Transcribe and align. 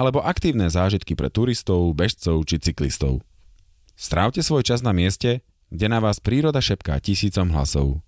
alebo 0.00 0.24
aktívne 0.24 0.72
zážitky 0.72 1.12
pre 1.12 1.28
turistov, 1.28 1.92
bežcov 1.92 2.48
či 2.48 2.56
cyklistov– 2.56 3.20
Strávte 4.00 4.40
svoj 4.40 4.64
čas 4.64 4.80
na 4.80 4.96
mieste, 4.96 5.44
kde 5.68 5.92
na 5.92 6.00
vás 6.00 6.24
príroda 6.24 6.64
šepká 6.64 6.96
tisícom 7.04 7.52
hlasov. 7.52 8.00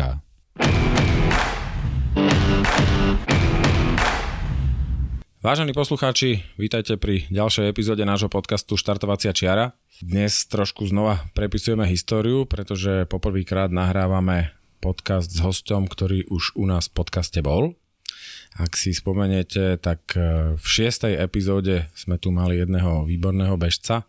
Vážení 5.42 5.74
poslucháči, 5.74 6.46
vítajte 6.62 7.02
pri 7.02 7.26
ďalšej 7.34 7.74
epizóde 7.74 8.06
nášho 8.06 8.30
podcastu 8.30 8.78
Štartovacia 8.78 9.34
čiara. 9.34 9.74
Dnes 9.98 10.46
trošku 10.46 10.86
znova 10.86 11.26
prepisujeme 11.34 11.82
históriu, 11.90 12.46
pretože 12.46 13.10
poprvýkrát 13.10 13.74
nahrávame 13.74 14.54
podcast 14.78 15.26
s 15.26 15.42
hostom, 15.42 15.90
ktorý 15.90 16.22
už 16.30 16.54
u 16.54 16.70
nás 16.70 16.86
v 16.86 17.02
podcaste 17.02 17.42
bol. 17.42 17.74
Ak 18.62 18.78
si 18.78 18.94
spomeniete, 18.94 19.74
tak 19.82 20.14
e, 20.14 20.54
v 20.54 20.62
šiestej 20.62 21.18
epizóde 21.18 21.90
sme 21.98 22.22
tu 22.22 22.30
mali 22.30 22.62
jedného 22.62 23.10
výborného 23.10 23.58
bežca, 23.58 24.06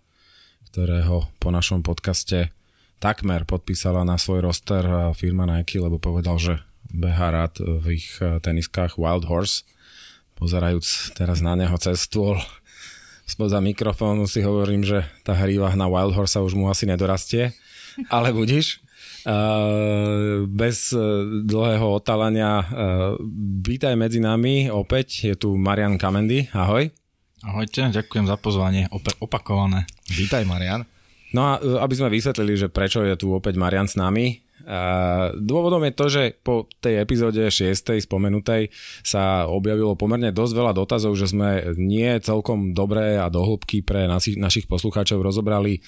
ktorého 0.68 1.32
po 1.40 1.48
našom 1.48 1.80
podcaste 1.80 2.52
takmer 3.00 3.48
podpísala 3.48 4.04
na 4.04 4.20
svoj 4.20 4.44
roster 4.44 4.84
e, 4.84 5.16
firma 5.16 5.48
Nike, 5.48 5.80
lebo 5.80 5.96
povedal, 5.96 6.36
že 6.36 6.60
beha 6.92 7.32
rád 7.32 7.64
v 7.64 7.96
ich 7.96 8.12
e, 8.20 8.36
teniskách 8.44 9.00
Wild 9.00 9.24
Horse. 9.24 9.64
Pozerajúc 10.36 11.16
teraz 11.16 11.40
na 11.40 11.56
neho 11.56 11.80
cez 11.80 12.04
stôl 12.04 12.36
spoza 13.28 13.60
mikrofónu 13.60 14.24
si 14.24 14.40
hovorím, 14.40 14.82
že 14.82 15.04
tá 15.20 15.36
hríva 15.36 15.68
na 15.76 15.84
Wild 15.84 16.16
Horse 16.16 16.40
sa 16.40 16.44
už 16.44 16.56
mu 16.56 16.72
asi 16.72 16.88
nedorastie, 16.88 17.52
ale 18.08 18.32
budíš 18.32 18.80
bez 20.48 20.94
e, 20.94 21.00
dlhého 21.44 21.84
otalania 21.92 22.62
e, 22.62 22.66
vítaj 23.60 23.92
medzi 23.98 24.24
nami 24.24 24.72
opäť, 24.72 25.28
je 25.28 25.34
tu 25.36 25.58
Marian 25.58 26.00
Kamendy, 26.00 26.48
ahoj. 26.56 26.88
Ahojte, 27.44 27.92
ďakujem 27.92 28.24
za 28.24 28.40
pozvanie, 28.40 28.88
opakované. 29.20 29.84
Vítaj 30.08 30.48
Marian. 30.48 30.88
No 31.36 31.44
a 31.44 31.52
e, 31.60 31.76
aby 31.76 31.94
sme 31.98 32.14
vysvetlili, 32.14 32.56
že 32.56 32.72
prečo 32.72 33.04
je 33.04 33.18
tu 33.20 33.34
opäť 33.34 33.60
Marian 33.60 33.90
s 33.90 34.00
nami, 34.00 34.47
dôvodom 35.40 35.80
je 35.88 35.92
to, 35.96 36.06
že 36.12 36.22
po 36.44 36.68
tej 36.84 37.00
epizóde 37.00 37.40
6. 37.40 37.72
spomenutej 38.04 38.68
sa 39.00 39.48
objavilo 39.48 39.96
pomerne 39.96 40.28
dosť 40.28 40.52
veľa 40.52 40.72
dotazov, 40.76 41.16
že 41.16 41.32
sme 41.32 41.72
nie 41.80 42.12
celkom 42.20 42.76
dobré 42.76 43.16
a 43.16 43.32
dohlbky 43.32 43.80
pre 43.80 44.04
našich, 44.04 44.36
našich 44.36 44.68
poslucháčov 44.68 45.24
rozobrali 45.24 45.80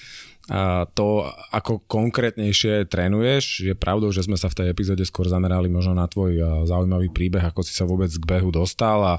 to, 0.97 1.07
ako 1.53 1.85
konkrétnejšie 1.85 2.89
trénuješ. 2.89 3.61
Je 3.61 3.77
pravdou, 3.77 4.09
že 4.09 4.25
sme 4.25 4.41
sa 4.41 4.49
v 4.49 4.57
tej 4.57 4.67
epizóde 4.73 5.05
skôr 5.05 5.29
zamerali 5.29 5.69
možno 5.69 5.93
na 5.93 6.09
tvoj 6.09 6.65
zaujímavý 6.65 7.13
príbeh, 7.13 7.45
ako 7.45 7.61
si 7.61 7.77
sa 7.77 7.85
vôbec 7.85 8.09
k 8.09 8.25
behu 8.25 8.49
dostal 8.49 9.05
a 9.05 9.15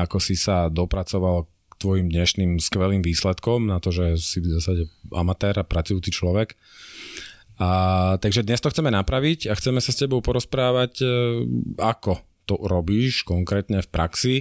ako 0.00 0.16
si 0.24 0.40
sa 0.40 0.72
dopracoval 0.72 1.44
k 1.44 1.74
tvojim 1.76 2.08
dnešným 2.08 2.56
skvelým 2.56 3.04
výsledkom 3.04 3.68
na 3.68 3.76
to, 3.84 3.92
že 3.92 4.16
si 4.16 4.40
v 4.40 4.56
zásade 4.56 4.88
amatér 5.12 5.60
a 5.60 5.68
pracujúci 5.68 6.08
človek. 6.08 6.56
A, 7.62 7.68
takže 8.18 8.42
dnes 8.42 8.58
to 8.58 8.74
chceme 8.74 8.90
napraviť 8.90 9.46
a 9.46 9.54
chceme 9.54 9.78
sa 9.78 9.94
s 9.94 10.02
tebou 10.02 10.18
porozprávať, 10.18 10.92
e, 10.98 11.06
ako 11.78 12.18
to 12.42 12.58
robíš 12.58 13.22
konkrétne 13.22 13.78
v 13.78 13.88
praxi. 13.88 14.34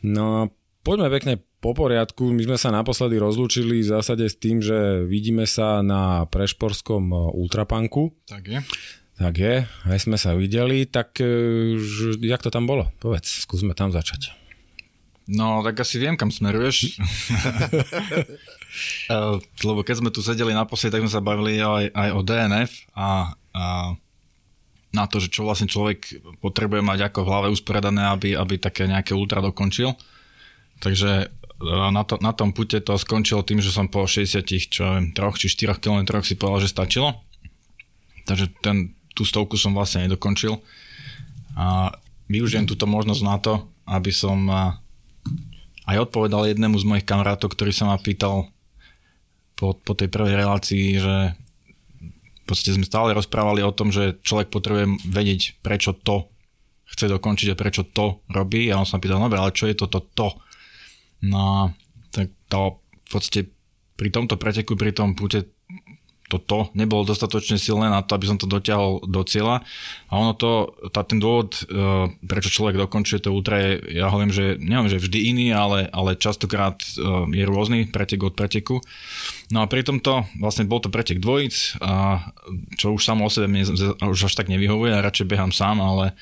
No 0.00 0.48
poďme 0.80 1.12
pekne 1.12 1.34
po 1.60 1.76
poriadku. 1.76 2.32
My 2.32 2.48
sme 2.48 2.56
sa 2.56 2.72
naposledy 2.72 3.20
rozlúčili 3.20 3.84
v 3.84 3.90
zásade 3.92 4.24
s 4.24 4.40
tým, 4.40 4.64
že 4.64 5.04
vidíme 5.04 5.44
sa 5.44 5.84
na 5.84 6.24
prešporskom 6.32 7.12
e, 7.12 7.16
ultrapanku. 7.36 8.16
Tak 8.24 8.44
je. 8.48 8.60
Tak 9.16 9.34
je, 9.36 9.54
aj 9.68 9.98
sme 10.00 10.16
sa 10.16 10.32
videli, 10.32 10.88
tak 10.88 11.20
e, 11.20 11.76
jak 12.24 12.40
to 12.40 12.48
tam 12.48 12.64
bolo? 12.64 12.88
Povedz, 13.00 13.44
skúsme 13.44 13.76
tam 13.76 13.92
začať. 13.92 14.32
No, 15.28 15.60
tak 15.60 15.82
asi 15.82 15.98
viem, 15.98 16.16
kam 16.16 16.32
smeruješ. 16.32 16.96
E, 19.08 19.16
lebo 19.64 19.80
keď 19.82 19.94
sme 20.00 20.10
tu 20.12 20.20
sedeli 20.20 20.52
naposledy, 20.52 20.96
tak 20.96 21.04
sme 21.06 21.12
sa 21.12 21.24
bavili 21.24 21.58
aj, 21.60 21.92
aj 21.92 22.08
o 22.12 22.20
DNF 22.24 22.70
a, 22.92 23.34
a 23.56 23.64
na 24.96 25.04
to, 25.04 25.20
že 25.20 25.28
čo 25.28 25.44
vlastne 25.44 25.68
človek 25.68 26.24
potrebuje 26.40 26.80
mať 26.80 27.12
ako 27.12 27.18
v 27.24 27.30
hlave 27.30 27.48
usporiadané, 27.52 28.08
aby, 28.16 28.32
aby 28.32 28.56
také 28.56 28.88
nejaké 28.88 29.12
ultra 29.12 29.44
dokončil. 29.44 29.92
Takže 30.80 31.28
na, 31.92 32.02
to, 32.04 32.20
na 32.20 32.32
tom 32.32 32.52
pute 32.52 32.80
to 32.80 32.96
skončilo 32.96 33.44
tým, 33.44 33.60
že 33.60 33.72
som 33.72 33.88
po 33.88 34.04
60 34.04 34.44
čo 34.68 34.84
viem, 34.96 35.12
3 35.12 35.40
či 35.40 35.46
4 35.52 35.80
km 35.80 36.20
si 36.24 36.36
povedal, 36.36 36.64
že 36.64 36.72
stačilo. 36.72 37.16
Takže 38.24 38.52
ten, 38.64 38.96
tú 39.12 39.24
stovku 39.24 39.56
som 39.60 39.72
vlastne 39.72 40.04
nedokončil. 40.08 40.60
A 41.56 41.96
využijem 42.28 42.68
túto 42.68 42.84
možnosť 42.84 43.22
na 43.24 43.36
to, 43.40 43.64
aby 43.88 44.12
som 44.12 44.48
aj 45.86 45.96
odpovedal 46.10 46.50
jednému 46.50 46.76
z 46.76 46.84
mojich 46.84 47.06
kamarátov, 47.06 47.54
ktorý 47.54 47.72
sa 47.72 47.88
ma 47.88 47.96
pýtal 47.96 48.50
po, 49.56 49.74
po 49.74 49.92
tej 49.96 50.12
prvej 50.12 50.36
relácii, 50.36 51.00
že 51.00 51.16
v 52.44 52.44
podstate 52.44 52.78
sme 52.78 52.86
stále 52.86 53.16
rozprávali 53.16 53.64
o 53.64 53.74
tom, 53.74 53.90
že 53.90 54.22
človek 54.22 54.52
potrebuje 54.54 54.86
vedieť, 55.10 55.58
prečo 55.64 55.96
to 55.96 56.30
chce 56.86 57.10
dokončiť 57.10 57.50
a 57.50 57.58
prečo 57.58 57.82
to 57.82 58.22
robí. 58.30 58.70
A 58.70 58.78
on 58.78 58.86
sa 58.86 59.02
pýtal, 59.02 59.18
no 59.18 59.26
ale 59.26 59.50
čo 59.50 59.66
je 59.66 59.74
toto 59.74 59.98
to? 59.98 60.38
No 61.26 61.74
tak 62.14 62.30
to 62.46 62.78
v 62.78 63.08
podstate 63.10 63.40
pri 63.96 64.12
tomto 64.12 64.38
preteku, 64.38 64.78
pri 64.78 64.92
tom 64.94 65.16
pute 65.18 65.55
toto 66.26 66.74
nebolo 66.74 67.06
dostatočne 67.06 67.54
silné 67.54 67.86
na 67.86 68.02
to, 68.02 68.18
aby 68.18 68.26
som 68.26 68.38
to 68.38 68.50
dotiahol 68.50 68.98
do 69.06 69.22
cieľa. 69.22 69.62
A 70.10 70.12
ono 70.18 70.34
to, 70.34 70.74
tá, 70.90 71.06
ten 71.06 71.22
dôvod, 71.22 71.54
e, 71.54 72.10
prečo 72.26 72.50
človek 72.50 72.74
dokončuje 72.82 73.22
to 73.22 73.30
ultra 73.30 73.62
je, 73.62 74.02
ja 74.02 74.10
hovorím, 74.10 74.34
že 74.34 74.58
neviem, 74.58 74.90
že 74.90 74.98
vždy 74.98 75.18
iný, 75.30 75.46
ale, 75.54 75.86
ale 75.94 76.18
častokrát 76.18 76.82
e, 76.82 76.88
je 77.30 77.44
rôzny 77.46 77.86
pretek 77.86 78.26
od 78.26 78.34
preteku. 78.34 78.82
No 79.54 79.62
a 79.62 79.70
pri 79.70 79.86
tomto 79.86 80.26
vlastne 80.42 80.66
bol 80.66 80.82
to 80.82 80.90
pretek 80.90 81.22
dvojic, 81.22 81.78
a 81.78 82.26
čo 82.74 82.98
už 82.98 83.06
samo 83.06 83.26
o 83.26 83.30
sebe 83.30 83.46
mne 83.46 83.62
už 84.02 84.26
až 84.26 84.34
tak 84.34 84.50
nevyhovuje, 84.50 84.90
ja 84.90 85.06
radšej 85.06 85.30
behám 85.30 85.54
sám, 85.54 85.78
ale 85.78 86.18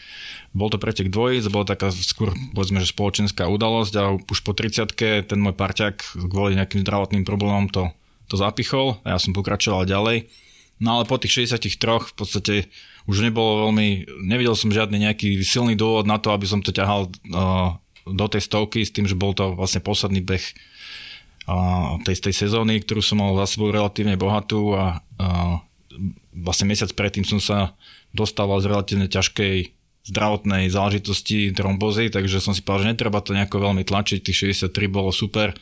bol 0.53 0.69
to 0.69 0.77
pretek 0.77 1.09
dvojic, 1.09 1.49
bola 1.49 1.65
taká 1.65 1.89
skôr 1.89 2.37
povedzme, 2.53 2.85
že 2.85 2.93
spoločenská 2.93 3.49
udalosť 3.49 3.95
a 3.97 4.13
už 4.21 4.39
po 4.45 4.53
30 4.53 4.93
ten 5.25 5.39
môj 5.41 5.57
parťák 5.57 6.29
kvôli 6.29 6.61
nejakým 6.61 6.85
zdravotným 6.85 7.25
problémom 7.25 7.73
to 7.73 7.89
to 8.29 8.35
zapichol 8.41 9.01
a 9.05 9.17
ja 9.17 9.19
som 9.21 9.37
pokračoval 9.37 9.89
ďalej. 9.89 10.29
No 10.83 10.99
ale 10.99 11.05
po 11.07 11.21
tých 11.21 11.47
63 11.47 12.11
v 12.11 12.15
podstate 12.19 12.55
už 13.07 13.23
nebolo 13.23 13.69
veľmi, 13.69 14.09
nevidel 14.27 14.57
som 14.57 14.73
žiadny 14.73 15.07
nejaký 15.07 15.45
silný 15.45 15.77
dôvod 15.77 16.09
na 16.09 16.17
to, 16.19 16.33
aby 16.33 16.49
som 16.49 16.65
to 16.65 16.75
ťahal 16.75 17.09
uh, 17.09 17.77
do 18.09 18.27
tej 18.29 18.43
stovky 18.45 18.83
s 18.83 18.93
tým, 18.93 19.05
že 19.05 19.17
bol 19.17 19.37
to 19.37 19.55
vlastne 19.55 19.85
posledný 19.85 20.25
beh 20.25 20.45
uh, 21.49 22.01
tej, 22.03 22.17
tej 22.21 22.35
sezóny, 22.49 22.81
ktorú 22.83 23.01
som 23.05 23.21
mal 23.21 23.37
za 23.45 23.57
sebou 23.57 23.71
relatívne 23.71 24.17
bohatú 24.17 24.75
a 24.75 24.99
uh, 24.99 25.61
vlastne 26.35 26.67
mesiac 26.67 26.91
predtým 26.91 27.23
som 27.23 27.39
sa 27.39 27.79
dostával 28.11 28.59
z 28.59 28.71
relatívne 28.71 29.07
ťažkej 29.07 29.75
zdravotnej 30.05 30.69
záležitosti 30.69 31.49
trombozy, 31.57 32.13
takže 32.13 32.37
som 32.37 32.53
si 32.53 32.61
povedal, 32.61 32.85
že 32.85 32.91
netreba 32.93 33.25
to 33.25 33.33
nejako 33.33 33.57
veľmi 33.57 33.89
tlačiť, 33.89 34.21
tých 34.21 34.53
63 34.69 34.69
bolo 34.93 35.09
super, 35.09 35.57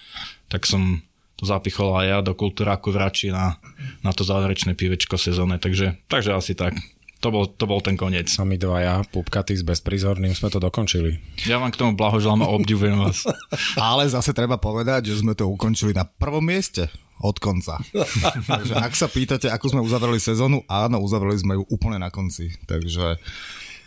tak 0.51 0.67
som 0.67 0.99
to 1.43 1.51
zapichol 1.51 1.99
aj 1.99 2.07
ja 2.07 2.19
do 2.23 2.39
kultúráku 2.39 2.95
vrači 2.95 3.35
na, 3.35 3.59
na 4.07 4.15
to 4.15 4.23
záverečné 4.23 4.79
pivečko 4.79 5.19
sezóne, 5.19 5.59
takže, 5.59 5.99
takže 6.07 6.31
asi 6.39 6.55
tak. 6.55 6.79
To 7.19 7.35
bol, 7.35 7.51
to 7.51 7.67
bol 7.67 7.83
ten 7.83 7.99
koniec. 7.99 8.31
A 8.39 8.47
my 8.47 8.55
dvaja, 8.55 9.03
pupkaty 9.11 9.59
s 9.59 9.67
bezprizorným, 9.67 10.35
sme 10.35 10.51
to 10.51 10.63
dokončili. 10.63 11.19
Ja 11.47 11.59
vám 11.59 11.75
k 11.75 11.79
tomu 11.83 11.99
blahoželám 11.99 12.47
a 12.47 12.51
obdivujem 12.51 12.99
vás. 12.99 13.27
Ale 13.79 14.07
zase 14.07 14.31
treba 14.31 14.59
povedať, 14.59 15.11
že 15.11 15.23
sme 15.23 15.35
to 15.35 15.51
ukončili 15.51 15.95
na 15.95 16.07
prvom 16.07 16.43
mieste 16.43 16.91
od 17.23 17.39
konca. 17.43 17.79
Takže 18.51 18.75
ak 18.79 18.95
sa 18.95 19.07
pýtate, 19.11 19.51
ako 19.51 19.67
sme 19.71 19.87
uzavreli 19.87 20.19
sezónu, 20.19 20.63
áno, 20.67 21.03
uzavreli 21.03 21.39
sme 21.39 21.59
ju 21.59 21.67
úplne 21.71 21.99
na 21.99 22.11
konci. 22.11 22.55
Takže 22.67 23.19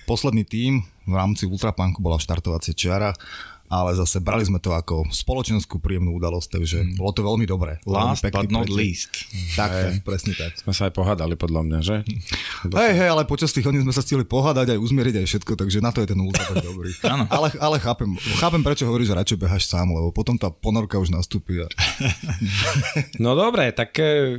posledný 0.07 0.47
tím 0.47 0.87
v 1.03 1.13
rámci 1.15 1.43
Ultrapunku 1.47 1.99
bola 1.99 2.19
štartovacia 2.19 2.71
čiara 2.71 3.11
ale 3.65 3.97
zase 3.97 4.21
brali 4.21 4.45
sme 4.45 4.61
to 4.61 4.71
ako 4.71 5.09
spoločenskú 5.09 5.81
príjemnú 5.81 6.13
udalosť, 6.17 6.49
takže 6.61 6.77
mm. 6.85 6.93
bolo 7.01 7.11
to 7.11 7.21
veľmi 7.25 7.45
dobré. 7.49 7.81
Last 7.89 8.21
but 8.21 8.49
not 8.53 8.69
preč. 8.69 8.77
least. 8.77 9.11
Tak, 9.57 9.69
hey. 9.73 9.97
presne 10.05 10.37
tak. 10.37 10.53
Sme 10.61 10.73
sa 10.73 10.85
aj 10.89 10.93
pohádali 10.93 11.33
podľa 11.33 11.61
mňa, 11.65 11.79
že? 11.81 11.97
Hej, 12.69 12.93
hej, 12.93 13.09
ale 13.09 13.25
počas 13.25 13.49
tých 13.49 13.65
hodín 13.65 13.81
sme 13.81 13.93
sa 13.93 14.05
stihli 14.05 14.21
pohádať 14.21 14.77
aj 14.77 14.79
uzmieriť 14.79 15.15
aj 15.21 15.25
všetko, 15.25 15.53
takže 15.57 15.81
na 15.81 15.89
to 15.89 16.05
je 16.05 16.07
ten 16.13 16.19
ultra 16.21 16.45
dobrý. 16.61 16.93
ale, 17.35 17.49
ale 17.57 17.77
chápem, 17.81 18.09
chápem, 18.37 18.61
prečo 18.61 18.85
hovoríš, 18.85 19.09
že 19.11 19.17
radšej 19.17 19.41
behaš 19.41 19.63
sám, 19.65 19.89
lebo 19.89 20.13
potom 20.13 20.37
tá 20.37 20.53
ponorka 20.53 21.01
už 21.01 21.09
nastúpi. 21.09 21.65
A... 21.65 21.67
no 23.23 23.33
dobre, 23.33 23.73
tak, 23.73 23.97
e, 23.97 24.37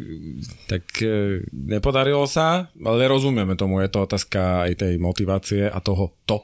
tak 0.70 0.87
e, 1.02 1.43
nepodarilo 1.50 2.25
sa, 2.31 2.70
ale 2.79 3.11
rozumieme 3.11 3.58
tomu, 3.58 3.82
je 3.82 3.90
to 3.90 4.06
otázka 4.06 4.70
aj 4.70 4.87
tej 4.87 4.94
motivácie 5.02 5.67
a 5.67 5.79
toho 5.82 6.14
to, 6.25 6.43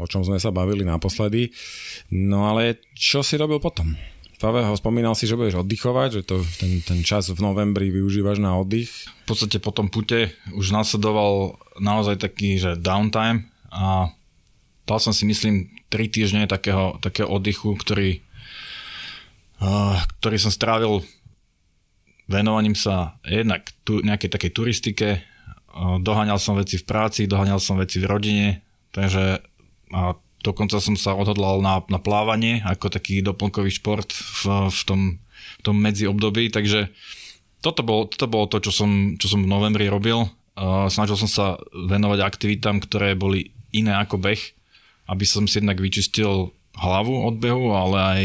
o 0.00 0.04
čom 0.08 0.24
sme 0.24 0.40
sa 0.40 0.54
bavili 0.54 0.84
naposledy. 0.86 1.52
No 2.12 2.48
ale 2.48 2.80
čo 2.96 3.20
si 3.20 3.36
robil 3.36 3.60
potom? 3.60 3.96
Pavel, 4.42 4.74
spomínal 4.74 5.14
si, 5.14 5.30
že 5.30 5.38
budeš 5.38 5.62
oddychovať, 5.62 6.08
že 6.18 6.22
to, 6.26 6.42
ten, 6.58 6.82
ten 6.82 7.06
čas 7.06 7.30
v 7.30 7.38
novembri 7.38 7.94
využívaš 7.94 8.42
na 8.42 8.58
oddych. 8.58 8.90
V 9.22 9.26
podstate 9.30 9.62
po 9.62 9.70
tom 9.70 9.86
pute 9.86 10.34
už 10.58 10.74
nasledoval 10.74 11.62
naozaj 11.78 12.18
taký, 12.18 12.58
že 12.58 12.74
downtime 12.74 13.46
a 13.70 14.10
dal 14.82 14.98
som 14.98 15.14
si 15.14 15.30
myslím 15.30 15.70
3 15.94 16.10
týždne 16.10 16.42
takého, 16.50 16.98
takého 16.98 17.30
oddychu, 17.30 17.78
ktorý, 17.78 18.18
uh, 19.62 20.02
ktorý 20.18 20.36
som 20.42 20.50
strávil 20.50 21.06
venovaním 22.26 22.74
sa 22.74 23.14
jednak 23.22 23.70
tu, 23.86 24.02
nejakej 24.02 24.26
takej 24.26 24.50
turistike, 24.50 25.08
uh, 25.22 26.02
doháňal 26.02 26.42
som 26.42 26.58
veci 26.58 26.82
v 26.82 26.88
práci, 26.88 27.30
doháňal 27.30 27.62
som 27.62 27.78
veci 27.78 28.02
v 28.02 28.10
rodine, 28.10 28.48
takže 28.90 29.38
a 29.92 30.18
dokonca 30.42 30.82
som 30.82 30.98
sa 30.98 31.14
odhodlal 31.14 31.62
na, 31.62 31.84
na 31.86 32.02
plávanie 32.02 32.60
ako 32.66 32.90
taký 32.90 33.22
doplnkový 33.22 33.70
šport 33.70 34.10
v, 34.10 34.68
v, 34.68 34.80
tom, 34.84 35.00
v 35.58 35.62
tom 35.62 35.76
medzi 35.78 36.10
období, 36.10 36.50
takže 36.50 36.90
toto 37.62 37.86
bolo, 37.86 38.10
toto 38.10 38.26
bolo 38.26 38.50
to, 38.50 38.58
čo 38.58 38.74
som, 38.74 39.14
čo 39.16 39.30
som 39.30 39.46
v 39.46 39.52
novembri 39.52 39.86
robil. 39.86 40.26
Uh, 40.52 40.90
snažil 40.90 41.14
som 41.14 41.30
sa 41.30 41.46
venovať 41.70 42.18
aktivitám, 42.20 42.82
ktoré 42.82 43.14
boli 43.14 43.54
iné 43.70 43.94
ako 43.94 44.18
beh, 44.18 44.42
aby 45.08 45.24
som 45.24 45.46
si 45.46 45.62
jednak 45.62 45.78
vyčistil 45.78 46.50
hlavu 46.76 47.14
od 47.24 47.38
behu, 47.38 47.70
ale 47.72 47.98
aj, 48.02 48.22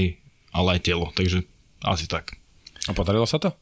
ale 0.51 0.67
aj 0.75 0.81
telo, 0.83 1.13
takže 1.13 1.45
asi 1.85 2.09
tak. 2.09 2.35
A 2.89 2.97
podarilo 2.97 3.29
sa 3.29 3.37
to? 3.37 3.53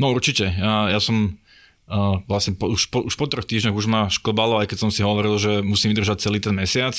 No 0.00 0.10
určite. 0.10 0.50
Ja, 0.50 0.90
ja 0.90 0.98
som 0.98 1.38
Uh, 1.88 2.20
vlastne 2.28 2.52
po, 2.52 2.68
už, 2.68 2.92
po, 2.92 3.00
už 3.00 3.16
po 3.16 3.24
troch 3.24 3.48
týždňoch 3.48 3.72
už 3.72 3.88
ma 3.88 4.12
šklbalo, 4.12 4.60
aj 4.60 4.68
keď 4.68 4.78
som 4.84 4.90
si 4.92 5.00
hovoril, 5.00 5.40
že 5.40 5.64
musím 5.64 5.96
vydržať 5.96 6.28
celý 6.28 6.36
ten 6.36 6.52
mesiac 6.52 6.92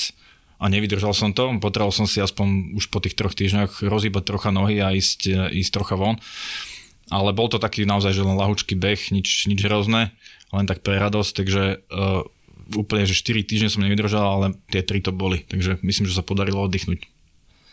a 0.58 0.66
nevydržal 0.66 1.14
som 1.14 1.30
to. 1.30 1.46
Potreboval 1.62 1.94
som 1.94 2.10
si 2.10 2.18
aspoň 2.18 2.74
už 2.74 2.90
po 2.90 2.98
tých 2.98 3.14
troch 3.14 3.38
týždňoch 3.38 3.86
rozhýbať 3.86 4.26
trocha 4.26 4.50
nohy 4.50 4.82
a 4.82 4.90
ísť, 4.90 5.50
ísť 5.54 5.70
trocha 5.70 5.94
von. 5.94 6.18
Ale 7.06 7.30
bol 7.30 7.46
to 7.46 7.62
taký 7.62 7.86
naozaj, 7.86 8.18
že 8.18 8.26
len 8.26 8.34
lahučký 8.34 8.74
beh, 8.74 9.14
nič, 9.14 9.46
nič 9.46 9.62
hrozné, 9.62 10.10
len 10.50 10.66
tak 10.66 10.82
pre 10.82 10.98
radosť, 10.98 11.32
takže 11.38 11.62
uh, 11.90 12.26
úplne, 12.74 13.06
že 13.06 13.18
4 13.18 13.46
týždne 13.46 13.70
som 13.70 13.82
nevydržal, 13.82 14.22
ale 14.22 14.46
tie 14.70 14.82
3 14.82 15.10
to 15.10 15.12
boli, 15.14 15.42
takže 15.46 15.82
myslím, 15.82 16.06
že 16.06 16.18
sa 16.18 16.26
podarilo 16.26 16.62
oddychnúť. 16.66 17.06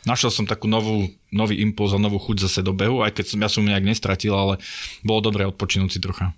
Našiel 0.08 0.31
som 0.31 0.48
takú 0.48 0.72
novú, 0.72 1.12
nový 1.30 1.60
impuls 1.60 1.92
a 1.92 2.00
novú 2.00 2.18
chuť 2.18 2.48
zase 2.48 2.60
do 2.64 2.72
behu, 2.72 3.04
aj 3.04 3.18
keď 3.18 3.25
som, 3.28 3.40
ja 3.44 3.50
som 3.52 3.68
nejak 3.68 3.84
nestratil, 3.84 4.31
ale 4.31 4.62
bolo 5.04 5.19
dobre 5.19 5.44
odpočinúť 5.44 5.98
si 5.98 6.00
trocha. 6.00 6.31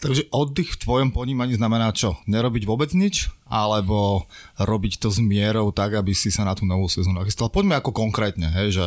Takže 0.00 0.32
oddych 0.32 0.74
v 0.74 0.80
tvojom 0.80 1.10
ponímaní 1.12 1.60
znamená 1.60 1.92
čo? 1.92 2.16
Nerobiť 2.24 2.64
vôbec 2.64 2.88
nič? 2.96 3.28
Alebo 3.44 4.24
robiť 4.56 4.96
to 4.96 5.12
s 5.12 5.20
mierou 5.20 5.68
tak, 5.76 5.92
aby 5.92 6.16
si 6.16 6.32
sa 6.32 6.48
na 6.48 6.56
tú 6.56 6.64
novú 6.64 6.88
sezónu 6.88 7.20
nachystal? 7.20 7.52
Poďme 7.52 7.76
ako 7.76 7.92
konkrétne, 7.92 8.48
hej, 8.48 8.68
že 8.72 8.86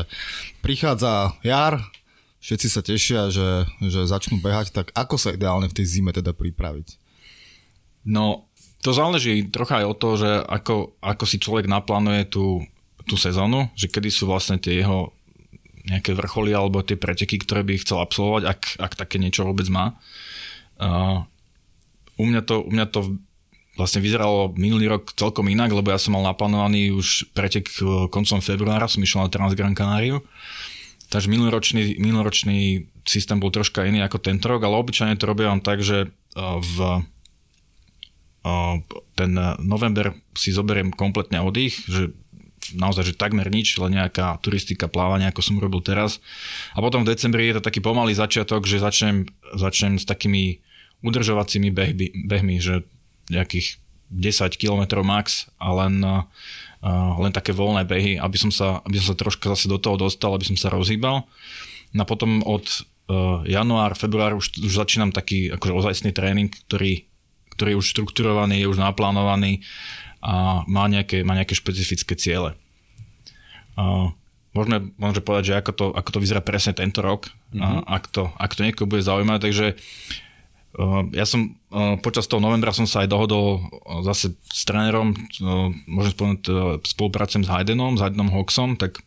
prichádza 0.66 1.38
jar, 1.46 1.86
všetci 2.42 2.68
sa 2.68 2.82
tešia, 2.82 3.22
že, 3.30 3.70
že 3.86 4.10
začnú 4.10 4.42
behať, 4.42 4.74
tak 4.74 4.90
ako 4.98 5.16
sa 5.22 5.38
ideálne 5.38 5.70
v 5.70 5.78
tej 5.78 5.86
zime 5.86 6.10
teda 6.10 6.34
pripraviť? 6.34 6.98
No, 8.10 8.50
to 8.84 8.92
záleží 8.92 9.48
trocha 9.48 9.80
aj 9.80 9.88
od 9.88 9.98
toho, 10.02 10.16
že 10.20 10.32
ako, 10.44 11.00
ako 11.00 11.24
si 11.30 11.38
človek 11.40 11.70
naplánuje 11.70 12.28
tú, 12.28 12.66
tú 13.08 13.16
sezónu, 13.16 13.72
že 13.80 13.88
kedy 13.88 14.10
sú 14.12 14.28
vlastne 14.28 14.60
tie 14.60 14.84
jeho 14.84 15.16
nejaké 15.84 16.16
vrcholy 16.16 16.56
alebo 16.56 16.84
tie 16.84 16.96
preteky, 16.96 17.40
ktoré 17.44 17.64
by 17.64 17.80
chcel 17.80 18.00
absolvovať, 18.00 18.44
ak, 18.48 18.62
ak 18.80 18.94
také 18.96 19.20
niečo 19.20 19.44
vôbec 19.44 19.68
má. 19.68 20.00
Uh, 20.78 21.26
u, 22.18 22.24
mňa 22.26 22.42
to, 22.46 22.56
u 22.64 22.72
mňa 22.72 22.86
to 22.90 23.18
vlastne 23.74 24.06
vyzeralo 24.06 24.54
minulý 24.54 24.86
rok 24.90 25.14
celkom 25.18 25.50
inak, 25.50 25.74
lebo 25.74 25.90
ja 25.90 25.98
som 25.98 26.14
mal 26.14 26.26
naplánovaný 26.26 26.94
už 26.94 27.34
pretek 27.34 27.74
koncom 28.14 28.38
februára, 28.38 28.86
som 28.86 29.02
išiel 29.02 29.26
na 29.26 29.34
Transgran 29.34 29.74
Canáriu. 29.74 30.22
Takže 31.10 31.30
minuloročný, 31.30 31.98
minuloročný 31.98 32.90
systém 33.06 33.42
bol 33.42 33.50
troška 33.50 33.86
iný 33.86 34.06
ako 34.06 34.22
tento 34.22 34.46
rok, 34.50 34.62
ale 34.66 34.78
obyčajne 34.78 35.18
to 35.18 35.30
robím 35.30 35.62
tak, 35.62 35.82
že 35.82 36.10
v 36.38 36.76
ten 39.14 39.32
november 39.62 40.18
si 40.36 40.52
zoberiem 40.52 40.92
kompletne 40.92 41.40
oddych, 41.40 41.86
že 41.88 42.12
naozaj, 42.74 43.14
že 43.14 43.20
takmer 43.20 43.48
nič, 43.48 43.78
len 43.78 43.96
nejaká 43.96 44.42
turistika, 44.42 44.92
plávanie, 44.92 45.30
ako 45.30 45.42
som 45.42 45.62
robil 45.62 45.80
teraz. 45.80 46.20
A 46.74 46.82
potom 46.82 47.06
v 47.06 47.14
decembri 47.14 47.48
je 47.50 47.58
to 47.58 47.66
taký 47.66 47.80
pomalý 47.80 48.14
začiatok, 48.18 48.66
že 48.66 48.82
začnem, 48.84 49.30
začnem 49.56 50.02
s 50.02 50.06
takými 50.06 50.60
udržovacími 51.04 51.70
behmi, 51.70 52.08
behmi 52.26 52.58
že 52.58 52.84
nejakých 53.28 53.80
10 54.14 54.62
km 54.62 55.02
max 55.02 55.50
a 55.58 55.74
len, 55.74 56.00
uh, 56.06 56.22
len 57.18 57.32
také 57.34 57.52
voľné 57.56 57.84
behy, 57.90 58.22
aby 58.22 58.38
som, 58.38 58.54
sa, 58.54 58.80
aby 58.86 59.02
som 59.02 59.14
sa 59.14 59.18
troška 59.18 59.50
zase 59.58 59.66
do 59.66 59.82
toho 59.82 59.98
dostal, 59.98 60.38
aby 60.38 60.46
som 60.46 60.58
sa 60.58 60.70
rozhýbal. 60.70 61.26
No 61.94 62.00
a 62.02 62.10
potom 62.10 62.46
od 62.46 62.66
uh, 63.10 63.42
január, 63.50 63.98
február 63.98 64.38
už, 64.38 64.62
už 64.62 64.74
začínam 64.74 65.10
taký 65.10 65.50
akože 65.50 65.74
ozajstný 65.74 66.12
tréning, 66.14 66.54
ktorý, 66.70 67.10
ktorý 67.58 67.74
je 67.74 67.80
už 67.80 67.88
štrukturovaný, 67.98 68.62
je 68.62 68.70
už 68.70 68.82
naplánovaný 68.82 69.66
a 70.24 70.64
má 70.72 70.88
nejaké, 70.88 71.26
má 71.28 71.36
nejaké 71.36 71.58
špecifické 71.58 72.16
ciele. 72.16 72.56
Môžeme, 74.54 74.94
môžeme 75.02 75.26
povedať, 75.26 75.44
že 75.50 75.58
ako 75.58 75.72
to, 75.74 75.86
ako 75.98 76.10
to 76.14 76.22
vyzerá 76.22 76.42
presne 76.46 76.78
tento 76.78 77.02
rok, 77.02 77.34
mm-hmm. 77.52 77.62
mhm. 77.62 77.82
ak, 77.90 78.04
to, 78.14 78.24
ak 78.38 78.54
to 78.54 78.62
niekoho 78.62 78.86
bude 78.86 79.02
zaujímať. 79.02 79.40
Takže 79.42 79.66
uh, 80.78 81.02
ja 81.10 81.26
som 81.26 81.58
uh, 81.74 81.98
počas 81.98 82.30
toho 82.30 82.38
novembra 82.38 82.70
som 82.70 82.86
sa 82.86 83.02
aj 83.02 83.10
dohodol 83.10 83.66
uh, 83.66 84.06
zase 84.06 84.38
s 84.46 84.62
trénerom, 84.70 85.18
môžem 85.90 86.14
spomenúť, 86.14 86.42
spolupracujem 86.86 87.44
s 87.44 87.50
Haydenom, 87.50 87.98
s 87.98 88.04
Haydenom 88.06 88.30
Hoxom, 88.30 88.78
tak 88.78 89.02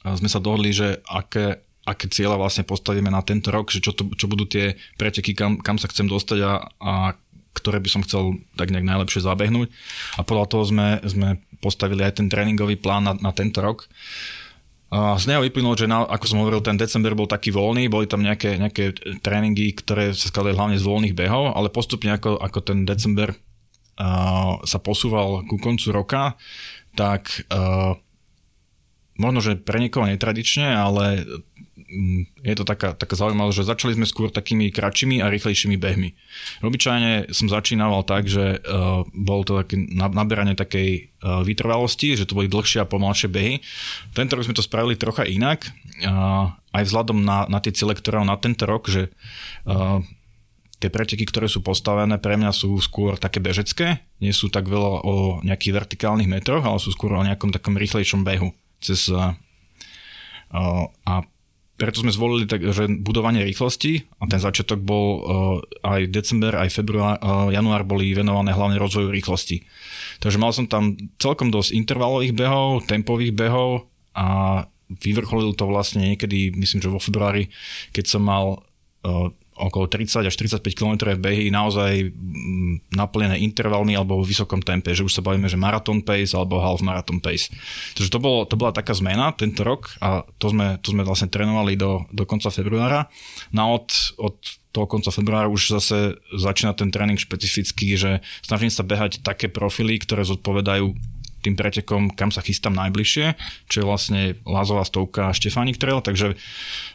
sme 0.00 0.32
sa 0.32 0.40
dohodli, 0.40 0.72
že 0.72 1.04
aké, 1.06 1.60
aké 1.84 2.08
cieľa 2.08 2.40
vlastne 2.40 2.64
postavíme 2.64 3.12
na 3.12 3.20
tento 3.20 3.52
rok, 3.52 3.68
že 3.68 3.84
čo, 3.84 3.92
to, 3.92 4.08
čo 4.16 4.26
budú 4.26 4.48
tie 4.48 4.80
preteky, 4.96 5.36
kam, 5.36 5.60
kam 5.60 5.76
sa 5.76 5.92
chcem 5.92 6.08
dostať 6.08 6.38
a, 6.40 6.52
a 6.80 6.92
ktoré 7.54 7.82
by 7.82 7.88
som 7.90 8.04
chcel 8.06 8.38
tak 8.54 8.70
nejak 8.70 8.86
najlepšie 8.86 9.26
zabehnúť. 9.26 9.68
A 10.16 10.24
podľa 10.24 10.46
toho 10.46 10.64
sme, 10.66 10.88
sme 11.02 11.42
postavili 11.60 12.06
aj 12.06 12.22
ten 12.22 12.28
tréningový 12.30 12.78
plán 12.78 13.04
na, 13.04 13.14
na 13.18 13.30
tento 13.34 13.60
rok. 13.60 13.90
A 14.90 15.14
z 15.14 15.30
neho 15.30 15.46
vyplynulo, 15.46 15.78
že 15.78 15.86
na, 15.86 16.02
ako 16.02 16.24
som 16.26 16.42
hovoril, 16.42 16.66
ten 16.66 16.74
december 16.74 17.14
bol 17.14 17.30
taký 17.30 17.54
voľný, 17.54 17.86
boli 17.86 18.10
tam 18.10 18.26
nejaké, 18.26 18.58
nejaké 18.58 18.98
tréningy, 19.22 19.70
ktoré 19.78 20.10
sa 20.10 20.26
skladali 20.26 20.58
hlavne 20.58 20.82
z 20.82 20.86
voľných 20.86 21.14
behov, 21.14 21.54
ale 21.54 21.70
postupne 21.70 22.10
ako, 22.10 22.42
ako 22.42 22.58
ten 22.58 22.82
december 22.82 23.30
uh, 23.30 24.58
sa 24.66 24.78
posúval 24.82 25.46
ku 25.46 25.62
koncu 25.62 25.94
roka, 25.94 26.34
tak 26.98 27.46
uh, 27.54 27.94
možno, 29.14 29.38
že 29.38 29.62
pre 29.62 29.78
niekoho 29.78 30.10
netradične, 30.10 30.74
ale 30.74 31.22
je 32.40 32.54
to 32.54 32.62
taká, 32.62 32.94
taká 32.94 33.18
zaujímavosť, 33.18 33.56
že 33.60 33.70
začali 33.70 33.92
sme 33.98 34.06
skôr 34.06 34.30
takými 34.30 34.70
kratšími 34.70 35.18
a 35.18 35.26
rýchlejšími 35.26 35.74
behmi. 35.74 36.14
Obyčajne 36.62 37.34
som 37.34 37.50
začínal 37.50 38.06
tak, 38.06 38.30
že 38.30 38.62
uh, 38.62 39.02
bol 39.10 39.42
to 39.42 39.58
také 39.58 39.74
naberanie 39.90 40.54
takej 40.54 41.10
uh, 41.20 41.42
vytrvalosti, 41.42 42.14
že 42.14 42.30
to 42.30 42.38
boli 42.38 42.46
dlhšie 42.46 42.80
a 42.82 42.86
pomalšie 42.86 43.26
behy. 43.26 43.58
Tento 44.14 44.38
rok 44.38 44.46
sme 44.46 44.54
to 44.54 44.62
spravili 44.62 44.94
trocha 44.94 45.26
inak, 45.26 45.66
uh, 46.06 46.54
aj 46.70 46.82
vzhľadom 46.86 47.26
na, 47.26 47.50
na 47.50 47.58
tie 47.58 47.74
cíle, 47.74 47.98
ktoré 47.98 48.22
na 48.22 48.38
tento 48.38 48.62
rok, 48.70 48.86
že 48.86 49.10
uh, 49.66 49.98
tie 50.78 50.88
preteky, 50.88 51.26
ktoré 51.26 51.50
sú 51.50 51.60
postavené, 51.60 52.16
pre 52.16 52.38
mňa 52.38 52.54
sú 52.54 52.72
skôr 52.80 53.18
také 53.18 53.42
bežecké, 53.42 54.00
nie 54.22 54.32
sú 54.32 54.48
tak 54.48 54.70
veľa 54.70 55.04
o 55.04 55.14
nejakých 55.44 55.76
vertikálnych 55.76 56.30
metroch, 56.30 56.64
ale 56.64 56.78
sú 56.80 56.94
skôr 56.94 57.12
o 57.18 57.26
nejakom 57.26 57.52
takom 57.52 57.76
rýchlejšom 57.76 58.24
behu. 58.24 58.56
Cez, 58.80 59.12
a 60.50 61.14
preto 61.80 62.04
sme 62.04 62.12
zvolili 62.12 62.44
tak, 62.44 62.60
že 62.60 62.84
budovanie 63.00 63.40
rýchlosti 63.40 64.04
a 64.20 64.28
ten 64.28 64.36
začiatok 64.36 64.84
bol 64.84 65.24
aj 65.80 66.12
december, 66.12 66.52
aj 66.52 66.68
február, 66.68 67.16
január 67.48 67.88
boli 67.88 68.12
venované 68.12 68.52
hlavne 68.52 68.76
rozvoju 68.76 69.08
rýchlosti. 69.08 69.64
Takže 70.20 70.36
mal 70.36 70.52
som 70.52 70.68
tam 70.68 71.00
celkom 71.16 71.48
dosť 71.48 71.72
intervalových 71.72 72.36
behov, 72.36 72.84
tempových 72.84 73.32
behov 73.32 73.88
a 74.12 74.60
vyvrcholil 74.92 75.56
to 75.56 75.64
vlastne 75.64 76.04
niekedy, 76.04 76.52
myslím, 76.52 76.84
že 76.84 76.92
vo 76.92 77.00
februári, 77.00 77.48
keď 77.96 78.04
som 78.04 78.22
mal 78.28 78.60
okolo 79.60 79.86
30 79.86 80.24
až 80.24 80.34
35 80.36 80.72
km 80.72 80.94
behy 81.20 81.52
naozaj 81.52 82.08
mm, 82.08 82.59
naplnené 82.94 83.40
intervalmi 83.42 83.98
alebo 83.98 84.22
v 84.22 84.30
vysokom 84.30 84.62
tempe, 84.62 84.94
že 84.94 85.02
už 85.02 85.10
sa 85.10 85.24
bavíme, 85.24 85.50
že 85.50 85.58
marathon 85.58 86.04
pace 86.04 86.36
alebo 86.36 86.62
half 86.62 86.84
marathon 86.84 87.18
pace. 87.18 87.50
Takže 87.98 88.10
to, 88.10 88.18
bolo, 88.22 88.46
to 88.46 88.54
bola 88.54 88.70
taká 88.70 88.94
zmena 88.94 89.34
tento 89.34 89.66
rok 89.66 89.96
a 89.98 90.22
to 90.38 90.54
sme, 90.54 90.78
to 90.84 90.94
sme 90.94 91.02
vlastne 91.02 91.32
trénovali 91.32 91.74
do, 91.74 92.06
do 92.14 92.22
konca 92.28 92.52
februára. 92.54 93.10
No 93.50 93.80
od, 93.80 93.90
od 94.20 94.36
toho 94.70 94.86
konca 94.86 95.10
februára 95.10 95.50
už 95.50 95.80
zase 95.80 96.20
začína 96.30 96.78
ten 96.78 96.94
tréning 96.94 97.18
špecifický, 97.18 97.98
že 97.98 98.22
snažím 98.46 98.70
sa 98.70 98.86
behať 98.86 99.24
také 99.26 99.50
profily, 99.50 99.98
ktoré 99.98 100.22
zodpovedajú 100.22 100.94
tým 101.40 101.56
pretekom, 101.56 102.12
kam 102.12 102.28
sa 102.28 102.44
chystám 102.44 102.76
najbližšie, 102.76 103.32
čo 103.66 103.76
je 103.80 103.88
vlastne 103.88 104.20
Lázová 104.44 104.84
stovka 104.84 105.32
a 105.32 105.36
Štefánik 105.36 105.80
Trail, 105.80 106.04
takže 106.04 106.36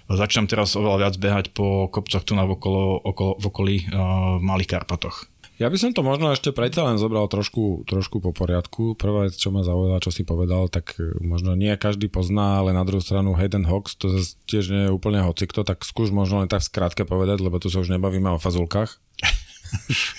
začínam 0.06 0.46
teraz 0.46 0.78
oveľa 0.78 1.10
viac 1.10 1.16
behať 1.18 1.46
po 1.52 1.90
kopcoch 1.90 2.22
tu 2.22 2.38
na 2.38 2.46
okolo, 2.46 3.02
okolo, 3.02 3.42
v 3.42 3.46
okolí 3.50 3.76
uh, 3.90 4.38
Malých 4.38 4.78
Karpatoch. 4.78 5.26
Ja 5.56 5.72
by 5.72 5.78
som 5.80 5.96
to 5.96 6.04
možno 6.04 6.36
ešte 6.36 6.52
predsa 6.52 6.84
len 6.84 7.00
zobral 7.00 7.32
trošku, 7.32 7.88
trošku 7.88 8.20
po 8.20 8.36
poriadku. 8.36 9.00
Prvá 9.00 9.32
vec, 9.32 9.40
čo 9.40 9.56
ma 9.56 9.64
zaujala, 9.64 10.04
čo 10.04 10.12
si 10.12 10.28
povedal, 10.28 10.68
tak 10.68 11.00
e, 11.00 11.16
možno 11.24 11.56
nie 11.56 11.72
každý 11.80 12.12
pozná, 12.12 12.60
ale 12.60 12.76
na 12.76 12.84
druhú 12.84 13.00
stranu 13.00 13.32
Hayden 13.40 13.64
Hawks, 13.64 13.96
to 13.96 14.12
tiež 14.52 14.68
nie 14.68 14.84
je 14.88 14.96
úplne 14.96 15.24
hocikto, 15.24 15.64
tak 15.64 15.88
skús 15.88 16.12
možno 16.12 16.44
len 16.44 16.52
tak 16.52 16.60
skrátke 16.60 17.08
povedať, 17.08 17.40
lebo 17.40 17.56
tu 17.64 17.72
sa 17.72 17.80
už 17.80 17.88
nebavíme 17.96 18.36
o 18.36 18.42
fazulkách. 18.42 19.00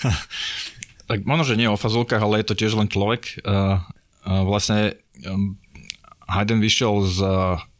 tak 1.09 1.21
možno, 1.21 1.45
že 1.45 1.59
nie 1.61 1.69
o 1.69 1.77
fazulkách, 1.77 2.21
ale 2.25 2.41
je 2.41 2.47
to 2.49 2.57
tiež 2.57 2.73
len 2.73 2.89
človek. 2.89 3.37
Uh, 3.45 3.85
uh, 4.25 4.41
vlastne 4.41 4.97
um, 5.21 5.53
Hayden 6.27 6.59
vyšiel 6.59 7.07
z, 7.07 7.19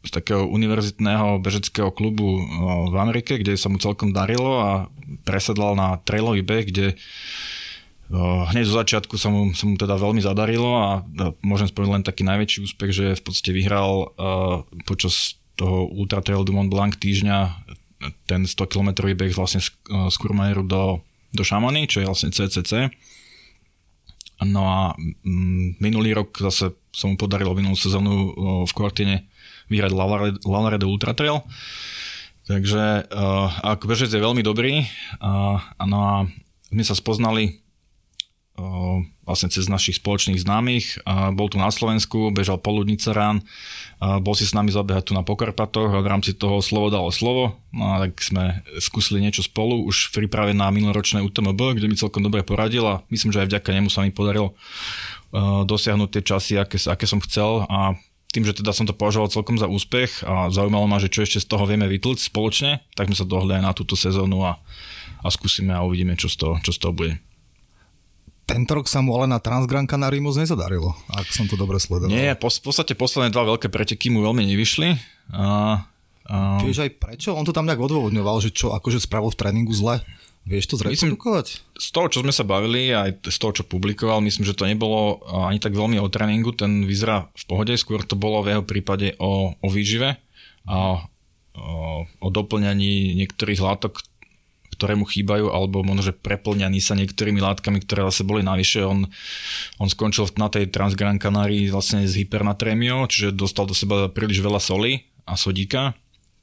z 0.04 0.10
takého 0.10 0.48
univerzitného 0.48 1.36
bežeckého 1.44 1.92
klubu 1.92 2.40
v 2.88 2.96
Amerike, 2.96 3.36
kde 3.36 3.60
sa 3.60 3.68
mu 3.68 3.76
celkom 3.76 4.16
darilo 4.16 4.60
a 4.60 4.70
presedlal 5.28 5.76
na 5.76 6.00
trailový 6.00 6.40
beh, 6.40 6.64
kde 6.72 6.86
hneď 8.48 8.64
zo 8.64 8.80
začiatku 8.80 9.20
sa 9.20 9.28
mu, 9.28 9.52
sa 9.52 9.68
mu 9.68 9.76
teda 9.76 10.00
veľmi 10.00 10.24
zadarilo 10.24 10.70
a 10.80 11.04
môžem 11.44 11.68
spomenúť 11.68 11.92
len 11.92 12.04
taký 12.08 12.24
najväčší 12.24 12.58
úspech, 12.64 12.90
že 12.90 13.06
v 13.20 13.22
podstate 13.22 13.52
vyhral 13.52 14.16
počas 14.88 15.36
toho 15.60 15.92
Ultra 15.92 16.24
Trail 16.24 16.40
du 16.40 16.56
Mont 16.56 16.72
Blanc 16.72 16.96
týždňa 16.96 17.68
ten 18.24 18.46
100 18.46 18.70
km 18.70 19.04
beh 19.12 19.34
vlastne 19.34 19.60
z, 19.60 19.74
z 19.90 20.16
Kurmajeru 20.16 20.64
do, 20.64 21.02
do 21.34 21.42
Šamony, 21.44 21.90
čo 21.90 22.00
je 22.00 22.08
vlastne 22.08 22.30
CCC. 22.30 22.88
No 24.46 24.62
a 24.70 24.80
mm, 24.94 25.82
minulý 25.82 26.14
rok 26.14 26.38
zase 26.38 26.78
sa 26.98 27.06
mu 27.06 27.14
podarilo 27.14 27.54
minulú 27.54 27.78
sezónu 27.78 28.34
v 28.66 28.72
Kortine 28.74 29.30
vyhrať 29.70 29.92
Lalare 30.42 30.78
de 30.80 30.86
Ultra 30.88 31.14
Trail. 31.14 31.46
Takže 32.48 33.12
uh, 33.12 33.48
ako 33.60 33.92
bežec 33.92 34.08
je 34.08 34.24
veľmi 34.24 34.40
dobrý. 34.40 34.88
Uh, 35.20 35.60
no 35.84 35.98
a 36.00 36.14
my 36.72 36.80
sa 36.80 36.96
spoznali 36.96 37.60
uh, 38.56 39.04
vlastne 39.28 39.52
cez 39.52 39.68
našich 39.68 40.00
spoločných 40.00 40.40
známych. 40.40 41.04
Uh, 41.04 41.28
bol 41.36 41.52
tu 41.52 41.60
na 41.60 41.68
Slovensku, 41.68 42.32
bežal 42.32 42.56
poludnica 42.56 43.12
rán, 43.12 43.44
uh, 44.00 44.16
bol 44.24 44.32
si 44.32 44.48
s 44.48 44.56
nami 44.56 44.72
zabehať 44.72 45.08
tu 45.08 45.12
na 45.12 45.20
Pokarpatoch 45.20 45.92
a 45.92 46.00
v 46.00 46.08
rámci 46.08 46.32
toho 46.32 46.64
slovo 46.64 46.88
dalo 46.88 47.12
slovo. 47.12 47.60
No 47.68 47.92
a 47.92 48.08
tak 48.08 48.16
sme 48.24 48.64
skúsili 48.80 49.20
niečo 49.20 49.44
spolu 49.44 49.84
už 49.84 50.08
v 50.08 50.24
príprave 50.24 50.56
na 50.56 50.72
minuloročné 50.72 51.20
UTMB, 51.20 51.76
kde 51.76 51.84
mi 51.84 52.00
celkom 52.00 52.24
dobre 52.24 52.40
poradil 52.48 52.88
a 52.88 53.04
myslím, 53.12 53.28
že 53.28 53.44
aj 53.44 53.52
vďaka 53.52 53.76
nemu 53.76 53.92
sa 53.92 54.08
mi 54.08 54.12
podarilo 54.16 54.56
dosiahnuť 55.64 56.08
tie 56.08 56.22
časy, 56.24 56.52
aké, 56.56 56.80
aké 56.88 57.04
som 57.04 57.20
chcel 57.20 57.68
a 57.68 57.96
tým, 58.28 58.44
že 58.44 58.60
teda 58.60 58.76
som 58.76 58.84
to 58.84 58.92
považoval 58.92 59.32
celkom 59.32 59.56
za 59.56 59.64
úspech 59.64 60.20
a 60.24 60.52
zaujímalo 60.52 60.84
ma, 60.84 61.00
že 61.00 61.08
čo 61.08 61.24
ešte 61.24 61.40
z 61.40 61.48
toho 61.48 61.64
vieme 61.64 61.88
vytlť 61.88 62.28
spoločne, 62.28 62.84
tak 62.92 63.08
sme 63.08 63.16
sa 63.16 63.24
dohli 63.24 63.56
aj 63.56 63.64
na 63.64 63.72
túto 63.72 63.96
sezónu 63.96 64.44
a, 64.44 64.60
a 65.24 65.28
skúsime 65.32 65.72
a 65.72 65.80
uvidíme, 65.80 66.12
čo 66.12 66.28
z 66.28 66.36
toho, 66.36 66.54
čo 66.60 66.72
z 66.72 66.78
toho 66.80 66.92
bude. 66.92 67.16
Tento 68.48 68.72
rok 68.80 68.88
sa 68.88 69.04
mu 69.04 69.12
ale 69.16 69.28
na 69.28 69.40
Transgran 69.40 69.84
Canary 69.84 70.24
moc 70.24 70.36
nezadarilo, 70.36 70.96
ak 71.12 71.28
som 71.28 71.44
to 71.44 71.56
dobre 71.56 71.76
sledoval. 71.76 72.12
Nie, 72.12 72.32
po, 72.32 72.48
v 72.48 72.64
podstate 72.64 72.96
posledné 72.96 73.28
dva 73.28 73.44
veľké 73.44 73.68
preteky 73.68 74.08
mu 74.08 74.24
veľmi 74.24 74.44
nevyšli. 74.44 74.88
A, 75.36 75.44
a... 76.28 76.36
Vieš 76.64 76.84
aj 76.84 76.96
prečo? 76.96 77.36
On 77.36 77.44
to 77.44 77.52
tam 77.52 77.68
nejak 77.68 77.80
odôvodňoval, 77.80 78.40
že 78.40 78.52
čo 78.52 78.72
akože 78.72 79.04
spravil 79.04 79.32
v 79.32 79.40
tréningu 79.40 79.72
zle? 79.76 80.00
Vieš 80.48 80.64
to 80.72 80.74
zreprodukovať? 80.80 81.46
Z 81.76 81.88
toho, 81.92 82.08
čo 82.08 82.24
sme 82.24 82.32
sa 82.32 82.40
bavili, 82.48 82.88
aj 82.88 83.28
z 83.28 83.36
toho, 83.36 83.52
čo 83.52 83.68
publikoval, 83.68 84.24
myslím, 84.24 84.48
že 84.48 84.56
to 84.56 84.64
nebolo 84.64 85.20
ani 85.28 85.60
tak 85.60 85.76
veľmi 85.76 86.00
o 86.00 86.08
tréningu, 86.08 86.56
ten 86.56 86.88
vyzerá 86.88 87.28
v 87.36 87.44
pohode, 87.44 87.76
skôr 87.76 88.00
to 88.00 88.16
bolo 88.16 88.40
v 88.40 88.56
jeho 88.56 88.64
prípade 88.64 89.12
o, 89.20 89.52
o 89.52 89.68
výžive 89.68 90.16
a 90.64 91.04
o, 91.52 92.08
o 92.08 92.28
doplňaní 92.32 93.12
niektorých 93.20 93.60
látok, 93.60 94.00
ktoré 94.72 94.96
mu 94.96 95.04
chýbajú, 95.04 95.52
alebo 95.52 95.84
možno, 95.84 96.08
že 96.08 96.16
preplňaní 96.16 96.80
sa 96.80 96.96
niektorými 96.96 97.44
látkami, 97.44 97.84
ktoré 97.84 98.08
zase 98.08 98.24
boli 98.24 98.40
navyše. 98.40 98.86
On, 98.88 99.04
on 99.76 99.88
skončil 99.90 100.32
na 100.40 100.48
tej 100.48 100.72
Transgran 100.72 101.20
Canary 101.20 101.68
vlastne 101.68 102.08
s 102.08 102.16
hypernatrémiou, 102.16 103.04
čiže 103.10 103.36
dostal 103.36 103.68
do 103.68 103.76
seba 103.76 104.08
príliš 104.08 104.40
veľa 104.40 104.62
soli 104.62 105.12
a 105.28 105.36
sodíka, 105.36 105.92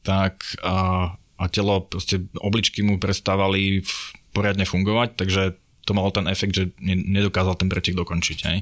tak 0.05 0.45
a 0.61 1.15
a 1.35 1.51
telo, 1.51 1.83
proste 1.83 2.23
obličky 2.39 2.79
mu 2.79 2.95
prestávali 2.95 3.83
poriadne 4.31 4.63
fungovať, 4.63 5.19
takže 5.19 5.41
to 5.85 5.91
malo 5.93 6.09
ten 6.09 6.25
efekt, 6.25 6.57
že 6.57 6.73
nedokázal 6.81 7.55
ten 7.55 7.69
pretek 7.69 7.93
dokončiť. 7.93 8.39
Hej. 8.49 8.57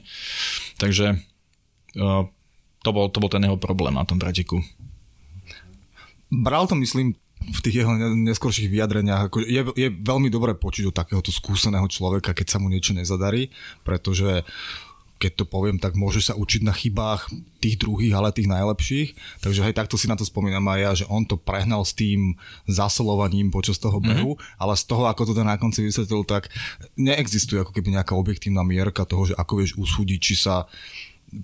Takže 0.78 1.18
uh, 1.98 2.28
to, 2.84 2.90
bol, 2.92 3.08
to 3.08 3.18
bol 3.24 3.32
ten 3.32 3.46
jeho 3.48 3.56
problém 3.56 3.96
na 3.96 4.04
tom 4.04 4.20
preteku. 4.20 4.60
Bral 6.34 6.68
to, 6.68 6.76
myslím, 6.76 7.16
v 7.44 7.60
tých 7.64 7.84
jeho 7.84 7.92
neskorších 8.16 8.72
vyjadreniach, 8.72 9.28
ako 9.28 9.44
je, 9.44 9.62
je 9.76 9.88
veľmi 9.92 10.32
dobré 10.32 10.56
počuť 10.56 10.92
od 10.92 10.96
takéhoto 10.96 11.32
skúseného 11.32 11.86
človeka, 11.92 12.32
keď 12.32 12.56
sa 12.56 12.58
mu 12.60 12.72
niečo 12.72 12.96
nezadarí, 12.96 13.52
pretože 13.84 14.48
keď 15.24 15.40
to 15.40 15.46
poviem, 15.48 15.80
tak 15.80 15.96
môže 15.96 16.20
sa 16.20 16.36
učiť 16.36 16.68
na 16.68 16.76
chybách 16.76 17.32
tých 17.64 17.80
druhých, 17.80 18.12
ale 18.12 18.36
tých 18.36 18.52
najlepších. 18.52 19.40
Takže 19.40 19.64
hej, 19.64 19.72
takto 19.72 19.96
si 19.96 20.12
na 20.12 20.20
to 20.20 20.28
spomínam 20.28 20.68
aj 20.68 20.80
ja, 20.84 20.92
že 21.00 21.06
on 21.08 21.24
to 21.24 21.40
prehnal 21.40 21.88
s 21.88 21.96
tým 21.96 22.36
zasolovaním 22.68 23.48
počas 23.48 23.80
toho 23.80 24.04
mhm. 24.04 24.06
behu, 24.12 24.32
mm-hmm. 24.36 24.60
ale 24.60 24.74
z 24.76 24.84
toho, 24.84 25.08
ako 25.08 25.32
to 25.32 25.34
ten 25.34 25.48
na 25.48 25.56
konci 25.56 25.88
vysvetlil, 25.88 26.28
tak 26.28 26.52
neexistuje 27.00 27.64
ako 27.64 27.72
keby 27.72 27.96
nejaká 27.96 28.12
objektívna 28.20 28.68
mierka 28.68 29.08
toho, 29.08 29.32
že 29.32 29.40
ako 29.40 29.64
vieš 29.64 29.80
usúdiť, 29.80 30.20
či 30.20 30.36
sa 30.36 30.68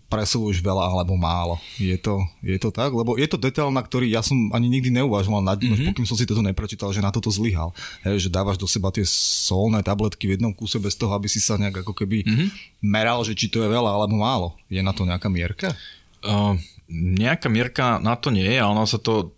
presiluješ 0.10 0.62
veľa 0.62 0.94
alebo 0.94 1.18
málo. 1.18 1.58
Je 1.82 1.98
to, 1.98 2.22
je 2.46 2.58
to 2.62 2.70
tak? 2.70 2.94
Lebo 2.94 3.18
je 3.18 3.26
to 3.26 3.42
detail, 3.42 3.74
na 3.74 3.82
ktorý 3.82 4.10
ja 4.10 4.22
som 4.22 4.38
ani 4.54 4.70
nikdy 4.70 4.94
neuvažoval 4.94 5.42
nad 5.42 5.58
ním, 5.58 5.74
mm-hmm. 5.74 5.88
pokým 5.94 6.06
som 6.06 6.18
si 6.18 6.30
toto 6.30 6.46
neprečítal, 6.46 6.94
že 6.94 7.02
na 7.02 7.10
toto 7.10 7.34
zlyhal. 7.34 7.74
Hej, 8.06 8.28
že 8.28 8.30
dávaš 8.30 8.62
do 8.62 8.70
seba 8.70 8.94
tie 8.94 9.04
solné 9.10 9.82
tabletky 9.82 10.30
v 10.30 10.38
jednom 10.38 10.54
kúse 10.54 10.78
bez 10.78 10.94
toho, 10.94 11.12
aby 11.18 11.26
si 11.26 11.42
sa 11.42 11.58
nejak 11.58 11.82
ako 11.82 11.94
keby 11.98 12.22
mm-hmm. 12.26 12.48
meral, 12.86 13.26
že 13.26 13.34
či 13.34 13.50
to 13.50 13.66
je 13.66 13.70
veľa 13.70 13.90
alebo 13.90 14.16
málo. 14.20 14.54
Je 14.70 14.80
na 14.82 14.94
to 14.94 15.08
nejaká 15.08 15.28
mierka? 15.28 15.74
Uh, 16.20 16.60
nejaká 16.92 17.48
mierka 17.48 18.02
na 18.02 18.18
to 18.18 18.34
nie 18.34 18.46
je 18.46 18.60
a 18.60 18.70
ono 18.70 18.84
sa 18.84 18.98
to 18.98 19.38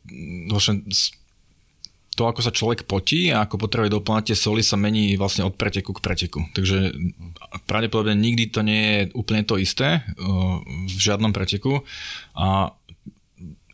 vlastne 0.50 0.88
to, 2.12 2.28
ako 2.28 2.44
sa 2.44 2.52
človek 2.52 2.84
potí 2.84 3.32
a 3.32 3.48
ako 3.48 3.68
potrebuje 3.68 3.96
doplňať 3.96 4.24
tie 4.32 4.38
soli, 4.38 4.62
sa 4.62 4.76
mení 4.76 5.16
vlastne 5.16 5.48
od 5.48 5.56
preteku 5.56 5.96
k 5.96 6.04
preteku. 6.04 6.44
Takže 6.52 6.92
pravdepodobne 7.64 8.20
nikdy 8.20 8.52
to 8.52 8.62
nie 8.68 8.84
je 8.84 9.02
úplne 9.16 9.48
to 9.48 9.56
isté 9.56 10.04
uh, 10.04 10.60
v 10.92 11.00
žiadnom 11.00 11.32
preteku 11.32 11.88
a 12.36 12.76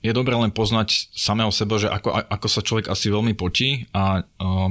je 0.06 0.13
dobré 0.13 0.38
len 0.38 0.53
poznať 0.53 1.10
samého 1.17 1.50
seba, 1.50 1.82
že 1.82 1.89
ako, 1.89 2.13
ako 2.13 2.48
sa 2.48 2.62
človek 2.62 2.88
asi 2.94 3.10
veľmi 3.10 3.34
potí 3.34 3.89
a 3.91 4.22
uh, 4.22 4.70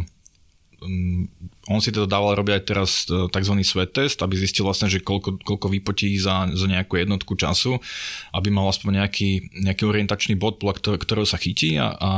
um, 0.80 1.26
on 1.66 1.82
si 1.82 1.90
teda 1.90 2.06
dával 2.06 2.38
robiť 2.38 2.54
aj 2.54 2.62
teraz 2.62 2.90
e, 3.11 3.26
tzv. 3.26 3.54
sweat 3.66 3.90
test, 3.90 4.23
aby 4.23 4.38
zistil 4.38 4.62
vlastne, 4.62 4.87
že 4.87 5.02
koľko, 5.02 5.42
koľko 5.42 5.66
vypotí 5.66 6.14
za, 6.14 6.46
za 6.54 6.66
nejakú 6.70 6.94
jednotku 6.94 7.35
času, 7.35 7.82
aby 8.30 8.54
mal 8.54 8.70
aspoň 8.70 9.02
nejaký, 9.02 9.30
nejaký 9.66 9.82
orientačný 9.82 10.38
bod, 10.38 10.62
podľa 10.62 11.02
ktorého 11.02 11.26
sa 11.26 11.42
chytí 11.42 11.75
a, 11.75 11.90
a, 11.90 12.11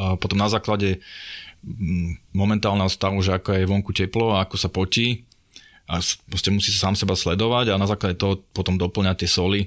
a 0.00 0.16
potom 0.16 0.40
na 0.40 0.48
základe 0.48 1.04
momentálneho 2.32 2.88
stavu, 2.88 3.20
že 3.20 3.36
ako 3.36 3.52
je 3.52 3.68
vonku 3.68 3.92
teplo 3.92 4.32
a 4.32 4.48
ako 4.48 4.56
sa 4.56 4.72
potí, 4.72 5.28
a 5.90 5.98
proste 6.30 6.54
musí 6.54 6.70
sa 6.70 6.88
sám 6.88 6.94
seba 6.94 7.18
sledovať 7.18 7.74
a 7.74 7.80
na 7.80 7.90
základe 7.90 8.14
toho 8.14 8.38
potom 8.54 8.78
doplňať 8.78 9.26
tie 9.26 9.30
soli, 9.30 9.60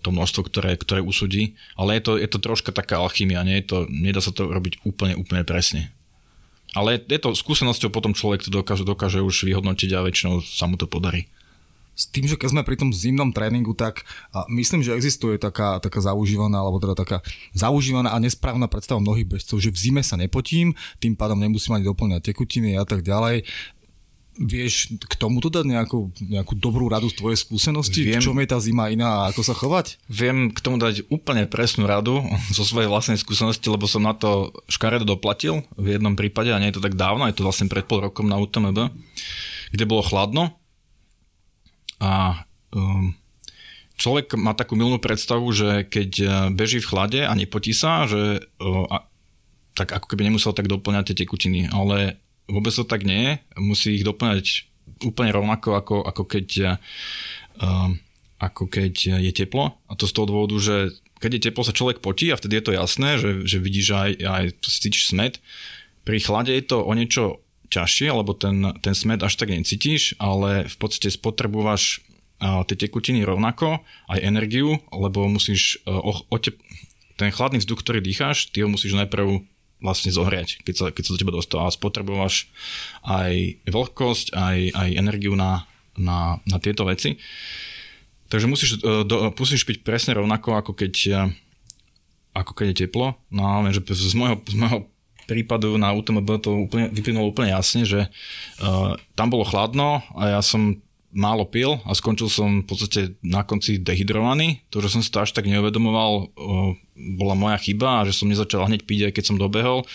to 0.00 0.08
množstvo, 0.08 0.48
ktoré, 0.48 0.80
ktoré 0.80 1.04
usudí. 1.04 1.56
Ale 1.76 2.00
je 2.00 2.02
to, 2.08 2.12
je 2.16 2.28
to 2.28 2.38
troška 2.40 2.72
taká 2.72 3.04
alchymia, 3.04 3.44
nie 3.44 3.60
to, 3.60 3.84
nedá 3.92 4.24
sa 4.24 4.32
to 4.32 4.48
robiť 4.48 4.80
úplne, 4.88 5.12
úplne 5.12 5.44
presne. 5.44 5.92
Ale 6.72 7.00
je 7.00 7.20
to 7.20 7.36
skúsenosťou 7.36 7.92
potom 7.92 8.16
človek 8.16 8.44
to 8.44 8.52
dokáže, 8.52 8.84
dokáže 8.84 9.20
už 9.20 9.48
vyhodnotiť 9.48 9.90
a 9.96 10.04
väčšinou 10.04 10.40
sa 10.40 10.68
mu 10.68 10.80
to 10.80 10.88
podarí. 10.88 11.28
S 11.96 12.12
tým, 12.12 12.28
že 12.28 12.36
keď 12.36 12.52
sme 12.52 12.62
pri 12.62 12.76
tom 12.76 12.92
zimnom 12.92 13.32
tréningu, 13.32 13.72
tak 13.72 14.04
myslím, 14.52 14.84
že 14.84 14.92
existuje 14.92 15.40
taká, 15.40 15.80
taká 15.80 16.04
zaužívaná, 16.04 16.60
alebo 16.60 16.76
teda 16.76 16.92
taká 16.92 17.24
zaužívaná 17.56 18.12
a 18.12 18.20
nesprávna 18.20 18.68
predstava 18.68 19.00
mnohých 19.00 19.24
bežcov, 19.24 19.56
že 19.64 19.72
v 19.72 19.80
zime 19.80 20.02
sa 20.04 20.20
nepotím, 20.20 20.76
tým 21.00 21.16
pádom 21.16 21.40
nemusím 21.40 21.80
ani 21.80 21.88
doplňať 21.88 22.20
tekutiny 22.20 22.76
a 22.76 22.84
tak 22.84 23.00
ďalej. 23.00 23.48
Vieš 24.36 25.00
k 25.00 25.14
tomuto 25.16 25.48
dať 25.48 25.64
nejakú, 25.64 26.12
nejakú 26.20 26.60
dobrú 26.60 26.92
radu 26.92 27.08
z 27.08 27.16
tvojej 27.16 27.40
skúsenosti? 27.40 28.04
Viem, 28.04 28.20
v 28.20 28.28
čom 28.28 28.36
je 28.36 28.52
tá 28.52 28.60
zima 28.60 28.92
iná 28.92 29.24
a 29.24 29.32
ako 29.32 29.40
sa 29.40 29.56
chovať? 29.56 29.96
Viem 30.12 30.52
k 30.52 30.60
tomu 30.60 30.76
dať 30.76 31.08
úplne 31.08 31.48
presnú 31.48 31.88
radu 31.88 32.20
zo 32.56 32.68
svojej 32.68 32.92
vlastnej 32.92 33.16
skúsenosti, 33.16 33.72
lebo 33.72 33.88
som 33.88 34.04
na 34.04 34.12
to 34.12 34.52
škaredo 34.68 35.08
doplatil 35.08 35.64
v 35.80 35.96
jednom 35.96 36.12
prípade 36.12 36.52
a 36.52 36.60
nie 36.60 36.68
je 36.68 36.76
to 36.76 36.84
tak 36.84 37.00
dávno, 37.00 37.24
je 37.24 37.40
to 37.40 37.48
vlastne 37.48 37.72
pred 37.72 37.88
pol 37.88 38.04
rokom 38.04 38.28
na 38.28 38.36
UTMB, 38.36 38.92
kde 39.72 39.84
bolo 39.88 40.04
chladno 40.04 40.52
a 42.00 42.44
um, 42.74 43.16
človek 43.96 44.36
má 44.36 44.52
takú 44.52 44.76
milnú 44.76 45.00
predstavu, 45.00 45.48
že 45.52 45.88
keď 45.88 46.10
uh, 46.20 46.30
beží 46.52 46.80
v 46.80 46.88
chlade 46.88 47.20
a 47.24 47.32
nepotí 47.32 47.72
sa, 47.72 48.04
že 48.04 48.44
uh, 48.60 48.86
a, 48.92 49.08
tak 49.76 49.92
ako 49.92 50.06
keby 50.12 50.28
nemusel 50.28 50.56
tak 50.56 50.68
doplňať 50.68 51.12
tie 51.12 51.26
tekutiny, 51.26 51.68
ale 51.68 52.20
vôbec 52.48 52.72
to 52.72 52.84
tak 52.84 53.04
nie. 53.04 53.36
Musí 53.60 54.00
ich 54.00 54.04
doplňať 54.04 54.68
úplne 55.04 55.34
rovnako, 55.34 55.76
ako, 55.76 55.96
ako 56.04 56.22
keď 56.24 56.78
uh, 57.60 57.90
ako 58.36 58.68
keď 58.68 59.20
je 59.20 59.32
teplo. 59.32 59.80
A 59.88 59.96
to 59.96 60.04
z 60.04 60.12
toho 60.12 60.28
dôvodu, 60.28 60.56
že 60.60 60.92
keď 61.16 61.30
je 61.40 61.44
teplo, 61.48 61.64
sa 61.64 61.72
človek 61.72 62.04
potí 62.04 62.28
a 62.28 62.36
vtedy 62.36 62.60
je 62.60 62.64
to 62.68 62.76
jasné, 62.76 63.16
že, 63.16 63.48
že 63.48 63.56
vidíš 63.56 63.88
aj, 63.96 64.10
aj 64.20 64.44
cítiš 64.60 65.08
smet. 65.08 65.40
Pri 66.04 66.20
chlade 66.20 66.52
je 66.52 66.64
to 66.64 66.84
o 66.84 66.92
niečo 66.92 67.40
ťažšie, 67.68 68.08
lebo 68.10 68.32
ten, 68.32 68.74
ten 68.80 68.94
smet 68.94 69.22
až 69.22 69.36
tak 69.36 69.50
necítiš, 69.50 70.16
ale 70.22 70.66
v 70.66 70.76
podstate 70.78 71.10
spotrebuješ 71.10 72.06
tie 72.40 72.76
tekutiny 72.76 73.24
rovnako, 73.24 73.80
aj 74.12 74.18
energiu, 74.20 74.76
lebo 74.92 75.24
musíš 75.24 75.80
uh, 75.88 75.96
o, 75.96 76.12
o 76.28 76.36
te, 76.36 76.52
ten 77.16 77.32
chladný 77.32 77.64
vzduch, 77.64 77.80
ktorý 77.80 78.04
dýcháš, 78.04 78.52
ty 78.52 78.60
ho 78.60 78.68
musíš 78.68 78.92
najprv 78.92 79.40
vlastne 79.80 80.12
zohriať, 80.12 80.64
keď 80.64 80.74
sa, 80.76 80.86
keď 80.92 81.02
sa 81.04 81.12
do 81.16 81.20
teba 81.20 81.32
dostáva. 81.32 81.68
Spotrebuješ 81.72 82.48
aj 83.04 83.60
vlhkosť, 83.68 84.32
aj, 84.32 84.58
aj 84.72 84.88
energiu 84.96 85.36
na, 85.36 85.68
na, 85.96 86.40
na 86.48 86.56
tieto 86.60 86.88
veci. 86.88 87.20
Takže 88.32 88.46
musíš, 88.48 88.70
e, 88.80 89.04
do, 89.04 89.32
musíš 89.36 89.68
byť 89.68 89.84
presne 89.84 90.16
rovnako, 90.16 90.56
ako 90.56 90.72
keď, 90.72 90.94
e, 91.12 91.20
ako 92.36 92.52
keď 92.56 92.66
je 92.72 92.80
teplo. 92.88 93.20
No 93.28 93.68
že 93.68 93.84
z 93.84 94.14
môjho, 94.16 94.40
z 94.48 94.56
môjho 94.56 94.78
prípadu 95.26 95.74
na 95.76 95.90
UTMB 95.92 96.30
to 96.40 96.70
úplne, 96.70 96.86
vyplynulo 96.94 97.34
úplne 97.34 97.50
jasne, 97.52 97.82
že 97.82 98.06
uh, 98.06 98.94
tam 99.18 99.28
bolo 99.28 99.44
chladno 99.44 100.06
a 100.14 100.38
ja 100.38 100.40
som 100.40 100.78
málo 101.16 101.48
pil 101.48 101.80
a 101.88 101.96
skončil 101.96 102.28
som 102.28 102.60
v 102.62 102.66
podstate 102.68 103.00
na 103.24 103.40
konci 103.40 103.80
dehydrovaný. 103.80 104.60
To, 104.68 104.84
že 104.84 104.92
som 104.92 105.00
si 105.00 105.08
to 105.08 105.24
až 105.24 105.32
tak 105.32 105.48
neuvedomoval, 105.48 106.28
bola 107.16 107.32
moja 107.32 107.56
chyba 107.56 108.02
a 108.02 108.04
že 108.04 108.12
som 108.12 108.28
nezačal 108.28 108.68
hneď 108.68 108.84
piť, 108.84 109.00
aj 109.08 109.12
keď 109.16 109.24
som 109.24 109.40
dobehol. 109.40 109.88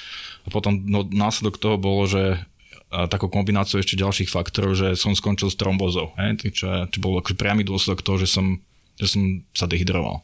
A 0.44 0.48
potom 0.50 0.82
no, 0.82 1.06
následok 1.06 1.62
toho 1.62 1.78
bolo, 1.78 2.10
že 2.10 2.41
takou 2.89 3.32
kombináciou 3.32 3.80
ešte 3.80 4.02
ďalších 4.02 4.34
faktorov, 4.34 4.76
že 4.76 5.00
som 5.00 5.15
skončil 5.15 5.48
s 5.48 5.56
trombozou, 5.56 6.12
čo, 6.52 6.67
čo 6.89 6.98
bol 7.00 7.22
akože 7.22 7.39
priamy 7.39 7.63
dôsledok 7.63 8.04
toho, 8.04 8.17
že 8.20 8.28
som, 8.28 8.60
že 9.00 9.08
som 9.08 9.46
sa 9.56 9.70
dehydroval. 9.70 10.20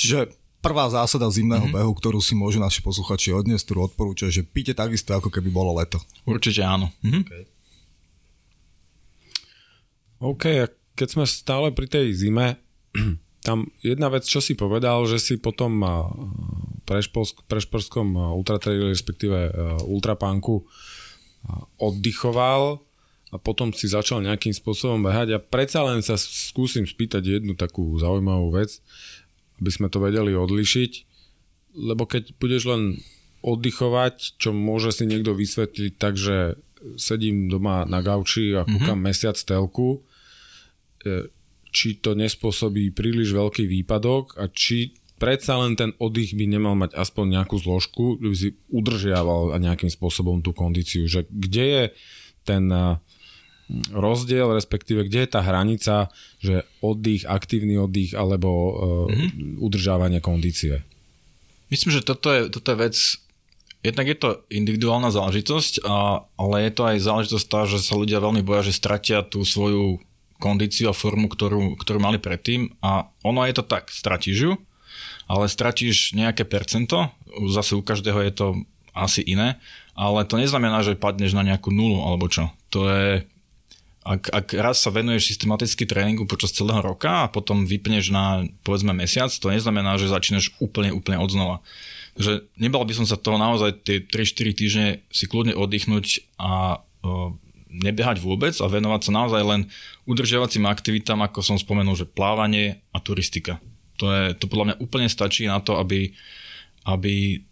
Čiže 0.00 0.32
prvá 0.66 0.90
zásada 0.90 1.30
zimného 1.30 1.70
mm-hmm. 1.70 1.78
behu, 1.78 1.92
ktorú 1.94 2.18
si 2.18 2.34
môžu 2.34 2.58
naši 2.58 2.82
posluchači 2.82 3.30
odniesť, 3.30 3.70
ktorú 3.70 3.86
odporúča, 3.86 4.34
že 4.34 4.42
píte 4.42 4.74
takisto, 4.74 5.14
ako 5.14 5.30
keby 5.30 5.48
bolo 5.54 5.78
leto. 5.78 6.02
Určite 6.26 6.66
áno. 6.66 6.90
Mm-hmm. 7.06 7.22
Okay. 7.22 7.42
OK, 10.16 10.44
a 10.64 10.66
keď 10.96 11.08
sme 11.12 11.24
stále 11.28 11.70
pri 11.70 11.86
tej 11.86 12.10
zime, 12.16 12.58
tam 13.46 13.70
jedna 13.84 14.10
vec, 14.10 14.26
čo 14.26 14.42
si 14.42 14.58
povedal, 14.58 15.06
že 15.06 15.22
si 15.22 15.34
potom 15.38 15.78
prešporskom 17.46 18.34
ultratraili, 18.34 18.90
respektíve 18.90 19.54
ultrapánku 19.86 20.66
oddychoval 21.78 22.82
a 23.30 23.36
potom 23.38 23.70
si 23.70 23.86
začal 23.86 24.22
nejakým 24.24 24.50
spôsobom 24.50 24.98
behať 24.98 25.36
a 25.36 25.42
predsa 25.42 25.86
len 25.86 26.02
sa 26.02 26.18
skúsim 26.18 26.82
spýtať 26.82 27.38
jednu 27.38 27.54
takú 27.54 27.94
zaujímavú 27.98 28.50
vec, 28.54 28.82
aby 29.60 29.70
sme 29.72 29.88
to 29.88 29.98
vedeli 30.02 30.36
odlišiť, 30.36 30.92
lebo 31.76 32.08
keď 32.08 32.36
budeš 32.40 32.62
len 32.68 32.82
oddychovať, 33.44 34.40
čo 34.40 34.50
môže 34.50 34.90
si 34.90 35.04
niekto 35.06 35.36
vysvetliť 35.36 35.92
tak, 36.00 36.18
že 36.18 36.58
sedím 36.96 37.48
doma 37.48 37.88
na 37.88 38.04
gauči 38.04 38.52
a 38.56 38.66
kúkam 38.66 39.00
mm-hmm. 39.00 39.06
mesiac 39.06 39.36
telku, 39.36 40.00
e, 41.04 41.30
či 41.72 42.00
to 42.00 42.16
nespôsobí 42.16 42.92
príliš 42.96 43.36
veľký 43.36 43.68
výpadok 43.68 44.40
a 44.40 44.48
či 44.48 44.96
predsa 45.16 45.60
len 45.60 45.76
ten 45.76 45.92
oddych 45.96 46.36
by 46.36 46.44
nemal 46.48 46.76
mať 46.76 46.96
aspoň 46.96 47.40
nejakú 47.40 47.56
zložku, 47.60 48.20
by 48.20 48.36
si 48.36 48.56
udržiaval 48.68 49.56
nejakým 49.56 49.88
spôsobom 49.88 50.44
tú 50.44 50.52
kondíciu, 50.52 51.08
že 51.08 51.24
kde 51.28 51.64
je 51.64 51.84
ten 52.44 52.68
e, 52.68 53.00
rozdiel, 53.90 54.54
respektíve 54.54 55.06
kde 55.10 55.26
je 55.26 55.30
tá 55.30 55.40
hranica, 55.42 56.10
že 56.38 56.62
oddych, 56.78 57.26
aktívny 57.26 57.74
oddych 57.78 58.14
alebo 58.14 58.50
mm-hmm. 59.10 59.58
udržávanie 59.58 60.22
kondície? 60.22 60.86
Myslím, 61.66 61.98
že 61.98 62.06
toto 62.06 62.30
je, 62.30 62.46
toto 62.46 62.74
je 62.74 62.78
vec, 62.78 62.96
Jednak 63.86 64.10
je 64.10 64.18
to 64.18 64.42
individuálna 64.50 65.14
záležitosť, 65.14 65.86
a, 65.86 66.26
ale 66.34 66.66
je 66.66 66.72
to 66.74 66.82
aj 66.90 67.06
záležitosť 67.06 67.46
tá, 67.46 67.70
že 67.70 67.78
sa 67.78 67.94
ľudia 67.94 68.18
veľmi 68.18 68.42
boja, 68.42 68.66
že 68.66 68.74
stratia 68.74 69.22
tú 69.22 69.46
svoju 69.46 70.02
kondíciu 70.42 70.90
a 70.90 70.96
formu, 70.96 71.30
ktorú, 71.30 71.78
ktorú 71.78 72.02
mali 72.02 72.18
predtým 72.18 72.74
a 72.82 73.06
ono 73.22 73.46
je 73.46 73.54
to 73.54 73.62
tak, 73.62 73.94
stratíš 73.94 74.36
ju, 74.36 74.52
ale 75.30 75.46
stratíš 75.46 76.18
nejaké 76.18 76.42
percento, 76.42 77.14
zase 77.46 77.78
u 77.78 77.82
každého 77.86 78.26
je 78.26 78.32
to 78.34 78.46
asi 78.90 79.22
iné, 79.22 79.62
ale 79.94 80.26
to 80.26 80.34
neznamená, 80.34 80.82
že 80.82 80.98
padneš 80.98 81.32
na 81.32 81.46
nejakú 81.46 81.70
nulu 81.70 82.02
alebo 82.04 82.26
čo. 82.26 82.50
To 82.74 82.90
je, 82.90 83.22
ak, 84.06 84.30
ak 84.30 84.46
raz 84.54 84.78
sa 84.78 84.94
venuješ 84.94 85.34
systematicky 85.34 85.82
tréningu 85.82 86.30
počas 86.30 86.54
celého 86.54 86.78
roka 86.78 87.26
a 87.26 87.30
potom 87.30 87.66
vypneš 87.66 88.14
na 88.14 88.46
povedzme 88.62 88.94
mesiac, 88.94 89.34
to 89.34 89.50
neznamená, 89.50 89.98
že 89.98 90.06
začneš 90.06 90.54
úplne, 90.62 90.94
úplne 90.94 91.18
od 91.18 91.30
znova 91.34 91.58
že 92.16 92.48
nebal 92.56 92.82
by 92.88 92.96
som 92.96 93.06
sa 93.06 93.20
toho 93.20 93.36
naozaj 93.36 93.84
tie 93.84 94.00
3-4 94.00 94.56
týždne 94.56 94.88
si 95.12 95.28
kľudne 95.28 95.52
oddychnúť 95.52 96.24
a 96.40 96.80
o, 97.04 97.36
nebehať 97.68 98.24
vôbec 98.24 98.56
a 98.56 98.66
venovať 98.66 99.00
sa 99.04 99.12
naozaj 99.12 99.42
len 99.44 99.60
udržiavacím 100.08 100.64
aktivitám, 100.64 101.20
ako 101.20 101.44
som 101.44 101.60
spomenul, 101.60 101.92
že 101.92 102.08
plávanie 102.08 102.80
a 102.96 102.98
turistika. 103.04 103.60
To, 104.00 104.08
je, 104.08 104.24
to 104.32 104.48
podľa 104.48 104.72
mňa 104.72 104.76
úplne 104.80 105.08
stačí 105.12 105.44
na 105.44 105.60
to, 105.60 105.76
aby, 105.76 106.16
aby 106.88 107.44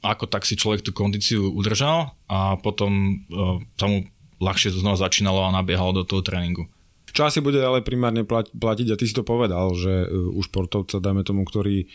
ako 0.00 0.24
tak 0.32 0.48
si 0.48 0.56
človek 0.56 0.80
tú 0.80 0.96
kondíciu 0.96 1.52
udržal 1.52 2.16
a 2.24 2.56
potom 2.56 3.20
o, 3.28 3.60
sa 3.76 4.00
ľahšie 4.40 4.72
to 4.72 4.78
znova 4.80 5.00
začínalo 5.00 5.44
a 5.46 5.54
nabiehalo 5.54 6.02
do 6.02 6.04
toho 6.04 6.20
tréningu. 6.20 6.68
Čo 7.16 7.32
asi 7.32 7.40
bude 7.40 7.62
ale 7.64 7.80
primárne 7.80 8.28
platiť, 8.28 8.86
a 8.92 8.98
ty 8.98 9.04
si 9.08 9.16
to 9.16 9.24
povedal, 9.24 9.72
že 9.72 10.04
e, 10.04 10.06
u 10.12 10.40
športovca, 10.44 11.00
dajme 11.00 11.24
tomu, 11.24 11.48
ktorý 11.48 11.88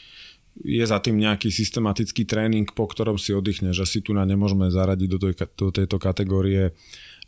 je 0.60 0.84
za 0.84 1.00
tým 1.00 1.16
nejaký 1.16 1.48
systematický 1.48 2.28
tréning, 2.28 2.68
po 2.74 2.84
ktorom 2.90 3.16
si 3.16 3.32
oddychneš. 3.32 3.88
Asi 3.88 4.04
tu 4.04 4.12
na 4.12 4.28
nemôžeme 4.28 4.68
zaradiť 4.68 5.08
do, 5.08 5.20
tej, 5.22 5.34
do 5.56 5.68
tejto 5.72 5.98
kategórie 6.02 6.76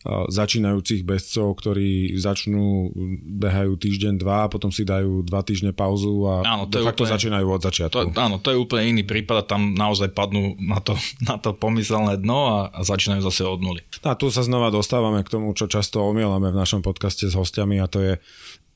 začínajúcich 0.03 1.07
bezcov, 1.07 1.55
ktorí 1.63 2.19
začnú, 2.19 2.91
behajú 3.39 3.79
týždeň, 3.79 4.19
dva, 4.19 4.51
potom 4.51 4.67
si 4.67 4.83
dajú 4.83 5.23
dva 5.23 5.39
týždne 5.47 5.71
pauzu 5.71 6.27
a 6.27 6.43
áno, 6.43 6.67
to 6.67 6.83
de 6.83 6.83
facto 6.83 7.07
úplne, 7.07 7.13
začínajú 7.15 7.47
od 7.47 7.61
začiatku. 7.63 8.11
To, 8.11 8.19
áno, 8.19 8.35
to 8.43 8.51
je 8.51 8.57
úplne 8.59 8.83
iný 8.91 9.03
prípad 9.07 9.35
a 9.39 9.47
tam 9.47 9.71
naozaj 9.71 10.11
padnú 10.11 10.59
na 10.59 10.83
to, 10.83 10.99
na 11.29 11.39
to 11.39 11.55
pomyselné 11.55 12.19
dno 12.19 12.39
a, 12.51 12.57
a 12.75 12.79
začínajú 12.83 13.23
zase 13.23 13.47
od 13.47 13.63
nuly. 13.63 13.79
A 14.03 14.19
tu 14.19 14.27
sa 14.27 14.43
znova 14.43 14.75
dostávame 14.75 15.23
k 15.23 15.31
tomu, 15.31 15.55
čo 15.55 15.71
často 15.71 16.03
omielame 16.03 16.51
v 16.51 16.59
našom 16.59 16.83
podcaste 16.83 17.31
s 17.31 17.33
hostiami 17.39 17.79
a 17.79 17.87
to 17.87 18.03
je 18.03 18.13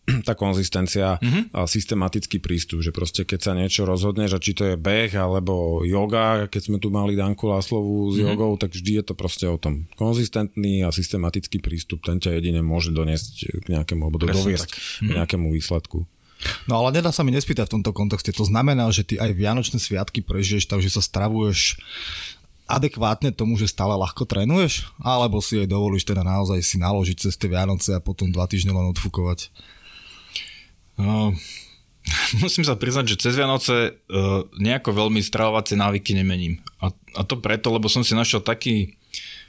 tá 0.28 0.34
konzistencia 0.34 1.20
mm-hmm. 1.20 1.52
a 1.52 1.68
systematický 1.68 2.40
prístup, 2.40 2.80
že 2.80 2.96
proste 2.96 3.28
keď 3.28 3.40
sa 3.40 3.52
niečo 3.54 3.84
rozhodne, 3.84 4.32
že 4.32 4.40
či 4.40 4.56
to 4.56 4.64
je 4.64 4.76
beh 4.80 5.12
alebo 5.14 5.84
yoga, 5.84 6.48
keď 6.48 6.62
sme 6.72 6.78
tu 6.80 6.88
mali 6.88 7.20
Danku 7.20 7.52
Láslovu 7.52 8.16
s 8.16 8.18
mm-hmm. 8.18 8.28
jogou, 8.32 8.52
tak 8.56 8.72
vždy 8.72 8.92
je 9.00 9.04
to 9.04 9.14
proste 9.14 9.46
o 9.46 9.60
tom 9.60 9.86
konzistentný 10.00 10.88
a 10.88 10.96
systematický 10.96 11.60
prístup, 11.60 12.08
ten 12.08 12.24
ťa 12.24 12.40
jedine 12.40 12.64
môže 12.64 12.96
doniesť 12.96 13.62
k 13.64 13.66
nejakému, 13.68 14.02
alebo 14.08 14.18
doviesť 14.24 14.70
k 14.72 14.76
mhm. 15.04 15.14
nejakému 15.22 15.48
výsledku. 15.52 16.08
No 16.70 16.86
ale 16.86 17.02
nedá 17.02 17.10
sa 17.10 17.26
mi 17.26 17.34
nespýtať 17.34 17.66
v 17.66 17.82
tomto 17.82 17.92
kontexte. 17.98 18.30
To 18.38 18.46
znamená, 18.46 18.86
že 18.94 19.02
ty 19.02 19.18
aj 19.18 19.34
Vianočné 19.34 19.82
sviatky 19.82 20.22
prežiješ 20.22 20.70
takže 20.70 20.94
sa 20.94 21.02
stravuješ 21.02 21.82
adekvátne 22.70 23.32
tomu, 23.32 23.58
že 23.58 23.72
stále 23.72 23.96
ľahko 23.96 24.28
trénuješ? 24.28 24.86
Alebo 25.02 25.42
si 25.42 25.58
jej 25.58 25.66
dovolíš 25.66 26.06
teda 26.06 26.22
naozaj 26.22 26.60
si 26.62 26.78
naložiť 26.78 27.18
cez 27.18 27.34
tie 27.40 27.50
Vianoce 27.50 27.96
a 27.96 28.04
potom 28.04 28.30
dva 28.30 28.46
týždne 28.46 28.76
len 28.76 28.92
odfúkovať? 28.92 29.50
No, 30.98 31.34
musím 32.44 32.66
sa 32.66 32.76
priznať, 32.78 33.16
že 33.16 33.22
cez 33.30 33.34
Vianoce 33.38 33.96
uh, 33.96 34.46
nejako 34.58 34.94
veľmi 34.94 35.22
stravovacie 35.22 35.78
návyky 35.78 36.18
nemením. 36.18 36.60
A, 36.82 36.92
a 37.18 37.22
to 37.24 37.38
preto, 37.38 37.70
lebo 37.72 37.88
som 37.88 38.02
si 38.02 38.18
našiel 38.18 38.42
taký, 38.42 38.98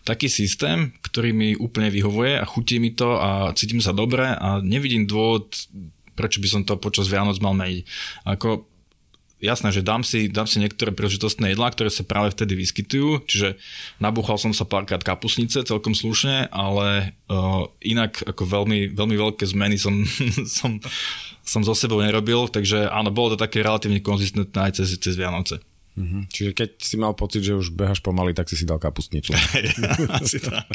taký 0.05 0.29
systém, 0.29 0.95
ktorý 1.05 1.33
mi 1.33 1.59
úplne 1.59 1.89
vyhovuje 1.89 2.39
a 2.39 2.49
chutí 2.49 2.79
mi 2.79 2.93
to 2.93 3.19
a 3.19 3.53
cítim 3.57 3.81
sa 3.81 3.97
dobre 3.97 4.25
a 4.29 4.61
nevidím 4.61 5.09
dôvod, 5.09 5.53
prečo 6.15 6.41
by 6.43 6.49
som 6.49 6.63
to 6.63 6.77
počas 6.81 7.09
Vianoc 7.09 7.41
mal 7.41 7.57
meniť. 7.57 7.83
Ako 8.27 8.78
jasné, 9.39 9.71
že 9.71 9.87
dám 9.87 10.03
si, 10.03 10.27
dám 10.27 10.47
si 10.51 10.59
niektoré 10.59 10.91
príležitostné 10.91 11.55
jedlá, 11.55 11.71
ktoré 11.71 11.91
sa 11.91 12.03
práve 12.03 12.35
vtedy 12.35 12.59
vyskytujú, 12.59 13.23
čiže 13.27 13.59
nabúchal 14.03 14.39
som 14.39 14.51
sa 14.51 14.67
párkrát 14.67 15.03
kapusnice 15.03 15.63
celkom 15.63 15.95
slušne, 15.95 16.51
ale 16.51 17.15
uh, 17.31 17.67
inak 17.83 18.23
ako 18.27 18.43
veľmi, 18.45 18.95
veľmi 18.95 19.17
veľké 19.17 19.45
zmeny 19.47 19.79
som, 19.79 19.95
som, 20.59 20.83
som 21.47 21.61
so 21.63 21.75
sebou 21.75 22.03
nerobil, 22.03 22.51
takže 22.51 22.91
áno, 22.91 23.15
bolo 23.15 23.35
to 23.35 23.45
také 23.47 23.63
relatívne 23.63 24.03
konzistentné 24.03 24.71
aj 24.71 24.83
cez, 24.83 24.99
cez 24.99 25.15
Vianoce. 25.15 25.63
Mm-hmm. 25.99 26.23
Čiže 26.31 26.51
keď 26.55 26.71
si 26.79 26.95
mal 26.95 27.19
pocit, 27.19 27.43
že 27.43 27.59
už 27.59 27.75
behaš 27.75 27.99
pomaly, 27.99 28.31
tak 28.31 28.47
si 28.47 28.55
si 28.55 28.63
dal 28.63 28.79
kapustnicu. 28.79 29.35
Asi 30.23 30.39
tak. 30.39 30.71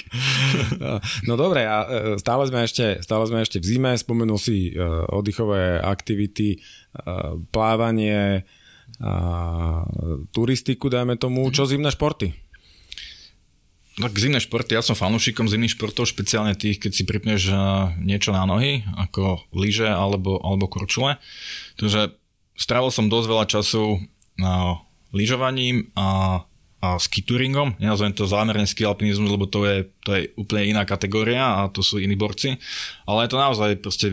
no 1.27 1.39
dobre, 1.39 1.63
a 1.63 1.77
e, 1.87 2.19
stále 2.19 2.43
sme, 2.51 2.67
ešte, 2.67 2.99
stále 2.99 3.23
sme 3.23 3.39
ešte 3.39 3.63
v 3.63 3.65
zime, 3.65 3.91
spomenul 3.95 4.35
si 4.35 4.75
uh, 4.75 5.07
oddychové 5.15 5.79
aktivity, 5.79 6.59
uh, 6.59 7.39
plávanie, 7.55 8.43
uh, 8.99 9.87
turistiku, 10.35 10.91
dajme 10.91 11.15
tomu. 11.15 11.47
Čo 11.55 11.71
zimné 11.71 11.87
športy? 11.87 12.35
Tak 13.93 14.17
zimné 14.17 14.43
športy, 14.43 14.75
ja 14.75 14.83
som 14.83 14.97
fanúšikom 14.97 15.47
zimných 15.47 15.79
športov, 15.79 16.09
špeciálne 16.09 16.57
tých, 16.57 16.81
keď 16.81 16.91
si 16.91 17.03
pripneš 17.05 17.53
niečo 18.01 18.33
na 18.33 18.41
nohy, 18.49 18.81
ako 18.97 19.45
lyže 19.53 19.85
alebo, 19.85 20.41
alebo 20.41 20.65
kurčule. 20.65 21.21
Takže 21.77 22.17
strávil 22.57 22.89
som 22.89 23.05
dosť 23.05 23.27
veľa 23.29 23.45
času 23.45 24.01
na 24.41 24.81
lyžovaním 25.13 25.93
a, 25.93 26.41
a 26.81 26.87
skituringom. 26.97 27.77
Nenazvem 27.77 28.11
to 28.11 28.27
zámerne 28.27 28.65
ski 28.65 28.83
alpinizmus, 28.83 29.29
lebo 29.29 29.45
to 29.45 29.63
je, 29.63 29.77
to 30.03 30.09
je 30.17 30.21
úplne 30.35 30.73
iná 30.73 30.83
kategória 30.83 31.63
a 31.63 31.69
to 31.69 31.85
sú 31.85 32.01
iní 32.01 32.17
borci. 32.17 32.57
Ale 33.05 33.23
je 33.23 33.31
to 33.31 33.37
naozaj 33.39 33.69
proste 33.79 34.07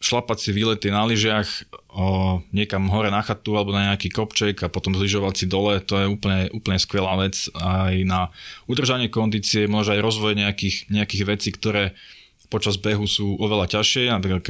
šlapať 0.00 0.38
si 0.40 0.50
výlety 0.56 0.88
na 0.88 1.04
lyžiach 1.04 1.46
o, 1.92 2.40
niekam 2.56 2.88
hore 2.88 3.12
na 3.12 3.20
chatu 3.20 3.52
alebo 3.52 3.76
na 3.76 3.92
nejaký 3.92 4.08
kopček 4.08 4.64
a 4.64 4.72
potom 4.72 4.96
zlyžovať 4.96 5.34
si 5.36 5.46
dole, 5.46 5.76
to 5.84 6.00
je 6.00 6.06
úplne, 6.08 6.48
úplne 6.56 6.80
skvelá 6.80 7.20
vec 7.20 7.36
aj 7.52 8.08
na 8.08 8.32
udržanie 8.64 9.12
kondície, 9.12 9.68
možno 9.68 10.00
aj 10.00 10.00
rozvoj 10.00 10.32
nejakých, 10.40 10.88
nejakých 10.88 11.24
vecí, 11.28 11.48
ktoré 11.52 11.92
počas 12.50 12.74
behu 12.74 13.06
sú 13.06 13.38
oveľa 13.38 13.78
ťažšie, 13.78 14.10
napríklad 14.10 14.42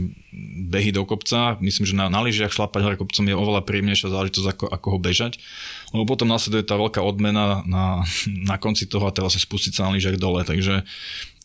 behy 0.73 0.91
do 0.91 1.05
kopca, 1.05 1.61
myslím, 1.61 1.85
že 1.85 1.95
na, 1.95 2.09
na 2.09 2.25
lyžiach 2.25 2.51
šlapať 2.51 2.81
hore 2.81 2.97
kopcom 2.97 3.29
je 3.29 3.37
oveľa 3.37 3.61
príjemnejšia 3.69 4.09
záležitosť, 4.09 4.49
ako, 4.57 4.65
ako 4.73 4.87
ho 4.97 4.99
bežať. 4.99 5.33
Lebo 5.93 6.09
potom 6.09 6.33
následuje 6.33 6.65
tá 6.65 6.81
veľká 6.81 7.05
odmena 7.05 7.61
na, 7.69 8.01
na 8.51 8.57
konci 8.57 8.89
toho 8.89 9.05
a 9.05 9.15
teraz 9.15 9.37
sa 9.37 9.41
spustiť 9.45 9.77
sa 9.77 9.87
na 9.87 9.95
lyžiach 10.01 10.17
dole, 10.17 10.43
takže 10.43 10.83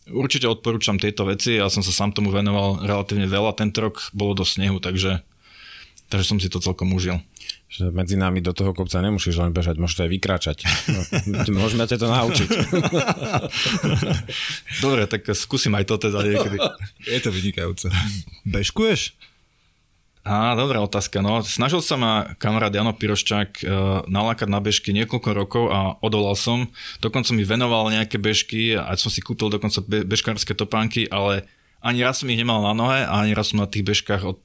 určite 0.10 0.48
odporúčam 0.48 0.96
tieto 0.96 1.28
veci, 1.28 1.60
ja 1.60 1.68
som 1.68 1.84
sa 1.84 1.92
sám 1.92 2.16
tomu 2.16 2.32
venoval 2.32 2.82
relatívne 2.88 3.28
veľa, 3.28 3.60
tento 3.60 3.84
rok 3.84 4.10
bolo 4.16 4.32
do 4.32 4.48
snehu, 4.48 4.80
takže, 4.80 5.20
takže 6.08 6.26
som 6.26 6.40
si 6.40 6.48
to 6.48 6.64
celkom 6.64 6.96
užil 6.96 7.20
že 7.76 7.92
medzi 7.92 8.16
nami 8.16 8.40
do 8.40 8.56
toho 8.56 8.72
kopca 8.72 9.04
nemusíš 9.04 9.36
len 9.36 9.52
bežať, 9.52 9.76
môžeš 9.76 10.08
aj 10.08 10.10
vykráčať. 10.16 10.58
No, 10.88 11.00
môžeme 11.60 11.84
ťa 11.84 12.00
to 12.00 12.08
naučiť. 12.08 12.50
Dobre, 14.84 15.04
tak 15.12 15.28
skúsim 15.36 15.76
aj 15.76 15.84
to 15.84 16.00
teda 16.00 16.24
niekedy. 16.24 16.56
Je 17.04 17.20
to 17.20 17.36
vynikajúce. 17.36 17.92
Bežkuješ? 18.48 19.20
Á, 20.26 20.58
dobrá 20.58 20.82
otázka. 20.82 21.22
No, 21.22 21.44
snažil 21.46 21.86
sa 21.86 22.00
ma 22.02 22.34
kamarát 22.42 22.74
Jano 22.74 22.96
Piroščák 22.96 23.62
uh, 23.62 23.68
nalákať 24.10 24.50
na 24.50 24.58
bežky 24.58 24.90
niekoľko 24.90 25.30
rokov 25.38 25.66
a 25.70 26.02
odolal 26.02 26.34
som. 26.34 26.66
Dokonca 26.98 27.30
mi 27.36 27.46
venoval 27.46 27.94
nejaké 27.94 28.18
bežky 28.18 28.74
a 28.74 28.90
som 28.98 29.14
si 29.14 29.22
kúpil 29.22 29.54
dokonca 29.54 29.86
be- 29.86 30.02
bežkárske 30.02 30.58
topánky, 30.58 31.06
ale 31.12 31.46
ani 31.86 32.02
raz 32.02 32.26
som 32.26 32.30
ich 32.34 32.42
nemal 32.42 32.66
na 32.66 32.74
nohe 32.74 33.06
a 33.06 33.22
ani 33.22 33.38
raz 33.38 33.54
som 33.54 33.62
na 33.62 33.70
tých 33.70 33.86
bežkách 33.86 34.26
od, 34.26 34.42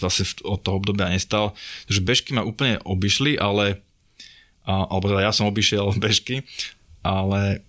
vlastne 0.00 0.24
od 0.48 0.64
toho 0.64 0.80
obdobia 0.80 1.12
nestal. 1.12 1.52
Takže 1.84 2.00
bežky 2.00 2.32
ma 2.32 2.40
úplne 2.40 2.80
obišli, 2.80 3.36
ale 3.36 3.84
a, 4.64 4.88
alebo 4.88 5.12
teda 5.12 5.28
ja 5.28 5.32
som 5.36 5.44
obišiel 5.52 5.92
bežky, 6.04 6.48
ale 7.04 7.60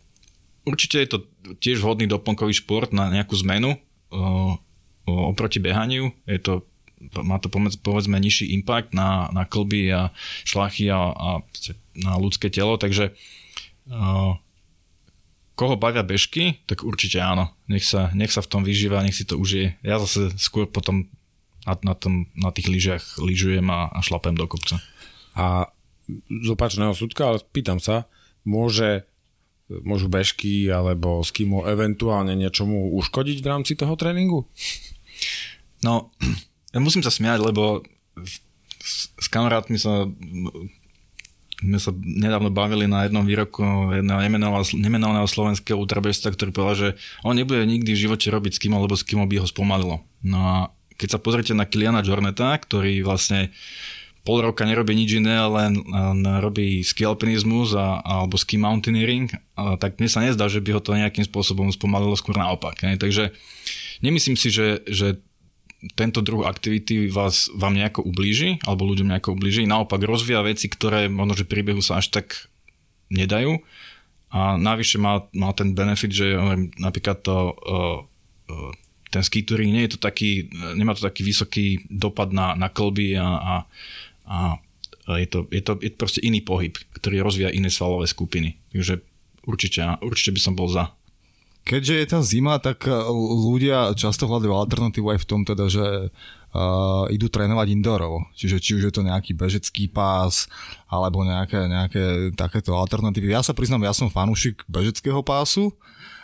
určite 0.63 1.03
je 1.03 1.10
to 1.12 1.17
tiež 1.60 1.84
vhodný 1.84 2.08
doplnkový 2.08 2.55
šport 2.55 2.95
na 2.95 3.12
nejakú 3.12 3.36
zmenu 3.43 3.75
o, 3.75 4.55
o, 5.03 5.12
oproti 5.36 5.60
behaniu. 5.60 6.15
Je 6.23 6.39
to, 6.39 6.63
má 7.19 7.43
to 7.43 7.51
povedzme 7.84 8.15
nižší 8.15 8.55
impact 8.55 8.95
na, 8.95 9.27
na 9.36 9.43
klby 9.43 9.91
a 9.91 10.15
šlachy 10.47 10.88
a, 10.91 11.12
a 11.12 11.29
na 11.99 12.15
ľudské 12.15 12.47
telo, 12.47 12.79
takže 12.79 13.12
o, 13.91 14.39
koho 15.59 15.75
bavia 15.75 16.07
bežky, 16.07 16.63
tak 16.63 16.87
určite 16.87 17.19
áno. 17.19 17.51
Nech 17.67 17.83
sa, 17.83 18.15
nech 18.15 18.31
sa 18.31 18.39
v 18.39 18.47
tom 18.47 18.63
vyžíva, 18.63 19.03
nech 19.03 19.19
si 19.19 19.27
to 19.27 19.35
užije. 19.35 19.75
Ja 19.83 19.99
zase 19.99 20.31
skôr 20.39 20.71
potom 20.71 21.11
na, 21.67 21.75
na, 21.83 21.93
tom, 21.99 22.31
na 22.31 22.55
tých 22.55 22.71
lyžiach 22.71 23.19
lyžujem 23.19 23.67
a, 23.67 23.91
a 23.91 23.99
šlapem 23.99 24.39
do 24.39 24.47
kopca. 24.47 24.79
A 25.35 25.67
z 26.31 26.47
opačného 26.47 26.95
súdka, 26.95 27.27
ale 27.27 27.43
pýtam 27.51 27.83
sa, 27.83 28.07
môže 28.47 29.03
môžu 29.83 30.07
bežky 30.07 30.71
alebo 30.71 31.21
skimo 31.21 31.67
eventuálne 31.67 32.33
niečomu 32.33 32.95
uškodiť 32.95 33.43
v 33.43 33.49
rámci 33.51 33.75
toho 33.75 33.93
tréningu? 33.99 34.47
No, 35.83 36.15
ja 36.73 36.79
musím 36.79 37.03
sa 37.03 37.11
smiať, 37.11 37.43
lebo 37.43 37.83
s, 38.79 39.11
s 39.11 39.27
kamarátmi 39.27 39.75
sa 39.75 40.07
sme 41.59 41.79
sa 41.79 41.91
nedávno 41.95 42.49
bavili 42.49 42.87
na 42.87 43.03
jednom 43.03 43.27
výroku 43.27 43.91
jedného 43.91 44.19
nemenovaného 44.79 45.27
slovenského 45.27 45.75
ultrabežca, 45.75 46.31
ktorý 46.31 46.55
povedal, 46.55 46.75
že 46.75 46.89
on 47.27 47.35
nebude 47.35 47.59
nikdy 47.67 47.91
v 47.91 48.03
živote 48.07 48.31
robiť 48.31 48.55
s 48.55 48.61
kým, 48.63 48.79
lebo 48.79 48.95
s 48.95 49.03
kým 49.03 49.19
by 49.19 49.43
ho 49.43 49.47
spomalilo. 49.47 49.99
No 50.23 50.39
a 50.39 50.55
keď 50.95 51.15
sa 51.15 51.19
pozrite 51.19 51.51
na 51.55 51.67
Kiliana 51.67 52.03
Jorneta, 52.03 52.55
ktorý 52.55 53.03
vlastne 53.03 53.51
pol 54.27 54.43
roka 54.43 54.67
nerobí 54.67 54.91
nič 54.95 55.15
iné, 55.19 55.39
len, 55.47 55.79
len 55.79 56.19
robí 56.43 56.83
ski 56.83 57.07
alpinizmus 57.07 57.71
a, 57.75 58.03
alebo 58.03 58.35
ski 58.35 58.59
mountaineering, 58.59 59.31
a, 59.55 59.79
tak 59.79 59.95
mne 59.95 60.09
sa 60.11 60.19
nezdá, 60.23 60.51
že 60.51 60.59
by 60.59 60.75
ho 60.75 60.81
to 60.83 60.95
nejakým 60.95 61.23
spôsobom 61.23 61.71
spomalilo, 61.71 62.19
skôr 62.19 62.35
naopak. 62.35 62.83
Ne? 62.83 62.99
Takže 62.99 63.31
nemyslím 64.03 64.35
si, 64.35 64.51
že, 64.51 64.83
že 64.87 65.23
tento 65.95 66.19
druh 66.19 66.43
aktivity 66.43 67.07
vás, 67.07 67.47
vám 67.55 67.75
nejako 67.75 68.03
ublíži, 68.03 68.59
alebo 68.67 68.83
ľuďom 68.83 69.15
nejako 69.15 69.35
ublíži, 69.39 69.63
naopak 69.63 70.03
rozvíja 70.03 70.43
veci, 70.43 70.67
ktoré 70.67 71.07
možno, 71.07 71.39
že 71.39 71.47
príbehu 71.47 71.79
sa 71.79 72.03
až 72.03 72.11
tak 72.11 72.51
nedajú 73.07 73.63
a 74.29 74.59
navyše 74.59 75.01
má, 75.01 75.25
má 75.33 75.49
ten 75.57 75.73
benefit, 75.73 76.13
že 76.13 76.37
napríklad 76.77 77.25
to, 77.25 77.57
ten 79.09 79.23
ski 79.25 79.41
nie 79.65 79.89
je 79.89 79.97
to 79.97 79.99
taký, 79.99 80.51
nemá 80.77 80.93
to 80.93 81.01
taký 81.01 81.25
vysoký 81.25 81.65
dopad 81.89 82.29
na, 82.29 82.53
na 82.53 82.69
klby 82.69 83.17
a, 83.17 83.25
a, 83.25 83.55
a 84.29 84.37
je, 85.17 85.25
to, 85.25 85.49
je, 85.49 85.61
to, 85.65 85.73
je 85.81 85.89
to 85.89 85.97
proste 85.97 86.21
iný 86.21 86.45
pohyb, 86.45 86.77
ktorý 86.93 87.25
rozvíja 87.25 87.49
iné 87.49 87.73
svalové 87.73 88.05
skupiny. 88.05 88.61
Takže 88.69 89.01
určite, 89.49 89.81
určite 90.05 90.31
by 90.37 90.41
som 90.45 90.53
bol 90.53 90.69
za. 90.69 90.93
Keďže 91.69 91.93
je 92.01 92.05
tá 92.10 92.19
zima, 92.25 92.58
tak 92.58 92.89
e, 92.89 92.93
ľudia 93.45 93.93
často 93.93 94.25
hľadajú 94.25 94.49
alternatívu 94.49 95.05
aj 95.13 95.19
v 95.21 95.27
tom 95.29 95.45
teda, 95.45 95.69
že 95.69 96.10
uh, 96.10 97.05
idú 97.13 97.29
trénovať 97.29 97.67
indoorov. 97.77 98.25
Čiže 98.34 98.58
či 98.58 98.71
už 98.82 98.89
je 98.89 98.93
to 98.93 99.05
nejaký 99.05 99.38
bežecký 99.38 99.86
pás, 99.86 100.49
alebo 100.89 101.21
nejaké, 101.21 101.69
nejaké 101.69 102.34
takéto 102.34 102.73
alternatívy. 102.73 103.29
Ja 103.29 103.45
sa 103.45 103.53
priznám, 103.53 103.86
ja 103.86 103.93
som 103.93 104.10
fanúšik 104.10 104.65
bežeckého 104.65 105.21
pásu, 105.21 105.69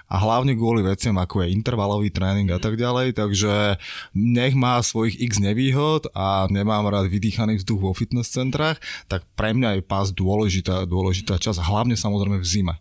a 0.05 0.21
hlavne 0.21 0.53
kvôli 0.53 0.86
veciam 0.86 1.17
ako 1.17 1.41
je 1.41 1.53
intervalový 1.53 2.13
tréning 2.13 2.45
a 2.53 2.62
tak 2.62 2.77
ďalej, 2.77 3.17
takže 3.17 3.81
nech 4.13 4.53
má 4.53 4.77
svojich 4.77 5.17
x 5.17 5.41
nevýhod 5.41 6.13
a 6.13 6.45
nemám 6.53 6.86
rád 6.86 7.10
vydýchaný 7.10 7.58
vzduch 7.62 7.81
vo 7.81 7.91
fitness 7.97 8.29
centrách, 8.29 8.77
tak 9.10 9.25
pre 9.34 9.58
mňa 9.58 9.81
je 9.81 9.81
pás 9.81 10.13
dôležitá, 10.13 10.86
dôležitá 10.86 11.41
časť, 11.41 11.58
hlavne 11.58 11.97
samozrejme 11.97 12.38
v 12.38 12.45
zime 12.45 12.75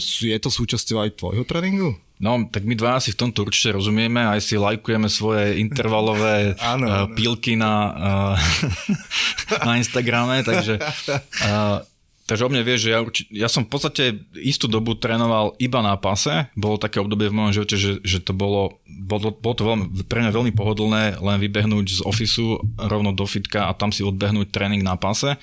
Je 0.00 0.38
to 0.38 0.50
súčasťou 0.50 1.02
aj 1.02 1.18
tvojho 1.18 1.44
tréningu? 1.44 1.98
No, 2.18 2.42
tak 2.50 2.66
my 2.66 2.74
dva 2.74 2.98
si 2.98 3.14
v 3.14 3.20
tomto 3.26 3.46
určite 3.46 3.78
rozumieme, 3.78 4.18
aj 4.26 4.42
si 4.42 4.58
lajkujeme 4.58 5.06
svoje 5.06 5.62
intervalové 5.62 6.54
áno, 6.74 6.86
uh, 6.86 7.06
pílky 7.14 7.54
na, 7.54 7.74
uh, 7.94 8.34
na 9.66 9.78
Instagrame, 9.78 10.42
takže 10.42 10.82
uh, 10.82 11.78
Takže 12.28 12.44
o 12.44 12.52
mne 12.52 12.60
vieš, 12.60 12.84
že 12.84 12.90
ja, 12.92 13.00
ja 13.32 13.48
som 13.48 13.64
v 13.64 13.72
podstate 13.72 14.20
istú 14.36 14.68
dobu 14.68 14.92
trénoval 14.92 15.56
iba 15.56 15.80
na 15.80 15.96
pase. 15.96 16.52
Bolo 16.52 16.76
také 16.76 17.00
obdobie 17.00 17.32
v 17.32 17.36
mojom 17.40 17.56
živote, 17.56 17.76
že, 17.80 18.04
že 18.04 18.20
to 18.20 18.36
bolo, 18.36 18.84
bolo, 18.84 19.32
bolo 19.32 19.54
to 19.56 19.64
veľmi, 19.64 20.04
pre 20.04 20.20
mňa 20.20 20.36
veľmi 20.36 20.52
pohodlné 20.52 21.24
len 21.24 21.36
vybehnúť 21.40 21.86
z 21.88 22.00
ofisu 22.04 22.60
rovno 22.76 23.16
do 23.16 23.24
fitka 23.24 23.64
a 23.64 23.72
tam 23.72 23.96
si 23.96 24.04
odbehnúť 24.04 24.52
tréning 24.52 24.84
na 24.84 25.00
pase. 25.00 25.40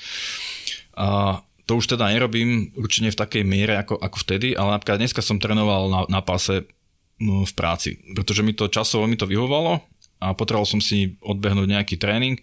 A 0.93 1.41
to 1.65 1.81
už 1.81 1.97
teda 1.97 2.13
nerobím 2.13 2.73
určite 2.77 3.13
v 3.13 3.19
takej 3.19 3.43
miere 3.43 3.81
ako, 3.81 3.97
ako 3.97 4.17
vtedy, 4.21 4.53
ale 4.53 4.77
napríklad 4.77 5.01
dneska 5.01 5.21
som 5.25 5.41
trénoval 5.41 5.89
na, 5.89 6.01
na 6.07 6.21
pase 6.21 6.69
no, 7.17 7.41
v 7.45 7.53
práci, 7.57 7.97
pretože 8.13 8.45
mi 8.45 8.53
to 8.53 8.69
časovo 8.69 9.09
mi 9.09 9.17
to 9.17 9.25
vyhovalo 9.25 9.81
a 10.21 10.31
potreboval 10.37 10.69
som 10.69 10.79
si 10.79 11.17
odbehnúť 11.25 11.67
nejaký 11.67 11.95
tréning 11.97 12.37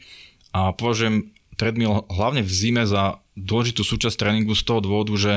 a 0.51 0.75
považujem 0.75 1.31
treadmill 1.55 2.05
hlavne 2.11 2.43
v 2.43 2.53
zime 2.53 2.83
za 2.83 3.23
dôležitú 3.39 3.87
súčasť 3.87 4.19
tréningu 4.19 4.53
z 4.59 4.67
toho 4.67 4.83
dôvodu, 4.83 5.15
že 5.17 5.33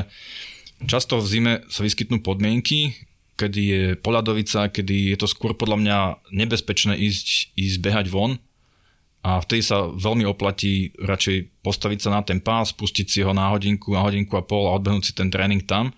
často 0.84 1.22
v 1.22 1.26
zime 1.30 1.52
sa 1.70 1.86
vyskytnú 1.86 2.20
podmienky, 2.20 2.92
kedy 3.36 3.60
je 3.62 3.82
poľadovica, 4.00 4.72
kedy 4.72 5.14
je 5.14 5.16
to 5.20 5.28
skôr 5.28 5.52
podľa 5.54 5.76
mňa 5.80 5.98
nebezpečné 6.32 6.96
ísť, 6.96 7.56
ísť 7.56 7.76
behať 7.80 8.06
von 8.10 8.40
a 9.26 9.42
vtedy 9.42 9.58
sa 9.66 9.90
veľmi 9.90 10.22
oplatí 10.22 10.94
radšej 11.02 11.66
postaviť 11.66 11.98
sa 11.98 12.14
na 12.14 12.22
ten 12.22 12.38
pás, 12.38 12.70
pustiť 12.70 13.06
si 13.10 13.20
ho 13.26 13.34
na 13.34 13.50
hodinku, 13.50 13.90
na 13.98 14.06
hodinku 14.06 14.38
a 14.38 14.46
pol 14.46 14.70
a 14.70 14.78
odbehnúť 14.78 15.10
si 15.10 15.12
ten 15.18 15.34
tréning 15.34 15.66
tam. 15.66 15.90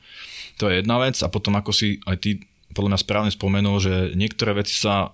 To 0.56 0.72
je 0.72 0.80
jedna 0.80 0.96
vec 0.96 1.20
a 1.20 1.28
potom 1.28 1.52
ako 1.60 1.68
si 1.76 2.00
aj 2.08 2.16
ty 2.24 2.40
podľa 2.72 2.96
mňa 2.96 3.04
správne 3.04 3.32
spomenul, 3.32 3.76
že 3.84 3.94
niektoré 4.16 4.56
veci 4.56 4.72
sa 4.72 5.12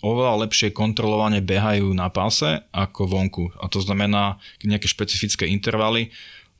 oveľa 0.00 0.48
lepšie 0.48 0.72
kontrolovane 0.72 1.44
behajú 1.44 1.92
na 1.92 2.08
páse 2.08 2.64
ako 2.72 3.04
vonku. 3.04 3.44
A 3.60 3.68
to 3.68 3.84
znamená 3.84 4.40
nejaké 4.64 4.88
špecifické 4.88 5.44
intervaly. 5.44 6.08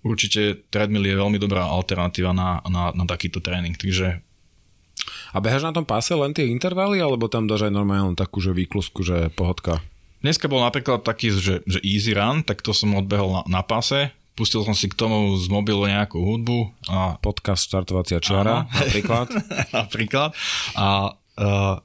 Určite 0.04 0.60
treadmill 0.68 1.08
je 1.08 1.16
veľmi 1.16 1.40
dobrá 1.40 1.72
alternatíva 1.72 2.36
na, 2.36 2.60
na, 2.68 2.92
na 2.92 3.04
takýto 3.08 3.40
tréning. 3.40 3.74
Takže 3.80 4.20
a 5.32 5.40
behaš 5.40 5.64
na 5.64 5.72
tom 5.72 5.88
páse 5.88 6.12
len 6.12 6.36
tie 6.36 6.52
intervaly, 6.52 7.00
alebo 7.00 7.26
tam 7.26 7.48
dáš 7.48 7.66
aj 7.66 7.72
normálne 7.72 8.12
takú, 8.12 8.44
že 8.44 8.52
výklusku, 8.52 9.00
že 9.02 9.32
pohodka? 9.32 9.80
Dneska 10.22 10.46
bol 10.46 10.62
napríklad 10.62 11.02
taký, 11.02 11.34
že, 11.34 11.66
že 11.66 11.78
easy 11.82 12.14
run, 12.14 12.46
tak 12.46 12.62
to 12.62 12.70
som 12.70 12.94
odbehol 12.94 13.42
na, 13.42 13.42
na 13.58 13.62
páse. 13.66 14.14
Pustil 14.38 14.64
som 14.64 14.72
si 14.72 14.88
k 14.88 14.96
tomu 14.96 15.34
z 15.36 15.50
mobilu 15.50 15.84
nejakú 15.84 16.22
hudbu. 16.22 16.70
A... 16.88 17.18
Podcast 17.18 17.68
Štartovacia 17.68 18.22
čiara, 18.22 18.64
napríklad. 18.70 19.28
napríklad. 19.78 20.30
A 20.78 21.18
uh, 21.36 21.76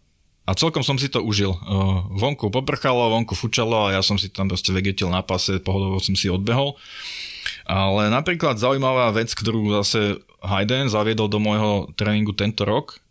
a 0.48 0.56
celkom 0.56 0.80
som 0.80 0.96
si 0.96 1.12
to 1.12 1.20
užil. 1.20 1.60
Uh, 1.60 2.08
vonku 2.16 2.48
poprchalo, 2.48 3.12
vonku 3.12 3.36
fučalo 3.36 3.92
a 3.92 4.00
ja 4.00 4.02
som 4.06 4.16
si 4.16 4.32
tam 4.32 4.48
proste 4.48 4.72
vegetil 4.72 5.12
na 5.12 5.20
pase, 5.20 5.60
pohodovo 5.60 6.00
som 6.00 6.16
si 6.16 6.32
odbehol. 6.32 6.80
Ale 7.68 8.08
napríklad 8.08 8.56
zaujímavá 8.56 9.12
vec, 9.12 9.36
ktorú 9.36 9.76
zase 9.84 10.24
Hayden 10.40 10.88
zaviedol 10.88 11.28
do 11.28 11.44
môjho 11.44 11.92
tréningu 12.00 12.32
tento 12.32 12.64
rok, 12.64 13.04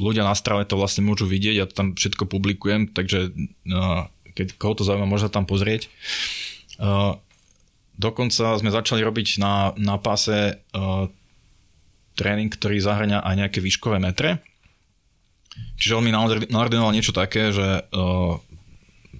ľudia 0.00 0.24
na 0.24 0.32
strave 0.32 0.64
to 0.64 0.80
vlastne 0.80 1.04
môžu 1.04 1.28
vidieť, 1.28 1.54
ja 1.56 1.66
tam 1.68 1.92
všetko 1.92 2.24
publikujem, 2.24 2.88
takže 2.92 3.32
uh, 3.70 4.08
keď 4.32 4.56
koho 4.56 4.80
to 4.80 4.82
zaujíma, 4.88 5.04
môže 5.04 5.28
tam 5.28 5.44
pozrieť. 5.44 5.92
Uh, 6.80 7.20
dokonca 8.00 8.56
sme 8.56 8.72
začali 8.72 9.04
robiť 9.04 9.36
na, 9.36 9.76
na 9.76 10.00
páse 10.00 10.56
uh, 10.56 11.04
tréning, 12.16 12.48
ktorý 12.48 12.80
zahrania 12.80 13.20
aj 13.20 13.34
nejaké 13.44 13.58
výškové 13.60 14.00
metre 14.00 14.40
Čiže 15.80 15.96
on 15.96 16.04
mi 16.04 16.12
naordinoval 16.52 16.92
niečo 16.92 17.16
také, 17.16 17.50
že 17.50 17.88
uh, 17.88 18.34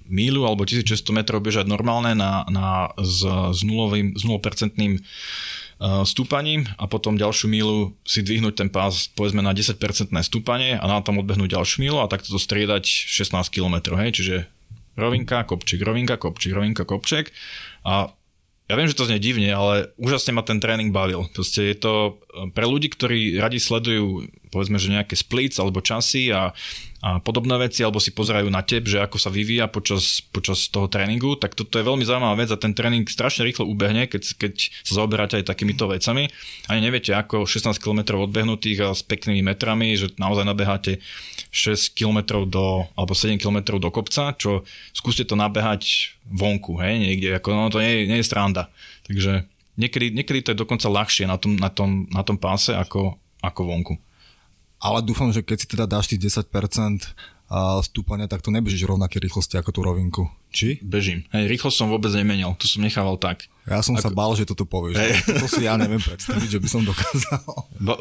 míľu 0.07 0.45
alebo 0.45 0.63
1600 0.63 0.93
metrov 1.11 1.41
bežať 1.41 1.65
normálne 1.65 2.13
na, 2.13 2.45
na, 2.47 2.93
s, 3.01 3.25
s, 3.25 3.59
nulovým, 3.65 4.13
s 4.15 4.23
0% 4.23 4.29
uh, 4.29 5.01
stúpaním 6.05 6.69
a 6.77 6.85
potom 6.85 7.17
ďalšiu 7.17 7.49
mílu 7.49 7.97
si 8.05 8.21
dvihnúť 8.21 8.53
ten 8.53 8.69
pás 8.69 9.09
povedzme 9.17 9.41
na 9.41 9.49
10% 9.49 9.81
stúpanie 10.21 10.77
a 10.77 10.85
na 10.85 11.01
tom 11.01 11.17
odbehnúť 11.17 11.57
ďalšiu 11.57 11.77
mílu 11.81 11.97
a 11.97 12.11
takto 12.11 12.29
to 12.29 12.37
striedať 12.37 12.85
16 12.85 13.49
km, 13.49 13.97
hej, 13.97 14.13
čiže 14.13 14.35
rovinka, 14.93 15.41
kopček, 15.41 15.81
rovinka, 15.81 16.21
kopček, 16.21 16.53
rovinka, 16.53 16.83
kopček 16.85 17.33
a 17.81 18.13
ja 18.71 18.79
viem, 18.79 18.87
že 18.87 18.95
to 18.95 19.03
znie 19.03 19.19
divne, 19.19 19.51
ale 19.51 19.91
úžasne 19.99 20.31
ma 20.31 20.47
ten 20.47 20.63
tréning 20.63 20.95
bavil. 20.95 21.27
Proste 21.35 21.75
je 21.75 21.75
to 21.75 21.93
eh, 22.15 22.47
pre 22.55 22.63
ľudí, 22.63 22.87
ktorí 22.87 23.35
radi 23.43 23.59
sledujú 23.59 24.31
povedzme, 24.51 24.75
že 24.77 24.91
nejaké 24.91 25.15
splits 25.15 25.57
alebo 25.57 25.79
časy 25.79 26.29
a, 26.35 26.51
a 27.01 27.09
podobné 27.23 27.55
veci, 27.55 27.81
alebo 27.81 28.03
si 28.03 28.11
pozerajú 28.11 28.51
na 28.51 28.59
teb, 28.61 28.83
že 28.83 28.99
ako 28.99 29.15
sa 29.15 29.31
vyvíja 29.31 29.71
počas, 29.71 30.19
počas 30.35 30.67
toho 30.67 30.91
tréningu, 30.91 31.39
tak 31.39 31.55
toto 31.55 31.79
je 31.79 31.87
veľmi 31.87 32.03
zaujímavá 32.03 32.35
vec 32.35 32.51
a 32.51 32.59
ten 32.59 32.75
tréning 32.75 33.07
strašne 33.07 33.47
rýchlo 33.47 33.63
ubehne, 33.63 34.11
keď, 34.11 34.35
keď 34.35 34.53
sa 34.83 34.93
zaoberáte 34.99 35.39
aj 35.39 35.47
takýmito 35.47 35.87
vecami. 35.87 36.27
Ani 36.67 36.83
neviete, 36.83 37.15
ako 37.15 37.47
16 37.47 37.79
km 37.79 38.19
odbehnutých 38.19 38.77
a 38.83 38.87
s 38.91 39.01
peknými 39.07 39.41
metrami, 39.41 39.95
že 39.95 40.11
naozaj 40.19 40.43
nabeháte 40.43 40.99
6 41.51 41.93
km 41.93 42.47
do, 42.47 42.87
alebo 42.95 43.11
7 43.11 43.35
km 43.35 43.75
do 43.77 43.91
kopca, 43.91 44.31
čo 44.39 44.63
skúste 44.95 45.27
to 45.27 45.35
nabehať 45.35 46.15
vonku, 46.25 46.79
hej, 46.79 46.95
niekde, 46.97 47.37
ako, 47.37 47.47
no 47.51 47.67
to 47.67 47.83
nie, 47.83 48.07
nie 48.07 48.23
je 48.23 48.29
stranda. 48.31 48.71
Takže 49.03 49.45
niekedy, 49.75 50.15
niekedy 50.15 50.39
to 50.41 50.51
je 50.55 50.61
dokonca 50.63 50.87
ľahšie 50.87 51.27
na 51.27 51.35
tom, 51.35 51.59
na 51.59 51.67
tom, 51.67 52.07
na 52.07 52.23
tom 52.23 52.39
páse 52.39 52.71
ako, 52.71 53.19
ako 53.43 53.61
vonku 53.67 53.95
ale 54.81 55.05
dúfam, 55.05 55.29
že 55.29 55.45
keď 55.45 55.57
si 55.61 55.67
teda 55.69 55.85
dáš 55.85 56.09
tých 56.09 56.41
10% 56.41 56.49
stúpania, 57.85 58.25
tak 58.25 58.41
to 58.41 58.49
nebežíš 58.49 58.89
rovnaké 58.89 59.21
rýchlosti 59.21 59.61
ako 59.61 59.69
tú 59.69 59.81
rovinku. 59.85 60.23
Či? 60.51 60.83
Bežím. 60.83 61.23
Hej, 61.31 61.47
rýchlosť 61.47 61.77
som 61.79 61.87
vôbec 61.87 62.11
nemenil, 62.11 62.51
tu 62.59 62.67
som 62.67 62.83
nechával 62.83 63.15
tak. 63.15 63.47
Ja 63.63 63.79
som 63.79 63.95
ako... 63.95 64.03
sa 64.03 64.11
bál, 64.11 64.31
že 64.35 64.43
toto 64.43 64.67
povieš. 64.67 64.99
Hey. 64.99 65.15
To 65.39 65.47
si 65.47 65.63
ja 65.63 65.79
neviem 65.79 66.01
predstaviť, 66.03 66.49
že 66.57 66.59
by 66.59 66.67
som 66.67 66.81
dokázal. 66.83 67.45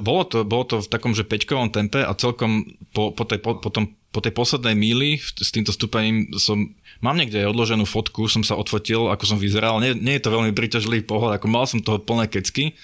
Bolo 0.03 0.23
to, 0.27 0.43
bolo 0.43 0.65
to 0.67 0.77
v 0.83 0.89
takom, 0.91 1.15
že 1.15 1.23
peťkovom 1.23 1.71
tempe 1.71 2.03
a 2.03 2.11
celkom 2.19 2.67
po, 2.91 3.15
po, 3.15 3.23
tej, 3.23 3.39
po, 3.39 3.63
po, 3.63 3.71
tom, 3.71 3.95
po 4.11 4.19
tej 4.19 4.35
poslednej 4.35 4.75
míli 4.75 5.23
s 5.23 5.49
týmto 5.55 5.71
stúpaním 5.71 6.29
som 6.37 6.75
Mám 7.01 7.17
niekde 7.17 7.49
odloženú 7.49 7.89
fotku, 7.89 8.29
som 8.29 8.45
sa 8.45 8.61
odfotil, 8.61 9.09
ako 9.09 9.25
som 9.25 9.41
vyzeral. 9.41 9.81
Nie, 9.81 9.97
nie 9.97 10.21
je 10.21 10.29
to 10.29 10.37
veľmi 10.37 10.53
príťažlivý 10.53 11.09
pohľad, 11.09 11.41
ako 11.41 11.47
mal 11.49 11.65
som 11.65 11.81
toho 11.81 11.97
plné 11.97 12.29
kecky 12.29 12.77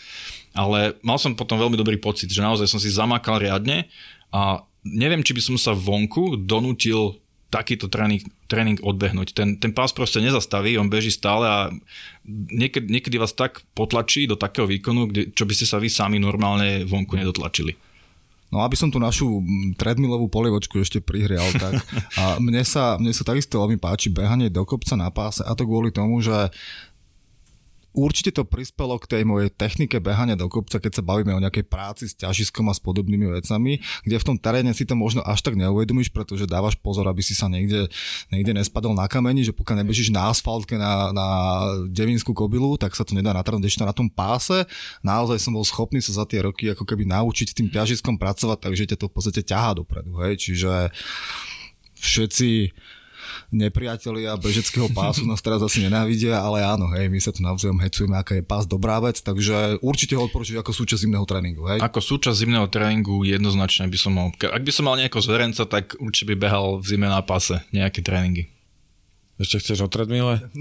ale 0.57 0.97
mal 1.05 1.21
som 1.21 1.37
potom 1.37 1.61
veľmi 1.61 1.77
dobrý 1.77 2.01
pocit, 2.01 2.33
že 2.33 2.41
naozaj 2.41 2.65
som 2.65 2.81
si 2.81 2.89
zamakal 2.89 3.37
riadne 3.37 3.85
a 4.33 4.65
neviem, 4.83 5.21
či 5.21 5.37
by 5.37 5.43
som 5.45 5.57
sa 5.61 5.77
vonku 5.77 6.41
donútil 6.49 7.21
takýto 7.57 7.89
tréning, 7.89 8.21
tréning 8.53 8.77
odbehnúť. 8.85 9.33
Ten, 9.33 9.57
ten 9.57 9.73
pás 9.73 9.97
proste 9.97 10.21
nezastaví, 10.21 10.77
on 10.77 10.93
beží 10.93 11.09
stále 11.09 11.49
a 11.49 11.61
niekedy, 12.53 12.93
niekedy 12.93 13.17
vás 13.17 13.33
tak 13.33 13.65
potlačí 13.73 14.29
do 14.29 14.37
takého 14.37 14.69
výkonu, 14.69 15.09
kde, 15.09 15.33
čo 15.33 15.49
by 15.49 15.57
ste 15.57 15.65
sa 15.65 15.81
vy 15.81 15.89
sami 15.89 16.21
normálne 16.21 16.85
vonku 16.85 17.17
nedotlačili. 17.17 17.73
No 18.47 18.63
aby 18.63 18.79
som 18.79 18.93
tu 18.93 19.03
našu 19.03 19.43
treadmillovú 19.75 20.31
polievočku 20.31 20.79
ešte 20.79 21.03
prihrial, 21.03 21.49
tak 21.57 21.83
a 22.21 22.39
mne 22.39 22.63
sa, 22.63 23.01
mne 23.01 23.11
sa 23.11 23.25
takisto 23.25 23.59
veľmi 23.59 23.81
páči 23.81 24.13
behanie 24.13 24.53
do 24.53 24.63
kopca 24.63 24.95
na 24.95 25.11
páse 25.11 25.43
a 25.43 25.51
to 25.57 25.67
kvôli 25.67 25.91
tomu, 25.91 26.21
že 26.23 26.53
Určite 27.97 28.29
to 28.37 28.45
prispelo 28.45 29.01
k 29.01 29.09
tej 29.09 29.23
mojej 29.25 29.49
technike 29.49 29.97
behania 30.05 30.37
do 30.37 30.53
kopca, 30.53 30.77
keď 30.77 31.01
sa 31.01 31.03
bavíme 31.03 31.33
o 31.33 31.41
nejakej 31.41 31.65
práci 31.65 32.05
s 32.05 32.13
ťažiskom 32.13 32.69
a 32.69 32.77
s 32.77 32.81
podobnými 32.85 33.25
vecami, 33.33 33.81
kde 34.05 34.17
v 34.21 34.27
tom 34.29 34.37
teréne 34.37 34.77
si 34.77 34.85
to 34.85 34.93
možno 34.93 35.25
až 35.25 35.41
tak 35.41 35.57
neuvedomíš, 35.57 36.13
pretože 36.13 36.45
dávaš 36.45 36.77
pozor, 36.77 37.09
aby 37.09 37.25
si 37.25 37.33
sa 37.33 37.49
niekde, 37.49 37.89
niekde 38.29 38.53
nespadol 38.53 38.93
na 38.93 39.09
kameni, 39.09 39.49
že 39.49 39.57
pokiaľ 39.57 39.81
nebežíš 39.81 40.13
na 40.13 40.29
asfaltke 40.29 40.77
na, 40.77 41.09
na 41.17 41.29
devinskú 41.89 42.37
kobilu, 42.37 42.77
tak 42.77 42.93
sa 42.93 43.01
to 43.01 43.17
nedá 43.17 43.33
natrhnúť 43.33 43.81
na 43.81 43.97
tom 43.97 44.13
páse. 44.13 44.69
Naozaj 45.01 45.41
som 45.41 45.57
bol 45.57 45.65
schopný 45.65 46.05
sa 46.05 46.13
za 46.13 46.29
tie 46.29 46.45
roky 46.45 46.69
ako 46.69 46.85
keby 46.85 47.09
naučiť 47.09 47.57
tým 47.57 47.73
ťažiskom 47.73 48.21
pracovať, 48.21 48.61
takže 48.61 48.93
ťa 48.93 49.01
to 49.01 49.09
v 49.09 49.15
podstate 49.17 49.41
ťahá 49.41 49.73
dopredu. 49.73 50.21
Hej? 50.21 50.37
Čiže 50.45 50.93
všetci 51.97 52.77
nepriatelia 53.51 54.35
bežeckého 54.39 54.91
pásu 54.91 55.23
nás 55.27 55.43
teraz 55.43 55.63
asi 55.63 55.85
nenávidia, 55.87 56.39
ale 56.39 56.63
áno, 56.67 56.91
hej, 56.95 57.07
my 57.07 57.19
sa 57.23 57.31
tu 57.31 57.41
navzájom 57.43 57.79
hecujeme, 57.79 58.19
aká 58.19 58.39
je 58.39 58.45
pás 58.45 58.67
dobrá 58.67 58.99
vec, 58.99 59.23
takže 59.23 59.79
určite 59.83 60.19
ho 60.19 60.27
odporúčiš 60.27 60.59
ako 60.59 60.73
súčasť 60.75 61.07
zimného 61.07 61.27
tréningu, 61.29 61.63
hej? 61.71 61.79
Ako 61.83 62.03
súčasť 62.03 62.37
zimného 62.47 62.67
tréningu 62.67 63.23
jednoznačne 63.23 63.87
by 63.87 63.99
som 63.99 64.13
mal, 64.15 64.29
ak 64.35 64.63
by 64.63 64.73
som 64.75 64.85
mal 64.91 64.99
nejakého 64.99 65.23
zverenca, 65.23 65.63
tak 65.67 65.95
určite 66.03 66.35
by 66.35 66.37
behal 66.49 66.83
v 66.83 66.85
zime 66.87 67.07
na 67.07 67.23
páse 67.23 67.63
nejaké 67.71 68.03
tréningy. 68.03 68.51
Ešte 69.37 69.61
chceš 69.61 69.85
o 69.85 69.89
treadmile? 69.93 70.49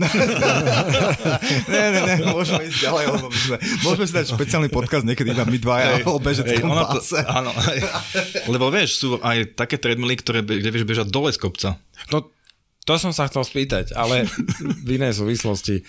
ne, 1.72 1.86
ne, 1.96 2.02
ne, 2.12 2.16
môžeme 2.28 2.68
ísť 2.68 2.84
ďalej, 2.84 3.06
lebo 3.08 3.32
my 3.32 3.40
sme, 3.40 3.58
môžeme 3.88 4.04
si 4.04 4.14
dať 4.20 4.26
špeciálny 4.36 4.68
podcast 4.68 5.08
niekedy 5.08 5.32
iba 5.32 5.48
my 5.48 5.56
dvaja 5.64 6.04
o 6.04 6.20
bežeckom 6.20 6.76
páse. 6.76 7.24
To, 7.24 7.40
áno, 7.40 7.56
aj, 7.56 7.78
lebo 8.52 8.68
vieš, 8.68 9.00
sú 9.00 9.16
aj 9.24 9.56
také 9.56 9.80
treadmily, 9.80 10.20
ktoré, 10.20 10.44
kde 10.44 10.70
vieš 10.76 10.84
bežať 10.84 11.08
dole 11.08 11.32
z 11.32 11.40
kopca. 11.40 11.80
No 12.12 12.35
to 12.86 12.94
som 13.02 13.12
sa 13.12 13.28
chcel 13.28 13.44
spýtať, 13.44 13.98
ale 13.98 14.30
v 14.86 14.90
inej 15.02 15.18
súvislosti. 15.18 15.82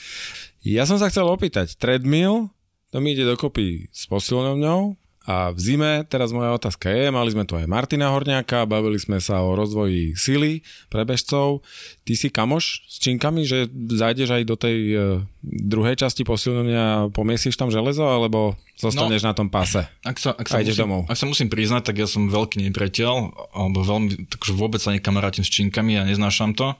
Ja 0.67 0.89
som 0.89 0.99
sa 0.99 1.13
chcel 1.13 1.29
opýtať, 1.29 1.77
treadmill, 1.79 2.51
to 2.91 2.97
mi 2.99 3.15
ide 3.15 3.29
dokopy 3.29 3.93
s 3.93 4.09
posilňovňou 4.11 5.06
A 5.27 5.51
v 5.51 5.59
zime, 5.59 6.07
teraz 6.07 6.31
moja 6.31 6.55
otázka 6.55 6.87
je, 6.87 7.11
mali 7.11 7.35
sme 7.35 7.43
tu 7.43 7.59
aj 7.59 7.67
Martina 7.67 8.15
Horňáka, 8.15 8.63
bavili 8.63 8.95
sme 8.95 9.19
sa 9.19 9.43
o 9.43 9.59
rozvoji 9.59 10.15
sily 10.15 10.63
pre 10.87 11.03
bežcov. 11.03 11.67
Ty 12.07 12.13
si 12.15 12.31
kamoš 12.31 12.87
s 12.87 13.03
činkami, 13.03 13.43
že 13.43 13.67
zajdeš 13.75 14.31
aj 14.39 14.43
do 14.47 14.55
tej 14.55 14.79
uh, 14.95 15.03
druhej 15.43 15.99
časti 15.99 16.23
posilnenia 16.23 16.83
a 16.83 16.99
pomiesiš 17.11 17.59
tam 17.59 17.75
železo, 17.75 18.07
alebo 18.07 18.55
zostaneš 18.79 19.27
no, 19.27 19.31
na 19.31 19.35
tom 19.35 19.51
páse 19.51 19.83
ak 20.07 20.17
sa, 20.23 20.31
ak 20.39 20.47
sa 20.47 20.57
a 20.59 20.63
ideš 20.63 20.79
musím, 20.79 20.85
domov? 20.87 21.01
Ak 21.11 21.19
sa 21.19 21.27
musím 21.27 21.49
priznať, 21.51 21.83
tak 21.91 21.97
ja 21.99 22.07
som 22.07 22.31
veľký 22.31 22.63
nepriateľ, 22.71 23.15
alebo 23.59 23.79
veľmi, 23.83 24.31
takže 24.31 24.53
vôbec 24.55 24.79
sa 24.79 24.95
nekamarátim 24.95 25.43
s 25.43 25.51
činkami 25.51 25.99
a 25.99 26.07
neznášam 26.07 26.55
to. 26.55 26.79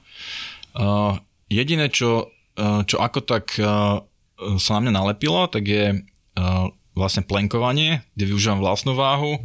Uh, 0.71 1.19
jediné, 1.51 1.91
čo, 1.91 2.31
uh, 2.55 2.81
čo 2.87 3.03
ako 3.03 3.19
tak 3.27 3.59
uh, 3.59 3.99
sa 4.55 4.71
na 4.79 4.87
mňa 4.87 4.93
nalepilo, 4.95 5.51
tak 5.51 5.67
je 5.67 5.85
uh, 5.99 6.71
vlastne 6.97 7.21
plenkovanie, 7.23 8.01
kde 8.17 8.33
využívam 8.33 8.59
vlastnú 8.59 8.97
váhu. 8.97 9.39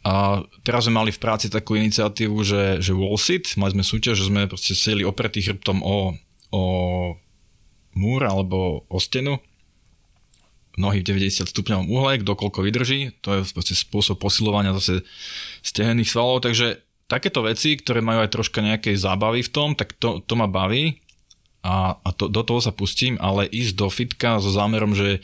A 0.00 0.42
teraz 0.64 0.88
sme 0.88 0.96
mali 0.96 1.12
v 1.12 1.22
práci 1.22 1.52
takú 1.52 1.76
iniciatívu, 1.76 2.36
že, 2.42 2.80
že 2.80 2.96
wall 2.96 3.20
sit, 3.20 3.54
mali 3.60 3.76
sme 3.76 3.84
súťaž, 3.84 4.16
že 4.18 4.28
sme 4.32 4.48
proste 4.48 4.72
sedeli 4.74 5.04
opretý 5.04 5.44
chrbtom 5.44 5.84
o, 5.84 6.16
o 6.50 6.62
múr 7.94 8.20
alebo 8.24 8.88
o 8.88 8.98
stenu, 8.98 9.38
nohy 10.80 11.04
v 11.04 11.20
90 11.20 11.52
stupňovom 11.52 11.92
uhle, 11.92 12.24
kto 12.24 12.32
koľko 12.32 12.64
vydrží, 12.64 13.12
to 13.20 13.40
je 13.42 13.52
proste 13.52 13.76
spôsob 13.76 14.16
posilovania 14.16 14.72
zase 14.72 15.04
stehenných 15.60 16.08
svalov, 16.08 16.40
takže 16.40 16.80
takéto 17.10 17.44
veci, 17.44 17.76
ktoré 17.76 18.00
majú 18.00 18.24
aj 18.24 18.32
troška 18.32 18.64
nejakej 18.64 18.96
zábavy 18.96 19.44
v 19.44 19.50
tom, 19.52 19.68
tak 19.76 19.98
to, 20.00 20.24
to 20.24 20.32
ma 20.38 20.48
baví 20.48 21.02
a, 21.60 22.00
a 22.00 22.08
to, 22.16 22.32
do 22.32 22.40
toho 22.40 22.60
sa 22.64 22.72
pustím, 22.72 23.20
ale 23.20 23.44
ísť 23.44 23.72
do 23.76 23.92
fitka 23.92 24.40
so 24.40 24.48
zámerom, 24.48 24.96
že 24.96 25.20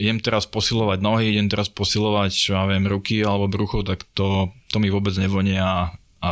idem 0.00 0.16
teraz 0.16 0.48
posilovať 0.48 0.98
nohy, 1.04 1.36
idem 1.36 1.52
teraz 1.52 1.68
posilovať, 1.68 2.32
čo 2.32 2.56
ja 2.56 2.64
viem, 2.64 2.88
ruky 2.88 3.20
alebo 3.20 3.52
brucho, 3.52 3.84
tak 3.84 4.08
to, 4.16 4.48
to 4.72 4.80
mi 4.80 4.88
vôbec 4.88 5.12
nevonie 5.20 5.60
a, 5.60 5.92
a 6.24 6.28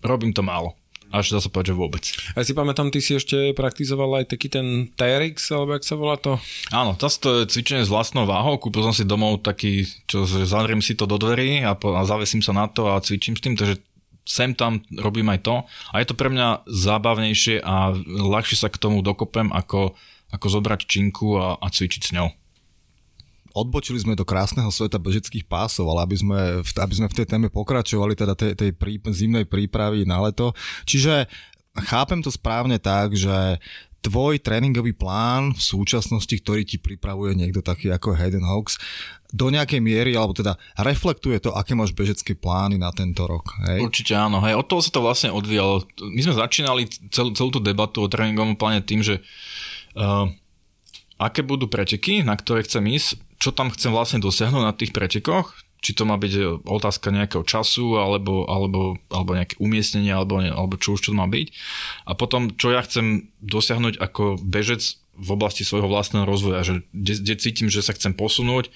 robím 0.00 0.32
to 0.32 0.40
málo. 0.40 0.80
Až 1.10 1.34
dá 1.34 1.42
sa 1.42 1.50
povedať, 1.50 1.74
že 1.74 1.80
vôbec. 1.82 2.04
A 2.38 2.46
si 2.46 2.54
pamätám, 2.54 2.94
ty 2.94 3.02
si 3.02 3.18
ešte 3.18 3.50
praktizoval 3.58 4.22
aj 4.22 4.30
taký 4.30 4.46
ten 4.46 4.94
TRX, 4.94 5.50
alebo 5.50 5.74
jak 5.74 5.82
sa 5.82 5.98
volá 5.98 6.14
to? 6.14 6.38
Áno, 6.70 6.94
to 6.94 7.10
je 7.10 7.50
cvičenie 7.50 7.82
s 7.82 7.90
vlastnou 7.90 8.30
váhou. 8.30 8.62
Kúpil 8.62 8.86
som 8.86 8.94
si 8.94 9.02
domov 9.02 9.42
taký, 9.42 9.90
čo 10.06 10.22
zavriem 10.22 10.78
si 10.78 10.94
to 10.94 11.10
do 11.10 11.18
dverí 11.18 11.66
a, 11.66 11.74
po, 11.74 11.98
a 11.98 12.06
zavesím 12.06 12.46
sa 12.46 12.54
na 12.54 12.70
to 12.70 12.94
a 12.94 13.02
cvičím 13.02 13.34
s 13.34 13.42
tým, 13.42 13.58
takže 13.58 13.82
sem 14.30 14.54
tam 14.54 14.78
robím 14.94 15.26
aj 15.34 15.42
to 15.42 15.54
a 15.90 15.98
je 15.98 16.06
to 16.06 16.14
pre 16.14 16.30
mňa 16.30 16.70
zábavnejšie 16.70 17.58
a 17.66 17.90
ľahšie 18.06 18.54
sa 18.54 18.70
k 18.70 18.78
tomu 18.78 19.02
dokopem, 19.02 19.50
ako, 19.50 19.98
ako 20.30 20.46
zobrať 20.46 20.86
činku 20.86 21.34
a, 21.34 21.58
a 21.58 21.66
cvičiť 21.66 22.02
s 22.06 22.14
ňou. 22.14 22.30
Odbočili 23.50 23.98
sme 23.98 24.14
do 24.14 24.22
krásneho 24.22 24.70
sveta 24.70 25.02
bežeckých 25.02 25.42
pásov, 25.50 25.90
ale 25.90 26.06
aby 26.06 26.16
sme, 26.22 26.40
aby 26.62 26.94
sme 26.94 27.10
v 27.10 27.16
tej 27.18 27.26
téme 27.26 27.50
pokračovali, 27.50 28.14
teda 28.14 28.38
tej, 28.38 28.54
tej 28.54 28.70
prí, 28.70 29.02
zimnej 29.10 29.42
prípravy 29.42 30.06
na 30.06 30.22
leto. 30.22 30.54
Čiže 30.86 31.26
chápem 31.90 32.22
to 32.22 32.30
správne 32.30 32.78
tak, 32.78 33.18
že 33.18 33.58
tvoj 34.00 34.40
tréningový 34.40 34.96
plán 34.96 35.52
v 35.52 35.60
súčasnosti, 35.60 36.32
ktorý 36.32 36.64
ti 36.64 36.80
pripravuje 36.80 37.36
niekto 37.36 37.60
taký 37.60 37.92
ako 37.92 38.16
Hayden 38.16 38.44
Hawks, 38.44 38.80
do 39.30 39.46
nejakej 39.46 39.78
miery, 39.78 40.18
alebo 40.18 40.34
teda 40.34 40.58
reflektuje 40.74 41.38
to, 41.38 41.54
aké 41.54 41.78
máš 41.78 41.94
bežecké 41.94 42.34
plány 42.34 42.82
na 42.82 42.90
tento 42.90 43.22
rok. 43.30 43.54
Hej? 43.70 43.78
Určite 43.86 44.18
áno. 44.18 44.42
Hej, 44.42 44.58
od 44.58 44.66
toho 44.66 44.82
sa 44.82 44.90
to 44.90 45.04
vlastne 45.06 45.30
odvíjalo. 45.30 45.86
My 46.02 46.20
sme 46.26 46.34
začínali 46.34 46.90
celú, 47.14 47.30
celú 47.38 47.50
tú 47.54 47.60
debatu 47.62 48.02
o 48.02 48.10
tréningovom 48.10 48.58
pláne 48.58 48.82
tým, 48.82 49.06
že 49.06 49.22
uh, 49.94 50.26
aké 51.22 51.46
budú 51.46 51.70
preteky, 51.70 52.26
na 52.26 52.34
ktoré 52.34 52.66
chcem 52.66 52.82
ísť, 52.90 53.22
čo 53.38 53.54
tam 53.54 53.70
chcem 53.70 53.94
vlastne 53.94 54.18
dosiahnuť 54.18 54.62
na 54.66 54.74
tých 54.74 54.90
pretekoch, 54.90 55.54
či 55.80 55.96
to 55.96 56.04
má 56.04 56.20
byť 56.20 56.62
otázka 56.64 57.08
nejakého 57.12 57.44
času, 57.44 57.96
alebo, 57.96 58.44
alebo, 58.46 59.00
alebo 59.08 59.30
nejaké 59.32 59.56
umiestnenie, 59.56 60.12
alebo, 60.12 60.40
alebo 60.40 60.76
čo 60.76 60.96
už 60.96 61.10
to 61.10 61.12
má 61.16 61.24
byť. 61.24 61.48
A 62.04 62.12
potom, 62.12 62.52
čo 62.52 62.72
ja 62.72 62.84
chcem 62.84 63.32
dosiahnuť 63.40 63.96
ako 63.96 64.38
bežec 64.40 65.00
v 65.16 65.28
oblasti 65.36 65.64
svojho 65.64 65.88
vlastného 65.88 66.24
rozvoja, 66.24 66.64
že 66.64 66.74
kde, 66.92 67.14
kde 67.20 67.34
cítim, 67.36 67.68
že 67.68 67.84
sa 67.84 67.96
chcem 67.96 68.12
posunúť, 68.16 68.72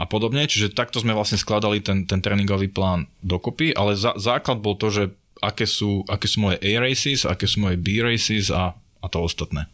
a 0.00 0.08
podobne. 0.08 0.48
Čiže 0.48 0.72
takto 0.72 0.96
sme 0.96 1.12
vlastne 1.12 1.36
skladali 1.36 1.84
ten, 1.84 2.08
ten 2.08 2.24
tréningový 2.24 2.72
plán 2.72 3.04
dokopy, 3.20 3.76
ale 3.76 4.00
za, 4.00 4.16
základ 4.16 4.64
bol 4.64 4.72
to, 4.80 4.88
že 4.88 5.04
aké 5.44 5.68
sú, 5.68 6.08
aké 6.08 6.24
sú 6.24 6.40
moje 6.40 6.56
A 6.56 6.70
races, 6.80 7.28
aké 7.28 7.44
sú 7.44 7.60
moje 7.60 7.76
B 7.76 8.00
races 8.00 8.48
a, 8.48 8.72
a 8.76 9.06
to 9.12 9.20
ostatné. 9.20 9.68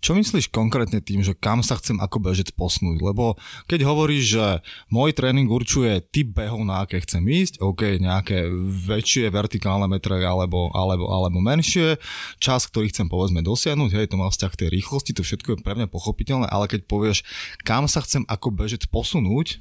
Čo 0.00 0.16
myslíš 0.16 0.48
konkrétne 0.48 1.04
tým, 1.04 1.20
že 1.20 1.36
kam 1.36 1.60
sa 1.60 1.76
chcem 1.76 2.00
ako 2.00 2.24
bežec 2.24 2.56
posnúť? 2.56 3.04
Lebo 3.04 3.36
keď 3.68 3.84
hovoríš, 3.84 4.24
že 4.32 4.46
môj 4.88 5.12
tréning 5.12 5.44
určuje 5.52 6.00
typ 6.08 6.32
behov, 6.32 6.64
na 6.64 6.88
aké 6.88 7.04
chcem 7.04 7.20
ísť, 7.20 7.60
OK, 7.60 8.00
nejaké 8.00 8.48
väčšie 8.88 9.28
vertikálne 9.28 9.84
metre 9.92 10.24
alebo, 10.24 10.72
alebo, 10.72 11.12
alebo 11.12 11.38
menšie, 11.44 12.00
čas, 12.40 12.64
ktorý 12.64 12.88
chcem 12.88 13.12
povedzme 13.12 13.44
dosiahnuť, 13.44 13.90
hej, 13.92 14.08
to 14.08 14.16
má 14.16 14.32
vzťah 14.32 14.52
k 14.56 14.60
tej 14.64 14.68
rýchlosti, 14.72 15.12
to 15.12 15.20
všetko 15.20 15.48
je 15.54 15.58
pre 15.60 15.76
mňa 15.76 15.92
pochopiteľné, 15.92 16.48
ale 16.48 16.64
keď 16.64 16.88
povieš, 16.88 17.20
kam 17.60 17.84
sa 17.84 18.00
chcem 18.00 18.24
ako 18.24 18.56
bežec 18.56 18.88
posunúť, 18.88 19.60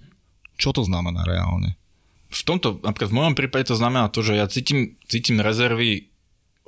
čo 0.56 0.71
to 0.71 0.88
znamená 0.88 1.28
reálne? 1.28 1.75
V 2.32 2.41
tomto, 2.47 2.80
napríklad 2.80 3.12
v 3.12 3.17
mojom 3.19 3.36
prípade 3.36 3.67
to 3.67 3.75
znamená 3.75 4.08
to, 4.08 4.23
že 4.23 4.39
ja 4.39 4.47
cítim, 4.47 4.95
cítim 5.10 5.43
rezervy 5.43 6.08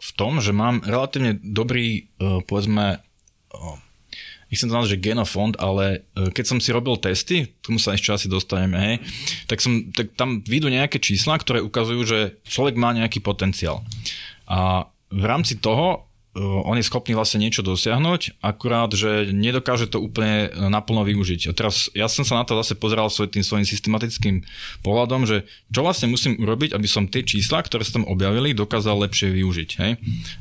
v 0.01 0.11
tom, 0.17 0.41
že 0.41 0.51
mám 0.51 0.81
relatívne 0.81 1.37
dobrý, 1.39 2.09
eh, 2.17 2.41
povedzme, 2.43 2.99
nechcem 4.51 4.67
to 4.67 4.75
nazvať, 4.75 4.99
že 4.99 5.03
genofond, 5.07 5.55
ale 5.57 6.03
e, 6.11 6.27
keď 6.29 6.45
som 6.45 6.59
si 6.59 6.75
robil 6.75 6.99
testy, 6.99 7.55
tomu 7.63 7.79
sa 7.79 7.95
ešte 7.95 8.11
asi 8.11 8.27
dostaneme, 8.27 8.77
hej, 8.77 8.95
tak, 9.47 9.63
som, 9.63 9.87
tak 9.95 10.11
tam 10.19 10.43
vidú 10.43 10.67
nejaké 10.67 10.99
čísla, 10.99 11.39
ktoré 11.39 11.63
ukazujú, 11.63 12.01
že 12.03 12.19
človek 12.43 12.75
má 12.75 12.91
nejaký 12.91 13.23
potenciál. 13.23 13.79
A 14.51 14.91
v 15.07 15.23
rámci 15.23 15.55
toho 15.63 16.10
on 16.39 16.79
je 16.79 16.87
schopný 16.87 17.11
vlastne 17.11 17.43
niečo 17.43 17.59
dosiahnuť, 17.59 18.39
akurát, 18.39 18.87
že 18.95 19.35
nedokáže 19.35 19.91
to 19.91 19.99
úplne 19.99 20.47
naplno 20.71 21.03
využiť. 21.03 21.51
A 21.51 21.55
teraz 21.55 21.91
ja 21.91 22.07
som 22.07 22.23
sa 22.23 22.39
na 22.39 22.47
to 22.47 22.55
zase 22.55 22.79
pozeral 22.79 23.11
svoj, 23.11 23.27
tým 23.27 23.43
svojim 23.43 23.67
systematickým 23.67 24.47
pohľadom, 24.79 25.27
že 25.27 25.43
čo 25.67 25.83
vlastne 25.83 26.07
musím 26.07 26.39
urobiť, 26.39 26.71
aby 26.71 26.87
som 26.87 27.11
tie 27.11 27.27
čísla, 27.27 27.59
ktoré 27.59 27.83
tam 27.83 28.07
objavili, 28.07 28.55
dokázal 28.55 29.03
lepšie 29.11 29.27
využiť. 29.27 29.69
Hej? 29.83 29.91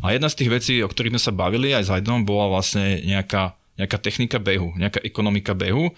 A 0.07 0.15
jedna 0.15 0.31
z 0.31 0.39
tých 0.39 0.51
vecí, 0.55 0.75
o 0.79 0.87
ktorých 0.87 1.19
sme 1.19 1.23
sa 1.27 1.35
bavili 1.35 1.75
aj 1.75 1.91
s 1.91 1.91
Hajdom, 1.91 2.23
bola 2.23 2.47
vlastne 2.47 3.03
nejaká 3.03 3.59
nejaká 3.81 3.97
technika 3.97 4.37
behu, 4.37 4.77
nejaká 4.77 5.01
ekonomika 5.01 5.57
behu, 5.57 5.97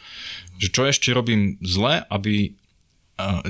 že 0.62 0.70
čo 0.70 0.86
ešte 0.86 1.10
robím 1.10 1.58
zle, 1.66 2.06
aby 2.06 2.54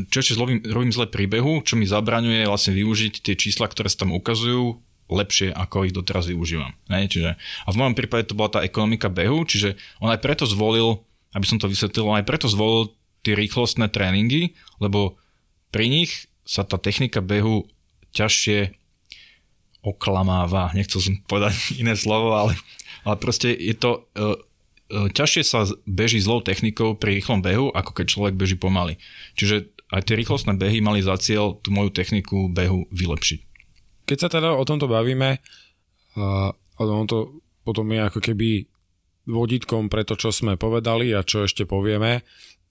čo 0.08 0.24
ešte 0.24 0.40
robím, 0.40 0.64
robím 0.64 0.88
zle 0.88 1.04
pri 1.04 1.28
behu, 1.28 1.60
čo 1.60 1.76
mi 1.76 1.84
zabraňuje 1.84 2.48
vlastne 2.48 2.72
využiť 2.72 3.20
tie 3.20 3.34
čísla, 3.36 3.68
ktoré 3.68 3.92
sa 3.92 4.08
tam 4.08 4.16
ukazujú 4.16 4.80
lepšie, 5.12 5.52
ako 5.52 5.88
ich 5.88 5.94
doteraz 5.94 6.28
využívam. 6.28 6.72
Ne? 6.88 7.06
Čiže, 7.06 7.36
a 7.36 7.68
v 7.68 7.78
mojom 7.78 7.94
prípade 7.94 8.32
to 8.32 8.38
bola 8.38 8.48
tá 8.48 8.60
ekonomika 8.64 9.12
behu, 9.12 9.44
čiže 9.44 9.76
on 10.00 10.08
aj 10.08 10.20
preto 10.24 10.48
zvolil, 10.48 11.04
aby 11.36 11.46
som 11.46 11.60
to 11.60 11.68
vysvetlil, 11.68 12.08
on 12.08 12.20
aj 12.20 12.28
preto 12.28 12.48
zvolil 12.48 12.92
tie 13.22 13.36
rýchlostné 13.36 13.88
tréningy, 13.92 14.56
lebo 14.82 15.20
pri 15.70 15.88
nich 15.88 16.28
sa 16.42 16.66
tá 16.66 16.76
technika 16.76 17.22
behu 17.22 17.68
ťažšie 18.12 18.74
oklamáva. 19.82 20.74
Nechcel 20.74 21.00
som 21.00 21.14
povedať 21.26 21.54
iné 21.82 21.94
slovo, 21.94 22.34
ale 22.34 22.58
ale 23.04 23.16
proste 23.18 23.50
je 23.50 23.74
to... 23.74 24.06
Uh, 24.14 24.38
ťažšie 24.92 25.42
sa 25.48 25.64
beží 25.88 26.20
zlou 26.20 26.44
technikou 26.44 26.92
pri 26.92 27.16
rýchlom 27.16 27.40
behu, 27.40 27.72
ako 27.72 27.96
keď 27.96 28.06
človek 28.12 28.34
beží 28.36 28.60
pomaly. 28.60 29.00
Čiže 29.40 29.72
aj 29.88 30.04
tie 30.04 30.20
rýchlostné 30.20 30.52
behy 30.60 30.84
mali 30.84 31.00
za 31.00 31.16
cieľ 31.16 31.56
tú 31.64 31.72
moju 31.72 31.88
techniku 31.88 32.52
behu 32.52 32.84
vylepšiť. 32.92 33.40
Keď 34.12 34.18
sa 34.20 34.28
teda 34.28 34.52
o 34.52 34.60
tomto 34.68 34.92
bavíme, 34.92 35.40
a 36.20 36.52
on 36.76 37.08
to 37.08 37.40
potom 37.64 37.88
je 37.88 38.04
ako 38.04 38.20
keby 38.20 38.68
vodítkom 39.24 39.88
pre 39.88 40.04
to, 40.04 40.20
čo 40.20 40.28
sme 40.28 40.60
povedali 40.60 41.16
a 41.16 41.24
čo 41.24 41.48
ešte 41.48 41.64
povieme. 41.64 42.20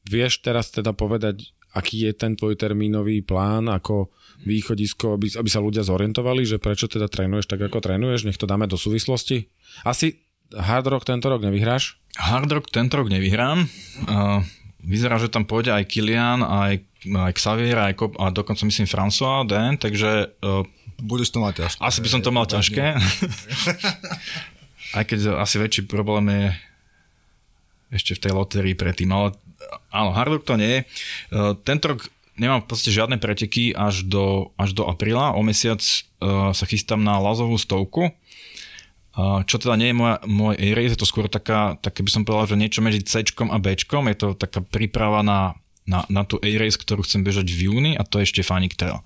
Vieš 0.05 0.45
teraz 0.45 0.69
teda 0.69 0.93
povedať, 0.93 1.49
aký 1.73 2.05
je 2.05 2.13
ten 2.13 2.37
tvoj 2.37 2.61
termínový 2.61 3.25
plán 3.25 3.73
ako 3.73 4.13
východisko, 4.45 5.17
aby, 5.17 5.33
aby 5.33 5.49
sa 5.49 5.65
ľudia 5.65 5.81
zorientovali, 5.81 6.45
že 6.45 6.61
prečo 6.61 6.85
teda 6.85 7.09
trénuješ 7.09 7.49
tak, 7.49 7.65
ako 7.65 7.81
trénuješ? 7.81 8.29
Nech 8.29 8.37
to 8.37 8.45
dáme 8.45 8.69
do 8.69 8.77
súvislosti. 8.77 9.49
Asi 9.81 10.21
Hard 10.53 10.93
Rock 10.93 11.09
tento 11.09 11.25
rok 11.25 11.41
nevyhráš? 11.41 11.97
Hard 12.21 12.53
Rock 12.53 12.69
tento 12.69 13.01
rok 13.01 13.09
nevyhrám. 13.09 13.65
Uh, 14.05 14.45
vyzerá, 14.85 15.17
že 15.17 15.33
tam 15.33 15.49
pôjde 15.49 15.73
aj 15.73 15.89
Kilian, 15.89 16.45
aj, 16.45 16.85
aj 17.09 17.31
Xavier, 17.33 17.79
aj 17.81 17.97
a 18.21 18.29
dokonca 18.29 18.61
myslím 18.69 18.85
François 18.85 19.41
Den, 19.49 19.81
takže... 19.81 20.37
Uh, 20.45 20.69
Budeš 21.01 21.33
to 21.33 21.41
mať 21.41 21.65
ťažké. 21.65 21.79
Asi 21.81 21.99
by 21.99 22.09
som 22.09 22.21
to 22.21 22.29
mal 22.29 22.45
ťažké. 22.45 22.85
aj 24.97 25.03
keď 25.09 25.19
asi 25.41 25.55
väčší 25.57 25.89
problém 25.89 26.29
je 26.29 26.45
ešte 27.91 28.15
v 28.15 28.23
tej 28.23 28.33
lotérii 28.37 28.75
predtým, 28.77 29.11
ale 29.11 29.35
áno, 29.91 30.15
Hard 30.15 30.31
Rock 30.31 30.47
to 30.47 30.55
nie 30.55 30.71
je. 30.71 30.81
Uh, 31.33 31.53
tento 31.67 31.91
rok 31.91 31.99
nemám 32.39 32.63
v 32.63 32.67
podstate 32.71 32.95
žiadne 32.95 33.19
preteky 33.19 33.75
až 33.75 34.07
do, 34.07 34.55
až 34.55 34.71
do 34.71 34.87
apríla. 34.87 35.35
O 35.35 35.43
mesiac 35.43 35.81
uh, 35.83 36.55
sa 36.55 36.65
chystám 36.65 37.03
na 37.03 37.19
Lazovú 37.19 37.59
stovku, 37.59 38.09
uh, 38.09 39.43
čo 39.43 39.59
teda 39.59 39.75
nie 39.75 39.91
je 39.91 39.99
moja, 39.99 40.15
môj 40.23 40.55
A-race, 40.55 40.95
je 40.95 41.01
to 41.03 41.09
skôr 41.09 41.27
taká, 41.27 41.75
také 41.83 42.01
by 42.01 42.11
som 42.11 42.23
povedal, 42.23 42.55
že 42.55 42.61
niečo 42.61 42.79
medzi 42.79 43.03
C 43.03 43.27
a 43.27 43.57
B. 43.59 43.65
Je 43.75 44.17
to 44.17 44.33
taká 44.39 44.63
príprava 44.63 45.19
na, 45.19 45.59
na, 45.85 46.05
na 46.07 46.21
tú 46.21 46.37
A-Race, 46.39 46.77
ktorú 46.77 47.01
chcem 47.01 47.25
bežať 47.25 47.49
v 47.49 47.71
júni 47.71 47.91
a 47.97 48.05
to 48.05 48.21
je 48.21 48.29
Štefánik 48.29 48.77
Trail. 48.77 49.01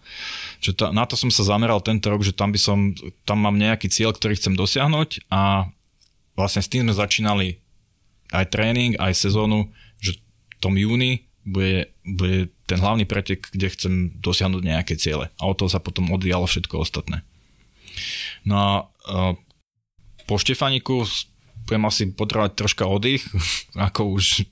Čiže 0.60 0.74
to, 0.76 0.84
na 0.92 1.08
to 1.08 1.16
som 1.16 1.32
sa 1.32 1.48
zameral 1.48 1.80
tento 1.80 2.12
rok, 2.12 2.22
že 2.22 2.36
tam 2.36 2.52
by 2.52 2.60
som, 2.60 2.92
tam 3.24 3.42
mám 3.42 3.56
nejaký 3.56 3.88
cieľ, 3.88 4.12
ktorý 4.12 4.36
chcem 4.36 4.60
dosiahnuť 4.60 5.32
a 5.32 5.72
vlastne 6.36 6.62
s 6.62 6.72
tým 6.72 6.88
sme 6.88 6.94
začínali 6.94 7.48
aj 8.36 8.52
tréning, 8.52 9.00
aj 9.00 9.16
sezónu, 9.16 9.72
že 10.04 10.20
v 10.20 10.56
tom 10.60 10.76
júni 10.76 11.26
bude, 11.48 11.94
bude 12.04 12.52
ten 12.66 12.82
hlavný 12.82 13.06
pretek, 13.06 13.48
kde 13.54 13.68
chcem 13.72 13.94
dosiahnuť 14.20 14.62
nejaké 14.66 14.98
ciele. 14.98 15.32
A 15.40 15.44
od 15.48 15.56
toho 15.56 15.70
sa 15.70 15.80
potom 15.80 16.10
odvíjalo 16.12 16.50
všetko 16.50 16.82
ostatné. 16.82 17.22
No 18.44 18.58
a 18.58 18.70
po 20.26 20.36
Štefaniku 20.42 21.06
budem 21.66 21.84
asi 21.90 22.04
potrebovať 22.14 22.52
troška 22.54 22.86
oddych, 22.86 23.26
ako 23.90 24.16
už 24.16 24.46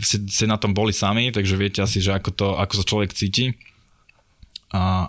ste, 0.00 0.44
na 0.48 0.56
tom 0.56 0.72
boli 0.72 0.96
sami, 0.96 1.30
takže 1.30 1.60
viete 1.60 1.80
asi, 1.84 2.00
že 2.00 2.16
ako, 2.16 2.30
to, 2.32 2.46
ako 2.56 2.72
sa 2.80 2.84
človek 2.84 3.10
cíti. 3.12 3.54
A 4.74 5.06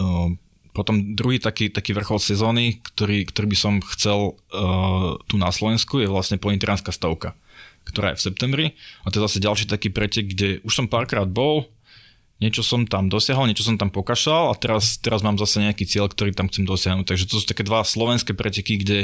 uh, 0.00 0.28
potom 0.72 1.12
druhý 1.12 1.36
taký, 1.36 1.68
taký 1.68 1.92
vrchol 1.92 2.16
sezóny, 2.16 2.80
ktorý, 2.80 3.28
ktorý 3.28 3.46
by 3.52 3.58
som 3.58 3.74
chcel 3.92 4.32
uh, 4.32 5.20
tu 5.28 5.36
na 5.36 5.52
Slovensku, 5.52 6.00
je 6.00 6.08
vlastne 6.08 6.40
polintrianská 6.40 6.88
stavka, 6.94 7.36
ktorá 7.84 8.16
je 8.16 8.18
v 8.22 8.24
septembri. 8.24 8.66
A 9.04 9.12
to 9.12 9.20
je 9.20 9.26
zase 9.28 9.44
ďalší 9.44 9.68
taký 9.68 9.92
pretek, 9.92 10.32
kde 10.32 10.64
už 10.64 10.72
som 10.72 10.86
párkrát 10.88 11.28
bol, 11.28 11.68
niečo 12.40 12.64
som 12.64 12.88
tam 12.88 13.06
dosiahol, 13.06 13.46
niečo 13.46 13.62
som 13.62 13.78
tam 13.78 13.92
pokašal 13.92 14.50
a 14.50 14.58
teraz, 14.58 14.98
teraz 14.98 15.22
mám 15.22 15.38
zase 15.38 15.62
nejaký 15.62 15.86
cieľ, 15.86 16.10
ktorý 16.10 16.34
tam 16.34 16.50
chcem 16.50 16.66
dosiahnuť. 16.66 17.06
Takže 17.06 17.28
to 17.28 17.38
sú 17.38 17.44
také 17.46 17.62
dva 17.62 17.86
slovenské 17.86 18.34
preteky, 18.34 18.82
kde, 18.82 19.00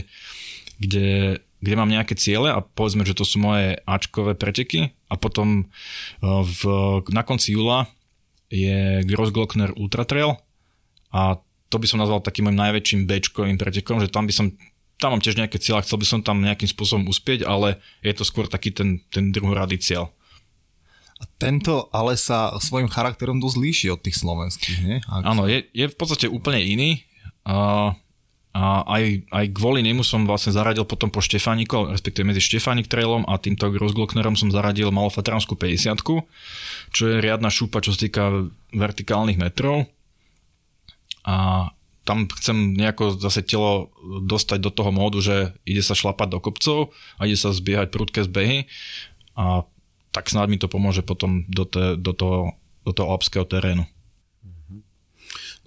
kde 0.80 1.38
kde 1.58 1.74
mám 1.74 1.90
nejaké 1.90 2.14
ciele 2.14 2.50
a 2.50 2.62
povedzme, 2.62 3.02
že 3.02 3.18
to 3.18 3.26
sú 3.26 3.42
moje 3.42 3.78
Ačkové 3.82 4.38
preteky 4.38 4.94
a 5.10 5.18
potom 5.18 5.66
uh, 5.66 6.42
v, 6.46 6.60
na 7.10 7.26
konci 7.26 7.58
júla 7.58 7.90
je 8.48 9.02
Grossglockner 9.04 9.74
Ultra 9.74 10.06
Trail 10.06 10.38
a 11.10 11.40
to 11.68 11.76
by 11.76 11.86
som 11.88 12.00
nazval 12.00 12.24
takým 12.24 12.48
môjim 12.48 12.60
najväčším 12.60 13.00
Bčkovým 13.04 13.60
pretekom, 13.60 14.00
že 14.00 14.08
tam 14.08 14.24
by 14.24 14.32
som 14.32 14.46
tam 14.98 15.14
mám 15.14 15.22
tiež 15.22 15.38
nejaké 15.38 15.62
cieľa, 15.62 15.86
chcel 15.86 16.02
by 16.02 16.06
som 16.10 16.20
tam 16.26 16.42
nejakým 16.42 16.66
spôsobom 16.66 17.06
uspieť, 17.06 17.46
ale 17.46 17.78
je 18.02 18.10
to 18.18 18.26
skôr 18.26 18.50
taký 18.50 18.74
ten, 18.74 18.98
ten 19.14 19.30
druhorady 19.30 19.78
cieľ. 19.78 20.10
A 21.18 21.24
tento 21.38 21.86
ale 21.94 22.18
sa 22.18 22.54
svojim 22.58 22.90
charakterom 22.90 23.38
dosť 23.38 23.56
líši 23.58 23.86
od 23.94 24.02
tých 24.02 24.18
slovenských, 24.18 24.78
nie? 24.82 24.98
Ak... 25.06 25.22
Áno, 25.22 25.46
je, 25.46 25.66
je 25.70 25.86
v 25.86 25.96
podstate 25.98 26.26
úplne 26.26 26.62
iný. 26.62 27.06
Uh, 27.46 27.94
a 28.58 28.82
aj, 28.90 29.30
aj 29.30 29.46
kvôli 29.54 29.86
nemu 29.86 30.02
som 30.02 30.26
vlastne 30.26 30.50
zaradil 30.50 30.82
potom 30.82 31.14
po 31.14 31.22
Štefániku, 31.22 31.94
respektíve 31.94 32.26
medzi 32.26 32.42
Štefánik 32.42 32.90
trailom 32.90 33.22
a 33.30 33.38
týmto 33.38 33.70
Grossglocknerom 33.70 34.34
som 34.34 34.50
zaradil 34.50 34.90
malofatranskú 34.90 35.54
50 35.54 35.94
čo 36.90 37.02
je 37.06 37.22
riadna 37.22 37.54
šúpa, 37.54 37.78
čo 37.78 37.94
sa 37.94 38.02
týka 38.02 38.50
vertikálnych 38.74 39.38
metrov. 39.38 39.86
A 41.22 41.70
tam 42.02 42.26
chcem 42.26 42.74
nejako 42.74 43.20
zase 43.22 43.46
telo 43.46 43.94
dostať 44.26 44.58
do 44.58 44.74
toho 44.74 44.90
módu, 44.90 45.22
že 45.22 45.54
ide 45.62 45.84
sa 45.84 45.94
šlapať 45.94 46.28
do 46.34 46.38
kopcov 46.42 46.90
a 47.20 47.30
ide 47.30 47.38
sa 47.38 47.54
zbiehať 47.54 47.94
prudké 47.94 48.26
zbehy 48.26 48.66
a 49.38 49.62
tak 50.10 50.34
snáď 50.34 50.46
mi 50.50 50.58
to 50.58 50.66
pomôže 50.66 51.06
potom 51.06 51.46
do, 51.46 51.62
te, 51.62 51.94
do 51.94 52.10
toho, 52.10 52.58
do 52.82 52.90
toho 52.90 53.20
terénu. 53.46 53.86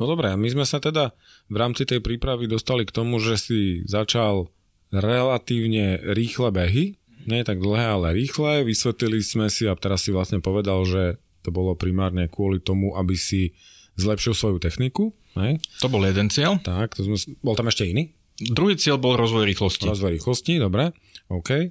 No 0.02 0.10
dobré, 0.10 0.34
my 0.34 0.48
sme 0.50 0.66
sa 0.66 0.82
teda 0.82 1.14
v 1.52 1.56
rámci 1.60 1.84
tej 1.84 2.00
prípravy 2.00 2.48
dostali 2.48 2.88
k 2.88 2.96
tomu, 2.96 3.20
že 3.20 3.36
si 3.36 3.60
začal 3.84 4.48
relatívne 4.96 6.00
rýchle 6.16 6.48
behy, 6.48 6.96
nie 7.28 7.44
tak 7.44 7.60
dlhé, 7.60 7.86
ale 8.00 8.08
rýchle. 8.16 8.64
Vysvetlili 8.64 9.20
sme 9.20 9.52
si 9.52 9.68
a 9.68 9.76
teraz 9.76 10.08
si 10.08 10.16
vlastne 10.16 10.40
povedal, 10.40 10.88
že 10.88 11.20
to 11.44 11.52
bolo 11.52 11.76
primárne 11.76 12.32
kvôli 12.32 12.64
tomu, 12.64 12.96
aby 12.96 13.14
si 13.20 13.54
zlepšil 14.00 14.34
svoju 14.34 14.58
techniku. 14.64 15.12
Ne? 15.36 15.60
To 15.84 15.92
bol 15.92 16.02
jeden 16.08 16.32
cieľ. 16.32 16.58
Tak, 16.64 16.98
to 16.98 17.06
sme, 17.06 17.20
bol 17.44 17.54
tam 17.54 17.68
ešte 17.68 17.86
iný? 17.86 18.16
Druhý 18.42 18.80
cieľ 18.80 18.98
bol 18.98 19.20
rozvoj 19.20 19.46
rýchlosti. 19.46 19.86
Rozvoj 19.86 20.18
rýchlosti, 20.18 20.58
dobre. 20.58 20.96
OK. 21.30 21.70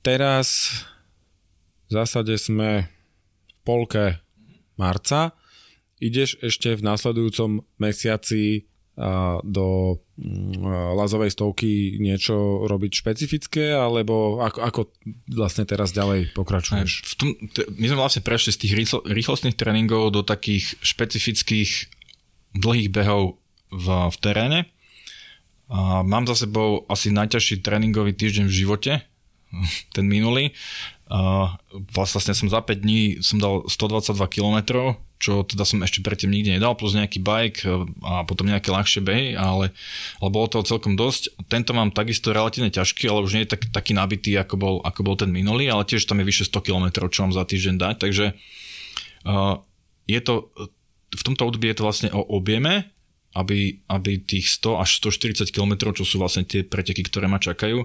Teraz 0.00 0.72
v 1.90 1.90
zásade 1.92 2.38
sme 2.40 2.88
v 2.88 3.54
polke 3.66 4.22
marca 4.80 5.36
ideš 5.98 6.38
ešte 6.40 6.78
v 6.78 6.82
následujúcom 6.86 7.62
mesiaci 7.78 8.67
do 9.46 9.66
mm, 10.18 10.58
lazovej 10.98 11.30
stovky 11.30 12.02
niečo 12.02 12.66
robiť 12.66 12.92
špecifické, 12.98 13.70
alebo 13.70 14.42
ako, 14.42 14.58
ako 14.58 14.80
vlastne 15.30 15.62
teraz 15.62 15.94
ďalej 15.94 16.34
pokračuješ? 16.34 16.90
V 17.06 17.14
tom, 17.14 17.28
my 17.78 17.86
sme 17.86 18.02
vlastne 18.02 18.26
prešli 18.26 18.50
z 18.50 18.60
tých 18.66 18.74
rýchlo, 18.74 18.98
rýchlostných 19.06 19.54
tréningov 19.54 20.10
do 20.10 20.26
takých 20.26 20.74
špecifických 20.82 21.70
dlhých 22.58 22.90
behov 22.90 23.38
v, 23.70 23.86
v 24.10 24.16
teréne. 24.18 24.60
A 25.70 26.02
mám 26.02 26.26
za 26.26 26.34
sebou 26.34 26.82
asi 26.90 27.14
najťažší 27.14 27.62
tréningový 27.62 28.18
týždeň 28.18 28.50
v 28.50 28.56
živote, 28.66 28.92
ten 29.94 30.06
minulý. 30.10 30.50
A 31.08 31.56
vlastne 31.96 32.36
som 32.36 32.52
za 32.52 32.60
5 32.60 32.84
dní 32.84 33.24
som 33.24 33.40
dal 33.40 33.64
122 33.64 34.12
km, 34.28 34.56
čo 35.16 35.40
teda 35.40 35.64
som 35.64 35.80
ešte 35.80 36.04
predtým 36.04 36.28
nikde 36.28 36.60
nedal, 36.60 36.76
plus 36.76 36.92
nejaký 36.92 37.24
bike 37.24 37.64
a 38.04 38.28
potom 38.28 38.44
nejaké 38.44 38.68
ľahšie 38.68 39.00
behy, 39.00 39.32
ale, 39.32 39.72
ale 40.20 40.28
bolo 40.28 40.52
toho 40.52 40.68
celkom 40.68 41.00
dosť. 41.00 41.48
Tento 41.48 41.72
mám 41.72 41.96
takisto 41.96 42.30
relatívne 42.30 42.68
ťažký, 42.68 43.08
ale 43.08 43.24
už 43.24 43.34
nie 43.34 43.48
je 43.48 43.56
tak, 43.56 43.72
taký 43.72 43.96
nabitý, 43.96 44.36
ako 44.36 44.54
bol, 44.60 44.74
ako 44.84 45.00
bol 45.00 45.16
ten 45.16 45.32
minulý, 45.32 45.72
ale 45.72 45.88
tiež 45.88 46.04
tam 46.04 46.20
je 46.20 46.28
vyše 46.28 46.44
100 46.44 46.60
km, 46.60 46.86
čo 47.08 47.24
mám 47.24 47.32
za 47.32 47.48
týždeň 47.48 47.74
dať, 47.80 47.94
takže 48.04 48.26
uh, 49.24 49.58
je 50.04 50.20
to, 50.20 50.52
v 51.08 51.22
tomto 51.24 51.42
období 51.48 51.72
je 51.72 51.76
to 51.80 51.86
vlastne 51.88 52.08
o 52.12 52.20
objeme, 52.36 52.84
aby, 53.36 53.84
aby 53.88 54.18
tých 54.24 54.48
100 54.60 54.82
až 54.82 54.90
140 55.04 55.52
km, 55.52 55.92
čo 55.92 56.04
sú 56.04 56.16
vlastne 56.16 56.48
tie 56.48 56.64
preteky, 56.64 57.04
ktoré 57.04 57.28
ma 57.28 57.36
čakajú, 57.36 57.84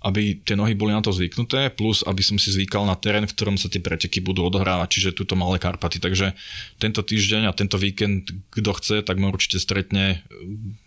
aby 0.00 0.40
tie 0.40 0.56
nohy 0.56 0.72
boli 0.72 0.96
na 0.96 1.04
to 1.04 1.12
zvyknuté, 1.12 1.68
plus 1.76 2.00
aby 2.08 2.24
som 2.24 2.40
si 2.40 2.48
zvykal 2.52 2.88
na 2.88 2.96
terén, 2.96 3.28
v 3.28 3.34
ktorom 3.36 3.60
sa 3.60 3.68
tie 3.68 3.84
preteky 3.84 4.24
budú 4.24 4.48
odohrávať, 4.48 4.88
čiže 4.88 5.16
túto 5.16 5.36
malé 5.36 5.60
Karpaty. 5.60 6.00
Takže 6.00 6.32
tento 6.80 7.04
týždeň 7.04 7.48
a 7.48 7.56
tento 7.56 7.76
víkend, 7.76 8.32
kto 8.48 8.70
chce, 8.80 8.96
tak 9.04 9.20
ma 9.20 9.28
určite 9.28 9.60
stretne 9.60 10.24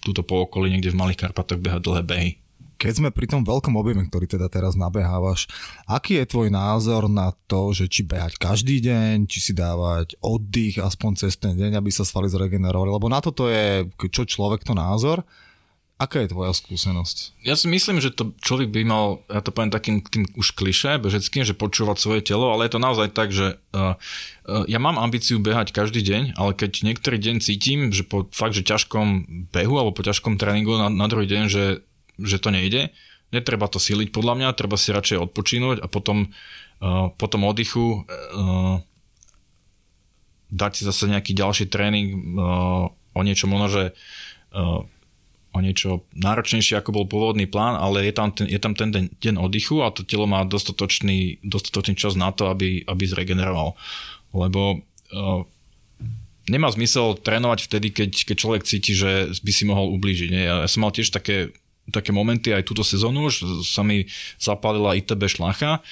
túto 0.01 0.25
po 0.25 0.49
okolí 0.49 0.73
niekde 0.73 0.89
v 0.89 0.99
Malých 0.99 1.29
Karpatoch 1.29 1.61
behať 1.61 1.81
dlhé 1.85 2.03
behy. 2.03 2.31
Keď 2.81 2.99
sme 2.99 3.15
pri 3.15 3.31
tom 3.31 3.47
veľkom 3.47 3.79
objeme, 3.79 4.03
ktorý 4.03 4.27
teda 4.27 4.51
teraz 4.51 4.75
nabehávaš, 4.75 5.47
aký 5.87 6.19
je 6.19 6.27
tvoj 6.27 6.51
názor 6.51 7.07
na 7.07 7.31
to, 7.47 7.71
že 7.71 7.87
či 7.87 8.03
behať 8.03 8.35
každý 8.35 8.83
deň, 8.83 9.23
či 9.29 9.39
si 9.39 9.53
dávať 9.55 10.19
oddych 10.19 10.83
aspoň 10.83 11.11
cez 11.15 11.39
ten 11.39 11.55
deň, 11.55 11.79
aby 11.79 11.87
sa 11.93 12.03
svaly 12.03 12.27
zregenerovali? 12.27 12.91
Lebo 12.91 13.07
na 13.07 13.23
toto 13.23 13.47
je 13.47 13.87
čo 14.11 14.27
človek 14.27 14.67
to 14.67 14.75
názor. 14.75 15.23
Aká 16.03 16.19
je 16.19 16.35
tvoja 16.35 16.51
skúsenosť? 16.51 17.47
Ja 17.47 17.55
si 17.55 17.71
myslím, 17.71 18.03
že 18.03 18.11
to 18.11 18.35
človek 18.43 18.75
by 18.75 18.83
mal, 18.83 19.23
ja 19.31 19.39
to 19.39 19.55
poviem 19.55 19.71
takým 19.71 20.03
tým 20.03 20.27
už 20.35 20.51
kliše 20.51 20.99
bežeckým, 20.99 21.47
že 21.47 21.55
počúvať 21.55 21.95
svoje 21.95 22.21
telo, 22.27 22.51
ale 22.51 22.67
je 22.67 22.75
to 22.75 22.83
naozaj 22.83 23.07
tak, 23.15 23.31
že 23.31 23.55
uh, 23.71 23.95
uh, 24.43 24.67
ja 24.67 24.83
mám 24.83 24.99
ambíciu 24.99 25.39
behať 25.39 25.71
každý 25.71 26.03
deň, 26.03 26.35
ale 26.35 26.51
keď 26.51 26.83
niektorý 26.83 27.15
deň 27.23 27.39
cítim, 27.39 27.95
že 27.95 28.03
po 28.03 28.27
fakt, 28.35 28.51
že 28.51 28.67
ťažkom 28.67 29.23
behu 29.55 29.79
alebo 29.79 29.95
po 29.95 30.03
ťažkom 30.03 30.35
tréningu 30.35 30.75
na, 30.75 30.91
na 30.91 31.07
druhý 31.07 31.23
deň, 31.23 31.43
že 31.47 31.65
že 32.21 32.37
to 32.37 32.53
nejde. 32.53 32.93
Netreba 33.33 33.65
to 33.65 33.81
siliť 33.81 34.13
podľa 34.13 34.37
mňa, 34.37 34.57
treba 34.57 34.77
si 34.77 34.93
radšej 34.93 35.17
odpočínuť 35.31 35.81
a 35.81 35.87
potom 35.89 36.29
uh, 36.29 37.09
po 37.17 37.25
tom 37.25 37.47
oddychu 37.49 38.05
uh, 38.05 38.77
dať 40.53 40.71
si 40.77 40.81
zase 40.85 41.09
nejaký 41.09 41.33
ďalší 41.33 41.65
tréning 41.65 42.37
uh, 42.37 42.91
o 42.91 43.21
niečo 43.25 43.49
možno, 43.49 43.67
že 43.73 43.83
uh, 44.53 44.85
o 45.53 45.59
niečo 45.61 46.01
náročnejšie, 46.17 46.81
ako 46.81 46.89
bol 46.91 47.05
pôvodný 47.05 47.45
plán, 47.45 47.77
ale 47.77 48.09
je 48.09 48.13
tam 48.13 48.33
ten, 48.33 48.49
je 48.49 48.57
tam 48.57 48.73
ten 48.73 48.89
deň, 48.89 49.05
deň 49.21 49.35
oddychu 49.37 49.85
a 49.85 49.93
to 49.93 50.01
telo 50.01 50.25
má 50.25 50.41
dostatočný, 50.43 51.39
dostatočný 51.45 51.93
čas 51.93 52.17
na 52.17 52.33
to, 52.33 52.49
aby, 52.49 52.81
aby 52.89 53.03
zregeneroval. 53.05 53.77
Lebo 54.33 54.81
uh, 55.13 55.45
nemá 56.49 56.73
zmysel 56.73 57.21
trénovať 57.21 57.69
vtedy, 57.69 57.87
keď, 57.93 58.11
keď 58.33 58.35
človek 58.35 58.63
cíti, 58.65 58.97
že 58.97 59.29
by 59.45 59.51
si 59.53 59.63
mohol 59.69 59.93
ublížiť. 59.93 60.29
Nie? 60.33 60.43
Ja, 60.49 60.55
som 60.65 60.83
mal 60.83 60.91
tiež 60.91 61.13
také 61.13 61.53
také 61.91 62.15
momenty 62.15 62.55
aj 62.55 62.63
túto 62.63 62.79
sezónu, 62.79 63.27
už 63.27 63.67
sa 63.67 63.83
mi 63.83 64.07
zapálila 64.39 64.95
ITB 64.95 65.27
šlacha 65.27 65.83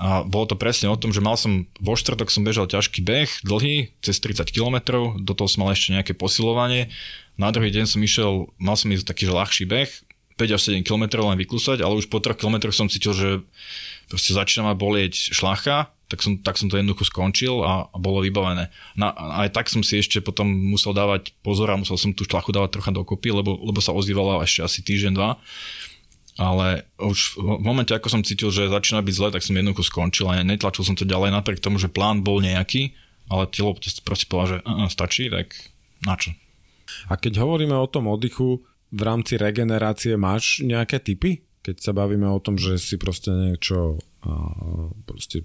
a 0.00 0.24
bolo 0.24 0.48
to 0.48 0.56
presne 0.56 0.88
o 0.88 0.96
tom, 0.96 1.12
že 1.12 1.24
mal 1.24 1.36
som, 1.36 1.68
vo 1.80 1.96
štvrtok 1.96 2.32
som 2.32 2.44
bežal 2.44 2.68
ťažký 2.68 3.04
beh, 3.04 3.44
dlhý, 3.44 3.92
cez 4.00 4.20
30 4.20 4.48
km, 4.48 4.76
do 5.20 5.32
toho 5.36 5.48
som 5.48 5.64
mal 5.64 5.76
ešte 5.76 5.92
nejaké 5.92 6.12
posilovanie, 6.16 6.88
na 7.40 7.48
druhý 7.50 7.72
deň 7.72 7.84
som 7.88 8.00
išiel, 8.02 8.50
mal 8.60 8.76
som 8.76 8.92
ísť 8.92 9.08
taký 9.08 9.28
že 9.28 9.32
ľahší 9.32 9.64
beh, 9.68 9.92
5 10.36 10.56
až 10.56 10.60
7 10.72 10.82
km 10.82 11.28
len 11.28 11.38
vyklúsať, 11.38 11.84
ale 11.84 11.96
už 11.96 12.08
po 12.08 12.18
3 12.18 12.34
km 12.36 12.72
som 12.72 12.88
cítil, 12.88 13.12
že 13.12 13.28
proste 14.08 14.32
začína 14.32 14.72
ma 14.72 14.74
bolieť 14.74 15.32
šlacha 15.32 15.92
tak 16.12 16.20
som, 16.20 16.36
tak 16.36 16.60
som 16.60 16.68
to 16.68 16.76
jednoducho 16.76 17.08
skončil 17.08 17.64
a, 17.64 17.88
a 17.88 17.96
bolo 17.96 18.20
vybavené. 18.20 18.68
Na, 18.92 19.16
aj 19.16 19.56
tak 19.56 19.72
som 19.72 19.80
si 19.80 19.96
ešte 19.96 20.20
potom 20.20 20.44
musel 20.44 20.92
dávať 20.92 21.32
pozor 21.40 21.72
a 21.72 21.80
musel 21.80 21.96
som 21.96 22.12
tú 22.12 22.28
šlachu 22.28 22.52
dávať 22.52 22.76
trocha 22.76 22.92
dokopy, 22.92 23.32
lebo, 23.32 23.56
lebo 23.56 23.80
sa 23.80 23.96
ozývala 23.96 24.44
ešte 24.44 24.60
asi 24.60 24.84
týždeň, 24.84 25.12
dva. 25.16 25.40
ale 26.36 26.84
už 27.00 27.40
v 27.40 27.64
momente, 27.64 27.96
ako 27.96 28.12
som 28.12 28.20
cítil, 28.20 28.52
že 28.52 28.68
začína 28.68 29.00
byť 29.00 29.14
zle, 29.16 29.32
tak 29.32 29.40
som 29.40 29.56
jednoducho 29.56 29.88
skončil 29.88 30.28
a 30.28 30.44
netlačil 30.44 30.84
som 30.84 30.92
to 30.92 31.08
ďalej 31.08 31.32
napriek 31.32 31.64
tomu, 31.64 31.80
že 31.80 31.88
plán 31.88 32.20
bol 32.20 32.44
nejaký, 32.44 32.92
ale 33.32 33.48
telo 33.48 33.72
proste 34.04 34.28
povedal, 34.28 34.48
že 34.52 34.56
uh, 34.68 34.92
stačí, 34.92 35.32
tak 35.32 35.56
na 36.04 36.20
čo? 36.20 36.36
A 37.10 37.18
keď 37.18 37.42
hovoríme 37.42 37.74
o 37.76 37.90
tom 37.90 38.08
oddychu, 38.08 38.62
v 38.92 39.00
rámci 39.00 39.40
regenerácie 39.40 40.20
máš 40.20 40.60
nejaké 40.60 41.00
typy? 41.00 41.42
Keď 41.62 41.78
sa 41.78 41.92
bavíme 41.94 42.26
o 42.26 42.42
tom, 42.42 42.58
že 42.58 42.76
si 42.76 42.98
proste 42.98 43.30
niečo 43.32 44.02
proste, 45.02 45.42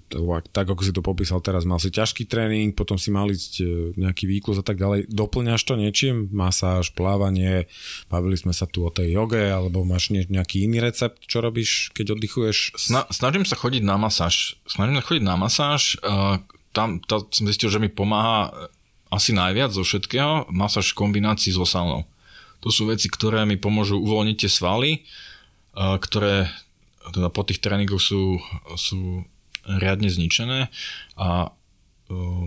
tak 0.54 0.70
ako 0.70 0.82
si 0.86 0.94
to 0.94 1.02
popísal 1.02 1.42
teraz, 1.42 1.66
mal 1.66 1.82
si 1.82 1.90
ťažký 1.90 2.30
tréning, 2.30 2.70
potom 2.70 2.94
si 2.94 3.10
mal 3.10 3.26
ísť 3.26 3.52
e, 3.58 3.64
nejaký 3.98 4.30
výklus 4.30 4.62
a 4.62 4.64
tak 4.64 4.78
ďalej. 4.78 5.10
Doplňaš 5.10 5.66
to 5.66 5.74
niečím? 5.74 6.30
Masáž, 6.30 6.94
plávanie, 6.94 7.66
bavili 8.06 8.38
sme 8.38 8.54
sa 8.54 8.70
tu 8.70 8.86
o 8.86 8.90
tej 8.94 9.18
joge, 9.18 9.50
alebo 9.50 9.82
máš 9.82 10.14
nejaký 10.14 10.70
iný 10.70 10.78
recept, 10.78 11.26
čo 11.26 11.42
robíš, 11.42 11.90
keď 11.90 12.14
oddychuješ? 12.14 12.78
Sna- 12.78 13.10
snažím 13.10 13.42
sa 13.42 13.58
chodiť 13.58 13.82
na 13.82 13.98
masáž. 13.98 14.62
Snažím 14.70 15.02
sa 15.02 15.04
chodiť 15.10 15.24
na 15.26 15.34
masáž. 15.34 15.98
Tam 16.70 17.02
to 17.02 17.26
som 17.34 17.50
zistil, 17.50 17.74
že 17.74 17.82
mi 17.82 17.90
pomáha 17.90 18.70
asi 19.08 19.32
najviac 19.32 19.72
zo 19.72 19.84
všetkého 19.84 20.52
masáž 20.52 20.92
v 20.92 21.00
kombinácii 21.04 21.52
so 21.52 21.64
saunou. 21.64 22.04
To 22.64 22.68
sú 22.74 22.90
veci, 22.90 23.06
ktoré 23.06 23.46
mi 23.46 23.54
pomôžu 23.54 24.00
uvoľniť 24.02 24.36
tie 24.36 24.50
svaly, 24.50 24.90
uh, 25.76 25.96
ktoré 25.96 26.50
teda 27.08 27.32
po 27.32 27.40
tých 27.46 27.64
tréningoch 27.64 28.02
sú, 28.02 28.36
sú 28.76 29.24
riadne 29.64 30.12
zničené 30.12 30.68
a 31.16 31.48
uh, 31.48 32.44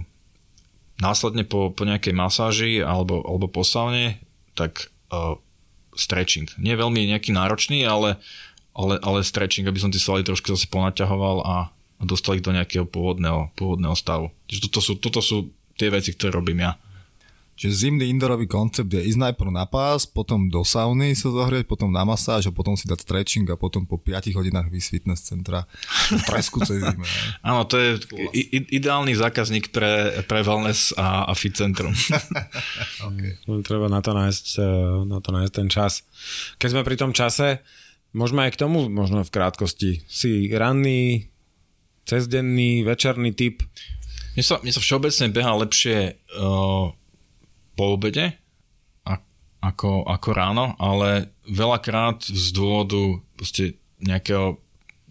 následne 1.01 1.41
po, 1.45 1.73
po 1.73 1.83
nejakej 1.85 2.13
masáži 2.13 2.73
alebo, 2.85 3.25
alebo 3.25 3.49
po 3.49 3.65
saune, 3.65 4.21
tak 4.53 4.93
uh, 5.09 5.37
stretching. 5.97 6.49
Nie 6.61 6.77
veľmi 6.77 7.09
nejaký 7.09 7.33
náročný, 7.33 7.83
ale, 7.83 8.21
ale, 8.77 9.01
ale 9.01 9.25
stretching, 9.25 9.65
aby 9.65 9.81
som 9.81 9.89
tie 9.89 10.01
svaly 10.01 10.21
trošku 10.21 10.53
zase 10.53 10.69
ponaťahoval 10.69 11.41
a, 11.41 11.57
a 11.73 12.01
dostal 12.05 12.37
ich 12.37 12.45
do 12.45 12.53
nejakého 12.53 12.85
pôvodného, 12.85 13.49
pôvodného 13.57 13.97
stavu. 13.97 14.29
Čiže 14.45 14.69
toto 14.69 14.79
sú, 14.79 14.93
toto 15.01 15.19
sú 15.19 15.37
tie 15.77 15.89
veci, 15.91 16.15
ktoré 16.15 16.39
robím 16.39 16.63
ja. 16.63 16.73
Čiže 17.61 17.93
zimný 17.93 18.09
indoorový 18.09 18.49
koncept 18.49 18.89
je 18.89 19.05
ísť 19.05 19.21
najprv 19.21 19.53
na 19.53 19.69
pás, 19.69 20.09
potom 20.09 20.49
do 20.49 20.65
sauny 20.65 21.13
sa 21.13 21.29
zohrieť, 21.29 21.69
potom 21.69 21.93
na 21.93 22.01
masáž 22.01 22.49
a 22.49 22.55
potom 22.55 22.73
si 22.73 22.89
dať 22.89 23.05
stretching 23.05 23.45
a 23.53 23.59
potom 23.59 23.85
po 23.85 24.01
5 24.01 24.33
hodinách 24.33 24.73
vysť 24.73 24.89
fitness 24.89 25.29
centra 25.29 25.69
presku 26.31 26.57
cez 26.65 26.81
zime. 26.81 27.05
Áno, 27.45 27.69
to 27.69 27.77
je 27.77 28.01
i- 28.33 28.65
ideálny 28.81 29.13
zákazník 29.13 29.69
pre, 29.69 30.25
pre 30.25 30.41
wellness 30.41 30.97
a, 30.97 31.29
a 31.29 31.37
fit 31.37 31.53
centrum. 31.53 31.93
okay. 33.13 33.37
Treba 33.61 33.93
na 33.93 34.01
to, 34.01 34.17
nájsť, 34.17 34.45
e, 34.57 34.71
na 35.05 35.21
to 35.21 35.29
nájsť 35.29 35.53
ten 35.53 35.69
čas. 35.69 36.01
Keď 36.57 36.69
sme 36.73 36.81
pri 36.81 36.97
tom 36.97 37.13
čase, 37.13 37.61
môžeme 38.17 38.41
aj 38.41 38.57
k 38.57 38.61
tomu 38.65 38.89
možno 38.89 39.21
v 39.21 39.29
krátkosti. 39.37 40.01
Si 40.09 40.49
ranný, 40.49 41.29
cezdenný, 42.09 42.81
večerný 42.81 43.37
typ? 43.37 43.61
Mne 44.37 44.43
sa, 44.43 44.55
mne 44.63 44.71
sa 44.71 44.79
všeobecne 44.79 45.27
beha 45.33 45.51
lepšie 45.59 45.97
uh, 46.39 46.91
po 47.75 47.85
obede 47.91 48.41
ako, 49.61 50.09
ako 50.09 50.29
ráno, 50.33 50.65
ale 50.81 51.29
veľakrát 51.45 52.25
z 52.25 52.49
dôvodu 52.49 53.21
nejakého 54.01 54.57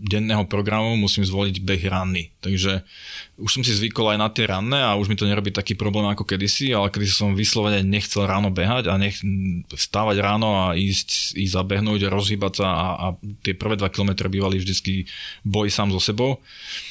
denného 0.01 0.49
programu 0.49 0.97
musím 0.97 1.29
zvoliť 1.29 1.61
beh 1.61 1.85
ranný. 1.93 2.33
Takže 2.41 2.83
už 3.37 3.51
som 3.53 3.63
si 3.63 3.77
zvykol 3.77 4.17
aj 4.17 4.19
na 4.19 4.29
tie 4.33 4.49
ranné 4.49 4.81
a 4.81 4.97
už 4.97 5.13
mi 5.13 5.15
to 5.15 5.29
nerobí 5.29 5.53
taký 5.53 5.77
problém 5.77 6.09
ako 6.09 6.25
kedysi, 6.25 6.73
ale 6.73 6.89
kedy 6.89 7.05
som 7.07 7.37
vyslovene 7.37 7.85
nechcel 7.85 8.25
ráno 8.25 8.49
behať 8.49 8.89
a 8.89 8.97
nech 8.97 9.21
vstávať 9.69 10.17
ráno 10.25 10.57
a 10.57 10.73
ísť, 10.73 11.37
ísť 11.37 11.53
zabehnúť, 11.53 12.09
rozhýbať 12.09 12.65
sa 12.65 12.69
a, 12.73 12.87
a 12.97 13.07
tie 13.45 13.53
prvé 13.53 13.77
dva 13.77 13.93
kilometre 13.93 14.27
bývali 14.33 14.57
vždycky 14.57 15.05
boj 15.45 15.69
sám 15.69 15.93
so 15.93 16.01
sebou. 16.01 16.41
A 16.41 16.90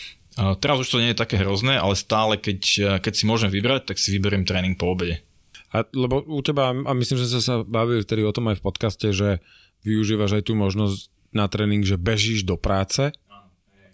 teraz 0.60 0.78
už 0.80 0.90
to 0.90 1.02
nie 1.02 1.12
je 1.12 1.22
také 1.22 1.40
hrozné, 1.42 1.76
ale 1.76 2.00
stále 2.00 2.40
keď, 2.40 2.60
keď 3.04 3.14
si 3.14 3.24
môžem 3.28 3.52
vybrať, 3.52 3.92
tak 3.92 3.98
si 4.00 4.14
vyberiem 4.16 4.48
tréning 4.48 4.80
po 4.80 4.92
obede. 4.92 5.24
A, 5.70 5.86
lebo 5.94 6.26
u 6.26 6.42
teba, 6.42 6.74
a 6.74 6.92
myslím, 6.98 7.18
že 7.22 7.30
sa 7.30 7.42
sa 7.42 7.56
bavili 7.62 8.02
vtedy 8.02 8.26
o 8.26 8.34
tom 8.34 8.50
aj 8.50 8.58
v 8.58 8.66
podcaste, 8.66 9.08
že 9.14 9.44
využívaš 9.86 10.42
aj 10.42 10.44
tú 10.50 10.58
možnosť 10.58 11.14
na 11.30 11.46
tréning, 11.46 11.86
že 11.86 12.02
bežíš 12.02 12.42
do 12.42 12.58
práce, 12.58 13.14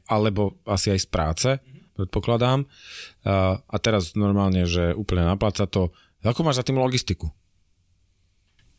alebo 0.08 0.56
asi 0.64 0.96
aj 0.96 1.00
z 1.04 1.08
práce, 1.10 1.50
predpokladám. 2.00 2.64
A, 3.28 3.60
a 3.60 3.76
teraz 3.80 4.16
normálne, 4.16 4.64
že 4.64 4.96
úplne 4.96 5.28
napláca 5.28 5.68
to. 5.68 5.92
Ako 6.24 6.48
máš 6.48 6.64
za 6.64 6.68
tým 6.68 6.80
logistiku? 6.80 7.30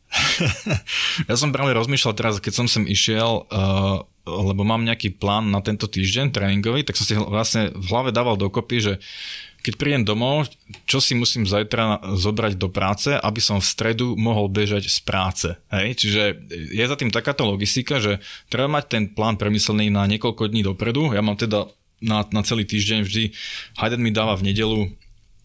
ja 1.29 1.35
som 1.35 1.51
práve 1.51 1.75
rozmýšľal 1.75 2.15
teraz, 2.15 2.39
keď 2.39 2.53
som 2.63 2.67
sem 2.67 2.87
išiel, 2.87 3.43
uh, 3.51 4.07
lebo 4.27 4.67
mám 4.67 4.83
nejaký 4.83 5.15
plán 5.15 5.47
na 5.47 5.63
tento 5.63 5.87
týždeň 5.87 6.35
tréningový, 6.35 6.83
tak 6.83 6.99
som 6.99 7.07
si 7.07 7.15
vlastne 7.15 7.71
v 7.71 7.85
hlave 7.87 8.11
dával 8.11 8.35
dokopy, 8.35 8.77
že 8.83 8.93
keď 9.63 9.73
prídem 9.75 10.03
domov, 10.07 10.47
čo 10.87 11.03
si 11.03 11.11
musím 11.11 11.43
zajtra 11.43 11.99
zobrať 12.15 12.55
do 12.55 12.71
práce, 12.71 13.11
aby 13.11 13.41
som 13.43 13.59
v 13.59 13.67
stredu 13.67 14.15
mohol 14.15 14.47
bežať 14.47 14.87
z 14.87 14.99
práce. 15.03 15.47
Hej? 15.73 16.03
Čiže 16.03 16.21
je 16.71 16.83
za 16.87 16.95
tým 16.95 17.11
takáto 17.11 17.43
logistika, 17.43 17.99
že 17.99 18.23
treba 18.47 18.71
mať 18.71 18.85
ten 18.87 19.03
plán 19.11 19.35
premyslený 19.35 19.91
na 19.91 20.07
niekoľko 20.07 20.51
dní 20.51 20.63
dopredu. 20.63 21.11
Ja 21.11 21.19
mám 21.19 21.35
teda 21.35 21.67
na, 21.99 22.23
na 22.29 22.41
celý 22.45 22.63
týždeň 22.63 22.99
vždy, 23.03 23.23
Hayden 23.81 23.99
mi 23.99 24.13
dáva 24.13 24.37
v 24.37 24.53
nedelu, 24.53 24.93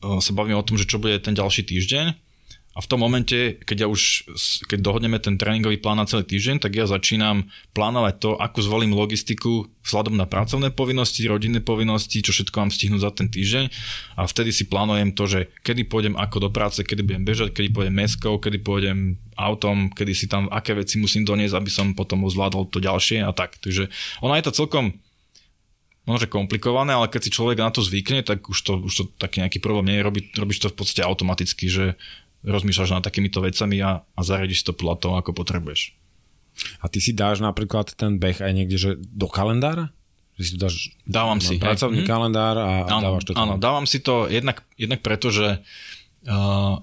sa 0.03 0.31
bavím 0.35 0.59
o 0.59 0.67
tom, 0.67 0.77
že 0.77 0.87
čo 0.87 0.99
bude 0.99 1.19
ten 1.23 1.35
ďalší 1.35 1.67
týždeň 1.67 2.32
a 2.73 2.81
v 2.81 2.89
tom 2.89 3.05
momente, 3.05 3.61
keď 3.69 3.85
ja 3.85 3.89
už, 3.89 4.33
keď 4.65 4.81
dohodneme 4.81 5.21
ten 5.21 5.37
tréningový 5.37 5.77
plán 5.77 6.01
na 6.01 6.09
celý 6.09 6.25
týždeň, 6.25 6.65
tak 6.65 6.73
ja 6.73 6.89
začínam 6.89 7.53
plánovať 7.77 8.15
to, 8.17 8.31
ako 8.41 8.59
zvolím 8.65 8.97
logistiku 8.97 9.69
vzhľadom 9.85 10.17
na 10.17 10.25
pracovné 10.25 10.73
povinnosti, 10.73 11.29
rodinné 11.29 11.61
povinnosti, 11.61 12.25
čo 12.25 12.33
všetko 12.33 12.57
mám 12.57 12.73
stihnúť 12.73 13.03
za 13.05 13.13
ten 13.13 13.29
týždeň 13.29 13.65
a 14.17 14.25
vtedy 14.25 14.57
si 14.57 14.65
plánujem 14.73 15.13
to, 15.13 15.29
že 15.29 15.41
kedy 15.61 15.85
pôjdem 15.85 16.17
ako 16.17 16.49
do 16.49 16.51
práce, 16.51 16.81
kedy 16.81 17.05
budem 17.05 17.25
bežať, 17.29 17.53
kedy 17.53 17.69
pôjdem 17.77 17.93
meskou, 17.93 18.41
kedy 18.41 18.65
pôjdem 18.65 19.21
autom, 19.37 19.93
kedy 19.93 20.13
si 20.17 20.25
tam 20.25 20.49
aké 20.49 20.73
veci 20.73 20.97
musím 20.97 21.29
doniesť, 21.29 21.57
aby 21.61 21.69
som 21.69 21.93
potom 21.93 22.25
zvládol 22.25 22.73
to 22.73 22.81
ďalšie 22.81 23.21
a 23.21 23.37
tak. 23.37 23.61
Takže 23.61 23.93
ono 24.25 24.33
je 24.33 24.45
to 24.49 24.57
celkom 24.65 24.97
možno 26.03 26.27
komplikované, 26.27 26.97
ale 26.97 27.07
keď 27.07 27.21
si 27.29 27.35
človek 27.37 27.63
na 27.63 27.71
to 27.71 27.85
zvykne, 27.85 28.27
tak 28.27 28.43
už 28.49 28.59
to, 28.59 28.73
už 28.81 28.95
to 28.97 29.05
taký 29.21 29.45
nejaký 29.45 29.63
problém 29.63 29.93
nie 29.93 29.99
je, 30.03 30.07
robí, 30.07 30.21
robíš 30.35 30.67
to 30.67 30.69
v 30.73 30.79
podstate 30.83 31.07
automaticky, 31.07 31.71
že 31.71 31.95
rozmýšľaš 32.43 32.99
nad 32.99 33.05
takýmito 33.07 33.39
vecami 33.39 33.79
a, 33.83 34.03
a 34.03 34.21
zariadiš 34.21 34.67
to 34.67 34.73
podľa 34.75 34.97
toho, 34.99 35.15
ako 35.19 35.31
potrebuješ. 35.35 35.95
A 36.85 36.91
ty 36.91 37.01
si 37.01 37.17
dáš 37.17 37.41
napríklad 37.41 37.97
ten 37.97 38.21
beh 38.21 38.45
aj 38.45 38.53
niekde, 38.53 38.77
že 38.77 38.91
do 39.01 39.31
kalendára? 39.31 39.95
Že 40.37 40.45
si 40.45 40.55
dáš 40.59 40.75
dávam 41.07 41.39
si, 41.41 41.57
pracovný 41.57 42.03
hej. 42.03 42.07
Mhm. 42.07 42.11
kalendár 42.11 42.57
a 42.59 42.71
áno, 42.89 43.05
dávaš 43.13 43.23
to 43.25 43.33
tam. 43.33 43.41
Áno, 43.41 43.55
dávam 43.57 43.87
si 43.89 43.99
to 44.03 44.29
jednak, 44.29 44.61
jednak 44.77 45.01
preto, 45.01 45.33
že 45.33 45.63
uh, 46.29 46.77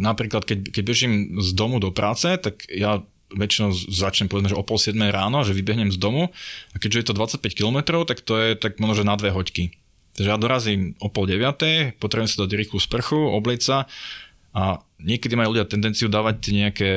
napríklad 0.00 0.44
keď, 0.44 0.72
keď 0.72 0.82
bežím 0.84 1.12
z 1.40 1.50
domu 1.56 1.80
do 1.80 1.92
práce, 1.92 2.28
tak 2.40 2.64
ja 2.68 3.00
väčšinou 3.34 3.74
začnem 3.74 4.30
povedzme, 4.30 4.54
že 4.54 4.60
o 4.60 4.62
pol 4.62 4.78
7 4.78 4.94
ráno, 5.10 5.42
že 5.42 5.56
vybehnem 5.56 5.90
z 5.90 5.98
domu 5.98 6.30
a 6.72 6.76
keďže 6.78 6.98
je 7.00 7.06
to 7.10 7.18
25 7.18 7.58
km, 7.58 7.78
tak 8.06 8.22
to 8.22 8.38
je 8.38 8.54
tak 8.54 8.78
možno, 8.78 9.02
že 9.02 9.08
na 9.08 9.16
dve 9.18 9.34
hoďky. 9.34 9.74
Takže 10.14 10.28
ja 10.30 10.38
dorazím 10.38 10.94
o 11.02 11.10
pol 11.10 11.26
9, 11.26 11.98
potrebujem 11.98 12.30
si 12.30 12.38
dať 12.38 12.50
rýchlu 12.54 12.78
sprchu, 12.78 13.18
obliť 13.18 13.60
sa 13.60 13.90
a 14.54 14.78
niekedy 15.02 15.34
majú 15.34 15.58
ľudia 15.58 15.66
tendenciu 15.66 16.06
dávať 16.06 16.54
nejaké 16.54 16.90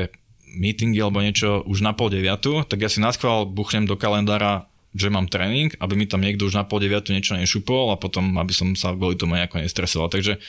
meetingy 0.57 1.01
alebo 1.01 1.19
niečo 1.19 1.65
už 1.65 1.83
na 1.83 1.91
pol 1.91 2.13
deviatu, 2.13 2.63
tak 2.63 2.79
ja 2.81 2.89
si 2.89 3.01
naschvál 3.01 3.49
buchnem 3.49 3.89
do 3.89 3.99
kalendára, 3.99 4.69
že 4.93 5.11
mám 5.11 5.29
tréning, 5.29 5.73
aby 5.77 5.93
mi 5.93 6.05
tam 6.09 6.23
niekto 6.23 6.47
už 6.47 6.57
na 6.57 6.65
pol 6.65 6.81
deviatu 6.81 7.11
niečo 7.11 7.35
nešupol 7.35 7.93
a 7.93 7.99
potom, 7.99 8.37
aby 8.39 8.53
som 8.55 8.73
sa 8.73 8.95
kvôli 8.95 9.19
tomu 9.19 9.35
nejako 9.35 9.61
nestresoval. 9.61 10.09
Takže 10.09 10.39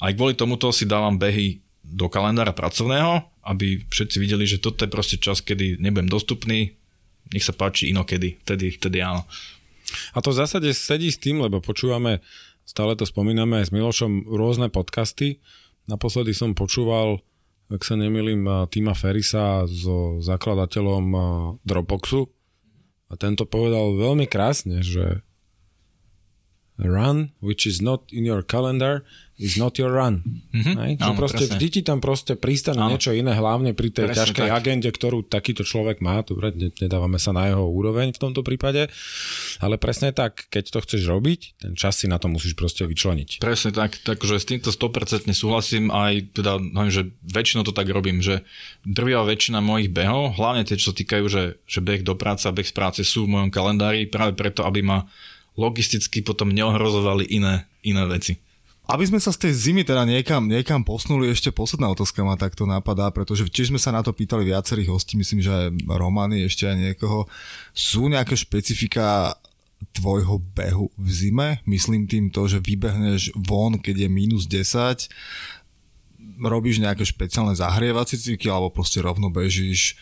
aj 0.00 0.12
kvôli 0.16 0.36
tomuto 0.36 0.70
si 0.70 0.84
dávam 0.86 1.16
behy 1.16 1.60
do 1.86 2.10
kalendára 2.10 2.52
pracovného, 2.52 3.24
aby 3.46 3.86
všetci 3.86 4.16
videli, 4.18 4.44
že 4.48 4.58
toto 4.58 4.82
je 4.84 4.90
proste 4.90 5.16
čas, 5.22 5.38
kedy 5.40 5.78
nebudem 5.78 6.10
dostupný, 6.10 6.74
nech 7.30 7.44
sa 7.46 7.54
páči 7.54 7.90
inokedy, 7.90 8.38
vtedy, 8.42 8.74
vtedy 8.74 9.02
áno. 9.02 9.26
A 10.14 10.18
to 10.18 10.34
v 10.34 10.38
zásade 10.42 10.68
sedí 10.74 11.10
s 11.10 11.18
tým, 11.18 11.38
lebo 11.38 11.62
počúvame, 11.62 12.18
stále 12.66 12.98
to 12.98 13.06
spomíname 13.06 13.62
aj 13.62 13.70
s 13.70 13.74
Milošom, 13.74 14.26
rôzne 14.26 14.66
podcasty, 14.66 15.38
Naposledy 15.86 16.34
som 16.34 16.50
počúval, 16.54 17.22
ak 17.70 17.82
sa 17.82 17.94
nemýlim, 17.94 18.46
Tima 18.70 18.94
Ferisa 18.94 19.66
so 19.70 20.18
zakladateľom 20.22 21.04
Dropboxu. 21.62 22.26
A 23.06 23.14
tento 23.14 23.46
povedal 23.46 23.94
veľmi 23.94 24.26
krásne, 24.26 24.82
že 24.82 25.22
run, 26.74 27.30
which 27.38 27.64
is 27.64 27.78
not 27.78 28.10
in 28.10 28.26
your 28.26 28.42
calendar, 28.42 29.06
is 29.36 29.60
not 29.60 29.76
your 29.76 29.92
run. 29.92 30.24
Mm-hmm. 30.24 30.74
Hej? 30.80 30.92
Áno, 31.04 31.12
proste 31.12 31.44
presne. 31.44 31.52
vždy 31.60 31.68
ti 31.68 31.80
tam 31.84 32.00
proste 32.00 32.40
pristane 32.40 32.80
áno. 32.80 32.96
niečo 32.96 33.12
iné, 33.12 33.36
hlavne 33.36 33.76
pri 33.76 33.92
tej 33.92 34.08
presne 34.08 34.32
ťažkej 34.32 34.48
tak. 34.48 34.56
agende, 34.56 34.88
ktorú 34.88 35.28
takýto 35.28 35.60
človek 35.60 36.00
má. 36.00 36.24
Dobre, 36.24 36.56
nedávame 36.56 37.20
sa 37.20 37.36
na 37.36 37.52
jeho 37.52 37.68
úroveň 37.68 38.16
v 38.16 38.18
tomto 38.20 38.40
prípade, 38.40 38.88
ale 39.60 39.76
presne 39.76 40.16
tak, 40.16 40.48
keď 40.48 40.72
to 40.72 40.78
chceš 40.88 41.02
robiť, 41.04 41.40
ten 41.60 41.72
čas 41.76 42.00
si 42.00 42.08
na 42.08 42.16
to 42.16 42.32
musíš 42.32 42.56
proste 42.56 42.88
vyčleniť. 42.88 43.44
Presne 43.44 43.76
tak, 43.76 44.00
takže 44.00 44.40
s 44.40 44.48
týmto 44.48 44.72
100% 44.72 45.28
súhlasím 45.36 45.92
aj 45.92 46.32
teda, 46.32 46.56
neviem, 46.56 46.92
že 46.92 47.04
väčšinou 47.28 47.68
to 47.68 47.76
tak 47.76 47.92
robím, 47.92 48.24
že 48.24 48.40
drvia 48.88 49.20
väčšina 49.20 49.60
mojich 49.60 49.92
behov, 49.92 50.32
hlavne 50.40 50.64
tie, 50.64 50.80
čo 50.80 50.92
sa 50.92 50.96
týkajú, 50.96 51.24
že, 51.28 51.60
že 51.68 51.84
beh 51.84 52.00
do 52.00 52.16
práce 52.16 52.48
a 52.48 52.56
beh 52.56 52.64
z 52.64 52.72
práce 52.72 53.00
sú 53.04 53.28
v 53.28 53.36
mojom 53.36 53.52
kalendári 53.52 54.08
práve 54.08 54.32
preto, 54.32 54.64
aby 54.64 54.80
ma 54.80 55.04
logisticky 55.56 56.20
potom 56.20 56.52
neohrozovali 56.52 57.28
iné, 57.32 57.68
iné 57.84 58.04
veci. 58.08 58.45
Aby 58.86 59.02
sme 59.10 59.18
sa 59.18 59.34
z 59.34 59.46
tej 59.46 59.52
zimy 59.52 59.82
teda 59.82 60.06
niekam, 60.06 60.46
niekam 60.46 60.86
posnuli, 60.86 61.26
ešte 61.34 61.50
posledná 61.50 61.90
otázka 61.90 62.22
ma 62.22 62.38
takto 62.38 62.70
napadá, 62.70 63.10
pretože 63.10 63.50
tiež 63.50 63.74
sme 63.74 63.82
sa 63.82 63.90
na 63.90 64.06
to 64.06 64.14
pýtali 64.14 64.46
viacerých 64.46 64.94
hostí, 64.94 65.18
myslím, 65.18 65.42
že 65.42 65.50
aj 65.50 65.66
Romany, 65.90 66.46
ešte 66.46 66.70
aj 66.70 66.76
niekoho. 66.78 67.26
Sú 67.74 68.06
nejaké 68.06 68.38
špecifika 68.38 69.34
tvojho 69.90 70.38
behu 70.54 70.94
v 70.94 71.08
zime? 71.10 71.48
Myslím 71.66 72.06
tým 72.06 72.30
to, 72.30 72.46
že 72.46 72.62
vybehneš 72.62 73.34
von, 73.34 73.82
keď 73.82 74.06
je 74.06 74.08
minus 74.08 74.46
10, 74.46 75.10
robíš 76.46 76.78
nejaké 76.78 77.02
špeciálne 77.02 77.56
zahrievacie 77.56 78.20
cviky 78.20 78.46
alebo 78.52 78.70
proste 78.70 79.00
rovno 79.00 79.32
bežíš. 79.32 79.96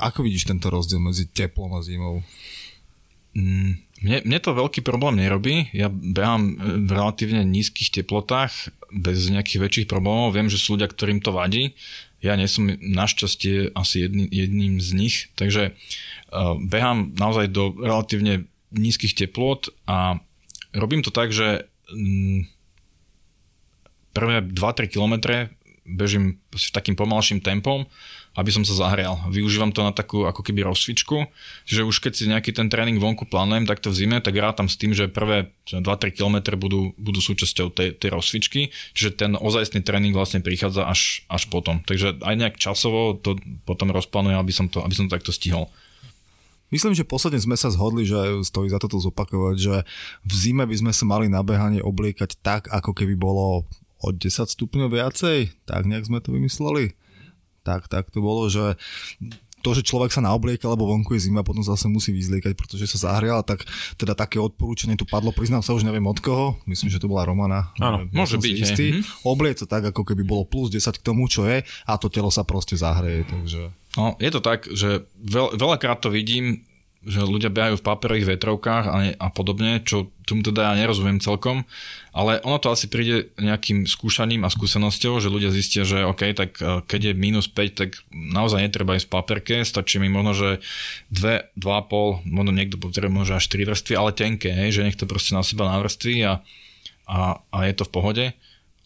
Ako 0.00 0.24
vidíš 0.24 0.48
tento 0.48 0.72
rozdiel 0.72 0.98
medzi 0.98 1.28
teplom 1.28 1.76
a 1.76 1.84
zimou? 1.84 2.24
Mm, 3.36 3.83
mne, 4.04 4.20
mne 4.28 4.38
to 4.44 4.52
veľký 4.52 4.84
problém 4.84 5.16
nerobí. 5.16 5.72
Ja 5.72 5.88
behám 5.88 6.60
v 6.84 6.90
relatívne 6.92 7.40
nízkych 7.48 7.88
teplotách, 7.88 8.68
bez 8.92 9.32
nejakých 9.32 9.62
väčších 9.64 9.88
problémov. 9.88 10.36
Viem, 10.36 10.52
že 10.52 10.60
sú 10.60 10.76
ľudia, 10.76 10.92
ktorým 10.92 11.24
to 11.24 11.32
vadí. 11.32 11.72
Ja 12.20 12.36
nie 12.36 12.48
som 12.48 12.68
našťastie 12.68 13.72
asi 13.72 14.06
jedný, 14.06 14.28
jedným 14.28 14.78
z 14.78 14.88
nich. 14.92 15.16
Takže 15.34 15.72
uh, 15.72 16.54
behám 16.60 17.16
naozaj 17.16 17.48
do 17.50 17.72
relatívne 17.74 18.44
nízkych 18.70 19.16
teplot 19.16 19.72
a 19.88 20.20
robím 20.76 21.00
to 21.00 21.08
tak, 21.08 21.32
že 21.32 21.64
um, 21.90 22.44
prvé 24.14 24.44
2-3 24.44 24.92
km 24.92 25.14
bežím 25.84 26.40
s 26.54 26.72
takým 26.72 26.96
pomalším 26.96 27.44
tempom 27.44 27.84
aby 28.34 28.50
som 28.50 28.66
sa 28.66 28.74
zahrial. 28.74 29.22
Využívam 29.30 29.70
to 29.70 29.86
na 29.86 29.94
takú 29.94 30.26
ako 30.26 30.42
keby 30.42 30.66
rozcvičku, 30.66 31.30
že 31.70 31.86
už 31.86 32.02
keď 32.02 32.12
si 32.12 32.24
nejaký 32.26 32.50
ten 32.50 32.66
tréning 32.66 32.98
vonku 32.98 33.30
plánujem 33.30 33.62
takto 33.70 33.94
v 33.94 33.98
zime, 34.02 34.18
tak 34.18 34.34
rátam 34.34 34.66
s 34.66 34.74
tým, 34.74 34.90
že 34.90 35.06
prvé 35.06 35.54
2-3 35.70 35.86
km 36.10 36.58
budú, 36.58 36.90
budú 36.98 37.20
súčasťou 37.22 37.70
tej, 37.70 37.94
tej 37.94 38.10
rozcvičky, 38.10 38.74
čiže 38.92 39.14
ten 39.14 39.32
ozajstný 39.38 39.86
tréning 39.86 40.10
vlastne 40.10 40.42
prichádza 40.42 40.82
až, 40.82 41.22
až 41.30 41.46
potom. 41.46 41.78
Takže 41.86 42.18
aj 42.26 42.34
nejak 42.34 42.56
časovo 42.58 43.14
to 43.14 43.38
potom 43.62 43.94
rozplánujem, 43.94 44.38
aby 44.42 44.52
som 44.52 44.66
to, 44.66 44.82
aby 44.82 44.94
som 44.98 45.06
to 45.06 45.14
takto 45.14 45.30
stihol. 45.30 45.70
Myslím, 46.74 46.98
že 46.98 47.06
posledne 47.06 47.38
sme 47.38 47.54
sa 47.54 47.70
zhodli, 47.70 48.02
že 48.02 48.42
stojí 48.42 48.66
za 48.66 48.82
to 48.82 48.90
zopakovať, 48.98 49.56
že 49.62 49.74
v 50.26 50.32
zime 50.34 50.66
by 50.66 50.74
sme 50.74 50.90
sa 50.90 51.06
mali 51.06 51.30
na 51.30 51.38
behanie 51.46 51.78
obliekať 51.78 52.34
tak, 52.42 52.66
ako 52.66 52.90
keby 52.90 53.14
bolo 53.14 53.62
o 54.02 54.08
10 54.10 54.26
stupňov 54.26 54.90
viacej. 54.90 55.54
Tak 55.70 55.86
nejak 55.86 56.10
sme 56.10 56.18
to 56.18 56.34
vymysleli 56.34 56.98
tak, 57.64 57.88
tak 57.88 58.12
to 58.12 58.20
bolo, 58.20 58.46
že 58.52 58.76
to, 59.64 59.72
že 59.72 59.80
človek 59.80 60.12
sa 60.12 60.20
naoblieka, 60.20 60.68
alebo 60.68 60.84
vonku 60.84 61.16
je 61.16 61.24
zima, 61.24 61.40
potom 61.40 61.64
zase 61.64 61.88
musí 61.88 62.12
vyzliekať, 62.12 62.52
pretože 62.52 62.84
sa 62.84 63.08
zahrial, 63.08 63.40
tak 63.40 63.64
teda 63.96 64.12
také 64.12 64.36
odporúčanie 64.36 64.92
tu 65.00 65.08
padlo, 65.08 65.32
priznám 65.32 65.64
sa, 65.64 65.72
už 65.72 65.88
neviem 65.88 66.04
od 66.04 66.20
koho, 66.20 66.60
myslím, 66.68 66.92
že 66.92 67.00
to 67.00 67.08
bola 67.08 67.24
Romana. 67.24 67.72
Áno, 67.80 68.04
môže 68.12 68.36
byť. 68.36 68.54
Istý. 68.60 68.86
Mm-hmm. 69.00 69.64
Tak, 69.64 69.96
ako 69.96 70.04
keby 70.04 70.22
bolo 70.28 70.44
plus 70.44 70.68
10 70.68 71.00
k 71.00 71.06
tomu, 71.06 71.24
čo 71.32 71.48
je 71.48 71.64
a 71.64 71.92
to 71.96 72.12
telo 72.12 72.28
sa 72.28 72.44
proste 72.44 72.76
zahreje, 72.76 73.24
takže... 73.24 73.72
No, 73.96 74.20
je 74.20 74.28
to 74.28 74.44
tak, 74.44 74.68
že 74.68 75.08
veľ, 75.16 75.56
veľakrát 75.56 76.04
to 76.04 76.12
vidím, 76.12 76.68
že 77.04 77.20
ľudia 77.20 77.52
behajú 77.52 77.76
v 77.80 77.86
paperových 77.86 78.36
vetrovkách 78.36 78.84
a, 78.88 78.96
a 79.16 79.28
podobne, 79.28 79.80
čo 79.84 80.08
tomu 80.24 80.40
teda 80.40 80.72
ja 80.72 80.80
nerozumiem 80.80 81.20
celkom, 81.20 81.68
ale 82.16 82.40
ono 82.40 82.56
to 82.56 82.72
asi 82.72 82.88
príde 82.88 83.28
nejakým 83.36 83.84
skúšaním 83.84 84.48
a 84.48 84.52
skúsenosťou, 84.52 85.20
že 85.20 85.28
ľudia 85.28 85.52
zistia, 85.52 85.84
že 85.84 86.08
OK, 86.08 86.32
tak 86.32 86.56
e, 86.58 86.80
keď 86.88 87.12
je 87.12 87.14
minus 87.14 87.46
5, 87.46 87.76
tak 87.76 88.00
naozaj 88.10 88.64
netreba 88.64 88.96
ísť 88.96 89.06
v 89.08 89.14
paperke, 89.14 89.56
stačí 89.62 90.00
mi 90.00 90.08
možno, 90.08 90.32
že 90.32 90.50
2, 91.12 91.60
2,5, 91.60 92.24
možno 92.24 92.52
niekto 92.56 92.80
potrebuje 92.80 93.12
možno 93.12 93.36
až 93.36 93.44
4 93.52 93.68
vrstvy, 93.68 93.92
ale 94.00 94.10
tenké, 94.16 94.50
hej, 94.50 94.80
že 94.80 94.84
nech 94.88 94.96
to 94.96 95.04
proste 95.04 95.36
na 95.36 95.44
seba 95.44 95.68
navrství 95.68 96.24
a, 96.24 96.40
a, 97.04 97.44
a 97.52 97.58
je 97.68 97.74
to 97.76 97.84
v 97.84 97.92
pohode. 97.92 98.24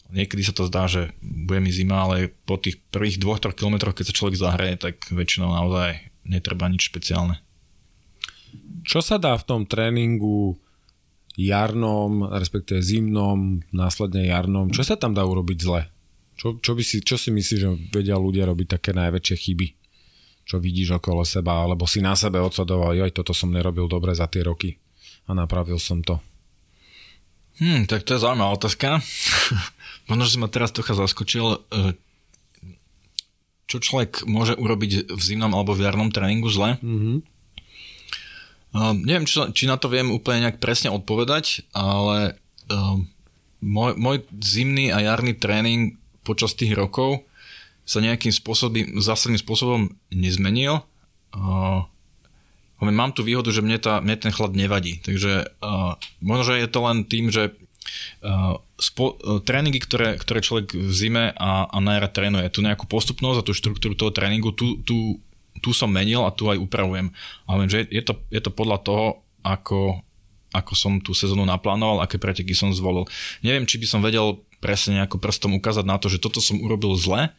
Niekedy 0.09 0.41
sa 0.41 0.53
to 0.57 0.65
zdá, 0.65 0.89
že 0.89 1.13
bude 1.21 1.61
mi 1.61 1.69
zima, 1.69 2.03
ale 2.03 2.33
po 2.43 2.57
tých 2.57 2.81
prvých 2.89 3.21
2-3 3.21 3.53
km, 3.55 3.93
keď 3.93 4.05
sa 4.09 4.17
človek 4.17 4.35
zahreje, 4.35 4.75
tak 4.75 4.95
väčšinou 5.07 5.53
naozaj 5.53 6.01
netreba 6.25 6.65
nič 6.67 6.89
špeciálne. 6.89 7.37
Čo 8.85 8.99
sa 8.99 9.19
dá 9.19 9.35
v 9.35 9.47
tom 9.47 9.61
tréningu 9.65 10.59
jarnom, 11.39 12.27
respektíve 12.35 12.83
zimnom, 12.83 13.63
následne 13.71 14.27
jarnom, 14.27 14.67
čo 14.75 14.83
sa 14.83 14.99
tam 14.99 15.15
dá 15.15 15.23
urobiť 15.23 15.57
zle? 15.63 15.87
Čo, 16.39 16.59
čo, 16.59 16.71
by 16.75 16.83
si, 16.83 17.03
čo 17.03 17.19
si 17.19 17.31
myslíš, 17.31 17.59
že 17.59 17.69
vedia 17.91 18.15
ľudia 18.15 18.47
robiť 18.47 18.79
také 18.79 18.91
najväčšie 18.95 19.35
chyby? 19.35 19.67
Čo 20.47 20.57
vidíš 20.59 20.99
okolo 20.99 21.23
seba, 21.27 21.67
alebo 21.67 21.83
si 21.83 21.99
na 21.99 22.15
sebe 22.15 22.39
odsadoval, 22.39 22.95
joj, 22.95 23.11
toto 23.11 23.35
som 23.35 23.51
nerobil 23.51 23.87
dobre 23.91 24.15
za 24.15 24.27
tie 24.31 24.43
roky 24.43 24.79
a 25.27 25.35
napravil 25.35 25.77
som 25.77 25.99
to. 26.01 26.17
Hmm, 27.59 27.83
tak 27.85 28.07
to 28.07 28.15
je 28.15 28.23
zaujímavá 28.23 28.55
otázka. 28.55 29.03
Možno, 30.07 30.23
že 30.25 30.31
si 30.35 30.39
ma 30.39 30.47
teraz 30.47 30.71
trocha 30.71 30.95
zaskočil. 30.95 31.59
E, 31.69 31.91
čo 33.67 33.77
človek 33.83 34.25
môže 34.25 34.55
urobiť 34.55 35.11
v 35.11 35.21
zimnom 35.21 35.51
alebo 35.53 35.75
v 35.75 35.85
jarnom 35.85 36.09
tréningu 36.09 36.49
zle? 36.49 36.79
Mm-hmm. 36.81 37.38
Uh, 38.69 38.93
neviem, 38.93 39.25
či, 39.25 39.41
či 39.49 39.65
na 39.65 39.81
to 39.81 39.89
viem 39.89 40.13
úplne 40.13 40.45
nejak 40.45 40.61
presne 40.61 40.93
odpovedať, 40.93 41.65
ale 41.73 42.37
uh, 42.69 43.01
môj, 43.65 43.97
môj 43.97 44.17
zimný 44.37 44.93
a 44.93 45.01
jarný 45.01 45.33
tréning 45.33 45.97
počas 46.21 46.53
tých 46.53 46.77
rokov 46.77 47.25
sa 47.81 47.97
nejakým 47.97 48.29
spôsobom, 48.29 49.01
zásadným 49.01 49.41
spôsobom 49.41 49.89
nezmenil. 50.13 50.85
Uh, 51.33 51.89
mám 52.77 53.09
tu 53.17 53.25
výhodu, 53.25 53.49
že 53.49 53.65
mne, 53.65 53.81
tá, 53.81 53.97
mne 54.05 54.21
ten 54.21 54.29
chlad 54.29 54.53
nevadí, 54.53 55.01
takže 55.01 55.49
uh, 55.65 55.97
možno, 56.21 56.53
že 56.53 56.61
je 56.61 56.69
to 56.69 56.79
len 56.85 56.97
tým, 57.09 57.33
že 57.33 57.57
uh, 58.21 58.61
spo, 58.77 59.17
uh, 59.17 59.41
tréningy, 59.41 59.81
ktoré, 59.81 60.21
ktoré 60.21 60.45
človek 60.45 60.77
v 60.77 60.93
zime 60.93 61.33
a, 61.33 61.65
a 61.65 61.77
na 61.81 61.97
trénuje, 62.05 62.53
tú 62.53 62.61
nejakú 62.61 62.85
postupnosť 62.85 63.37
a 63.41 63.45
tú 63.49 63.57
štruktúru 63.57 63.97
toho 63.97 64.13
tréningu, 64.13 64.53
tú, 64.53 64.77
tú 64.85 65.17
tu 65.59 65.75
som 65.75 65.91
menil 65.91 66.23
a 66.23 66.33
tu 66.33 66.47
aj 66.47 66.57
upravujem. 66.59 67.11
Ale 67.45 67.67
že 67.67 67.85
je 67.91 68.03
to, 68.03 68.17
je 68.31 68.41
to 68.41 68.51
podľa 68.51 68.77
toho, 68.83 69.05
ako, 69.43 69.99
ako 70.51 70.73
som 70.75 70.99
tú 70.99 71.15
sezónu 71.15 71.47
naplánoval, 71.47 72.03
aké 72.03 72.19
preteky 72.19 72.51
som 72.51 72.71
zvolil. 72.75 73.07
Neviem, 73.45 73.67
či 73.67 73.79
by 73.79 73.87
som 73.87 73.99
vedel 74.03 74.41
presne 74.59 74.99
nejako 74.99 75.19
prstom 75.19 75.55
ukázať 75.55 75.85
na 75.87 75.95
to, 75.95 76.11
že 76.11 76.19
toto 76.19 76.43
som 76.43 76.59
urobil 76.59 76.91
zle 76.99 77.31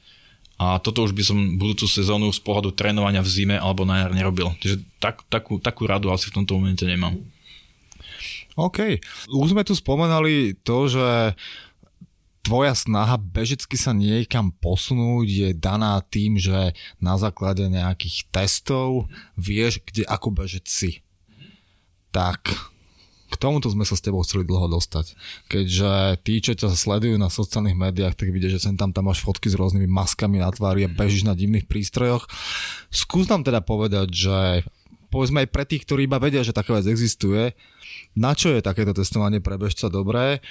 a 0.60 0.76
toto 0.76 1.04
už 1.04 1.16
by 1.16 1.24
som 1.24 1.38
budúcu 1.56 1.88
sezónu 1.88 2.28
z 2.32 2.40
pohľadu 2.44 2.76
trénovania 2.76 3.24
v 3.24 3.32
zime 3.32 3.56
alebo 3.56 3.88
na 3.88 4.04
jar 4.04 4.12
nerobil. 4.12 4.52
Takže 4.60 4.76
tak, 5.00 5.24
takú, 5.32 5.56
takú 5.56 5.88
radu 5.88 6.12
asi 6.12 6.28
v 6.28 6.36
tomto 6.40 6.60
momente 6.60 6.84
nemám. 6.84 7.16
OK. 8.60 9.00
Už 9.32 9.56
sme 9.56 9.64
tu 9.64 9.72
spomenali 9.72 10.60
to, 10.60 10.84
že 10.92 11.32
tvoja 12.50 12.74
snaha 12.74 13.14
bežecky 13.14 13.78
sa 13.78 13.94
niekam 13.94 14.50
posunúť 14.50 15.26
je 15.30 15.48
daná 15.54 16.02
tým, 16.02 16.34
že 16.34 16.74
na 16.98 17.14
základe 17.14 17.62
nejakých 17.70 18.26
testov 18.34 19.06
vieš, 19.38 19.78
kde 19.86 20.02
ako 20.10 20.34
bežec 20.34 20.66
si. 20.66 21.06
Tak 22.10 22.50
k 23.30 23.34
tomuto 23.38 23.70
sme 23.70 23.86
sa 23.86 23.94
s 23.94 24.02
tebou 24.02 24.26
chceli 24.26 24.42
dlho 24.42 24.66
dostať. 24.66 25.14
Keďže 25.46 26.18
tí, 26.26 26.42
čo 26.42 26.58
ťa 26.58 26.74
sledujú 26.74 27.14
na 27.22 27.30
sociálnych 27.30 27.78
médiách, 27.78 28.18
tak 28.18 28.34
vidia, 28.34 28.50
že 28.50 28.58
sem 28.58 28.74
tam 28.74 28.90
tam 28.90 29.06
máš 29.06 29.22
fotky 29.22 29.46
s 29.46 29.54
rôznymi 29.54 29.86
maskami 29.86 30.42
na 30.42 30.50
tvári 30.50 30.82
a 30.82 30.90
bežíš 30.90 31.22
na 31.22 31.38
divných 31.38 31.70
prístrojoch. 31.70 32.26
Skús 32.90 33.30
nám 33.30 33.46
teda 33.46 33.62
povedať, 33.62 34.10
že 34.10 34.66
povedzme 35.14 35.46
aj 35.46 35.54
pre 35.54 35.62
tých, 35.70 35.86
ktorí 35.86 36.10
iba 36.10 36.18
vedia, 36.18 36.42
že 36.42 36.50
taká 36.50 36.74
vec 36.74 36.90
existuje, 36.90 37.54
na 38.18 38.34
čo 38.34 38.50
je 38.50 38.58
takéto 38.58 38.90
testovanie 38.90 39.38
pre 39.38 39.54
bežca 39.54 39.86
dobré? 39.86 40.42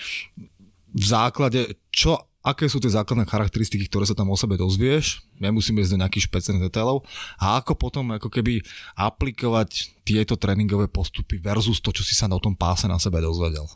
V 0.90 1.04
základe, 1.06 1.78
čo, 1.94 2.18
aké 2.42 2.66
sú 2.66 2.82
tie 2.82 2.90
základné 2.90 3.28
charakteristiky, 3.30 3.86
ktoré 3.86 4.10
sa 4.10 4.18
tam 4.18 4.32
o 4.34 4.38
sebe 4.38 4.58
dozvieš, 4.58 5.22
nemusíme 5.38 5.82
ísť 5.84 5.94
do 5.94 6.02
nejakých 6.02 6.26
špeciálnych 6.30 6.72
detailov 6.72 7.06
a 7.38 7.62
ako 7.62 7.78
potom 7.78 8.10
ako 8.16 8.30
keby 8.32 8.64
aplikovať 8.98 10.02
tieto 10.08 10.40
tréningové 10.40 10.90
postupy 10.90 11.38
versus 11.38 11.84
to, 11.84 11.94
čo 11.94 12.02
si 12.02 12.18
sa 12.18 12.26
na 12.26 12.42
tom 12.42 12.58
páse 12.58 12.90
na 12.90 12.98
sebe 12.98 13.22
dozvedel. 13.22 13.68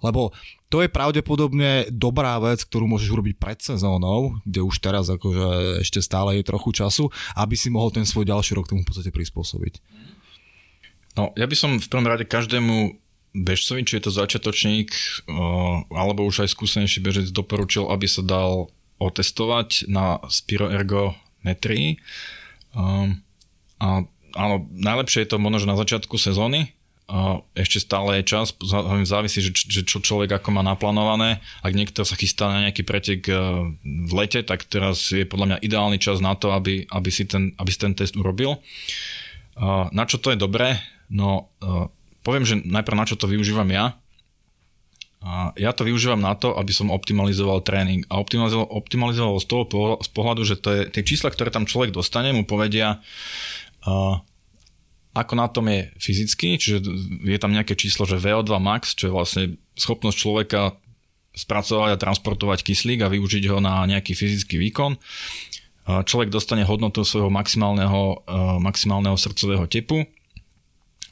Lebo 0.00 0.32
to 0.72 0.80
je 0.80 0.88
pravdepodobne 0.88 1.92
dobrá 1.92 2.40
vec, 2.40 2.64
ktorú 2.64 2.88
môžeš 2.88 3.12
urobiť 3.12 3.36
pred 3.36 3.58
sezónou, 3.60 4.40
kde 4.48 4.64
už 4.64 4.80
teraz 4.80 5.12
akože 5.12 5.80
ešte 5.84 6.00
stále 6.00 6.40
je 6.40 6.44
trochu 6.48 6.72
času, 6.72 7.12
aby 7.36 7.52
si 7.56 7.68
mohol 7.68 7.92
ten 7.92 8.08
svoj 8.08 8.24
ďalší 8.24 8.56
rok 8.56 8.68
tomu 8.68 8.80
v 8.84 8.88
podstate 8.88 9.12
prispôsobiť. 9.12 9.80
No, 11.18 11.34
ja 11.36 11.44
by 11.44 11.56
som 11.58 11.76
v 11.76 11.90
prvom 11.90 12.06
rade 12.08 12.24
každému 12.24 12.96
bežcovi, 13.30 13.86
či 13.86 13.98
je 13.98 14.04
to 14.08 14.12
začiatočník 14.12 14.90
alebo 15.90 16.26
už 16.26 16.46
aj 16.46 16.52
skúsenejší 16.54 16.98
bežec 17.02 17.26
doporučil, 17.30 17.86
aby 17.88 18.06
sa 18.10 18.26
dal 18.26 18.68
otestovať 19.00 19.88
na 19.88 20.20
spiroergometrii. 20.28 22.02
Um, 22.76 23.24
a 23.80 24.04
áno, 24.36 24.68
najlepšie 24.70 25.24
je 25.24 25.30
to 25.32 25.42
možno 25.42 25.72
na 25.72 25.80
začiatku 25.80 26.20
sezóny, 26.20 26.74
ešte 27.58 27.82
stále 27.82 28.22
je 28.22 28.30
čas, 28.30 28.54
závisí, 29.02 29.42
že, 29.42 29.50
že 29.54 29.82
čo 29.82 29.98
človek 29.98 30.30
ako 30.30 30.48
má 30.54 30.62
naplánované. 30.62 31.42
Ak 31.58 31.74
niekto 31.74 32.06
sa 32.06 32.14
chystá 32.14 32.46
na 32.46 32.70
nejaký 32.70 32.86
pretek 32.86 33.26
e, 33.26 33.34
v 33.82 34.12
lete, 34.14 34.46
tak 34.46 34.62
teraz 34.70 35.10
je 35.10 35.26
podľa 35.26 35.46
mňa 35.46 35.62
ideálny 35.66 35.98
čas 35.98 36.22
na 36.22 36.38
to, 36.38 36.54
aby, 36.54 36.86
aby, 36.86 37.10
si, 37.10 37.26
ten, 37.26 37.50
aby 37.58 37.70
si 37.70 37.78
ten 37.82 37.98
test 37.98 38.14
urobil. 38.14 38.62
Na 39.92 40.04
čo 40.06 40.22
to 40.22 40.30
je 40.32 40.38
dobré? 40.38 40.78
No, 41.10 41.50
e, 41.58 41.90
poviem, 42.22 42.44
že 42.44 42.60
najprv 42.60 42.96
na 42.96 43.06
čo 43.08 43.16
to 43.16 43.28
využívam 43.28 43.68
ja. 43.72 43.96
Ja 45.60 45.76
to 45.76 45.84
využívam 45.84 46.24
na 46.24 46.32
to, 46.32 46.56
aby 46.56 46.72
som 46.72 46.88
optimalizoval 46.88 47.60
tréning. 47.60 48.08
A 48.08 48.16
optimalizoval, 48.16 48.72
optimalizoval 48.72 49.36
z 49.36 49.46
toho 49.52 49.64
z 50.00 50.08
pohľadu, 50.16 50.42
že 50.48 50.56
to 50.56 50.68
je, 50.72 50.82
tie 50.88 51.04
čísla, 51.04 51.28
ktoré 51.28 51.52
tam 51.52 51.68
človek 51.68 51.92
dostane, 51.92 52.32
mu 52.32 52.48
povedia, 52.48 53.04
ako 55.12 55.32
na 55.36 55.46
tom 55.52 55.68
je 55.68 55.92
fyzicky, 56.00 56.56
čiže 56.56 56.78
je 57.20 57.36
tam 57.36 57.52
nejaké 57.52 57.76
číslo, 57.76 58.08
že 58.08 58.16
VO2 58.16 58.48
max, 58.64 58.96
čo 58.96 59.10
je 59.10 59.16
vlastne 59.16 59.42
schopnosť 59.76 60.16
človeka 60.16 60.72
spracovať 61.36 61.90
a 61.94 62.00
transportovať 62.00 62.64
kyslík 62.64 63.04
a 63.04 63.12
využiť 63.12 63.44
ho 63.52 63.60
na 63.60 63.84
nejaký 63.84 64.16
fyzický 64.16 64.56
výkon. 64.56 64.96
Človek 65.84 66.32
dostane 66.32 66.64
hodnotu 66.64 67.04
svojho 67.04 67.28
maximálneho, 67.28 68.24
maximálneho 68.62 69.20
srdcového 69.20 69.68
tepu. 69.68 70.06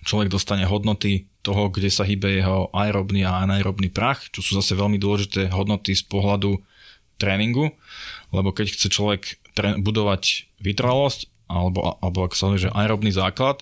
Človek 0.08 0.32
dostane 0.32 0.64
hodnoty 0.64 1.28
toho, 1.44 1.68
kde 1.68 1.92
sa 1.92 2.08
hýbe 2.08 2.40
jeho 2.40 2.72
aerobný 2.72 3.28
a 3.28 3.44
anaerobný 3.44 3.92
prach, 3.92 4.32
čo 4.32 4.40
sú 4.40 4.56
zase 4.56 4.72
veľmi 4.72 4.96
dôležité 4.96 5.52
hodnoty 5.52 5.92
z 5.92 6.00
pohľadu 6.08 6.64
tréningu, 7.20 7.76
lebo 8.32 8.56
keď 8.56 8.72
chce 8.72 8.88
človek 8.88 9.36
budovať 9.84 10.48
vytrvalosť 10.64 11.28
alebo, 11.50 12.00
alebo 12.00 12.24
ak 12.24 12.32
sa 12.32 12.48
hovorí, 12.48 12.64
že 12.64 12.72
aerobný 12.72 13.12
základ, 13.12 13.60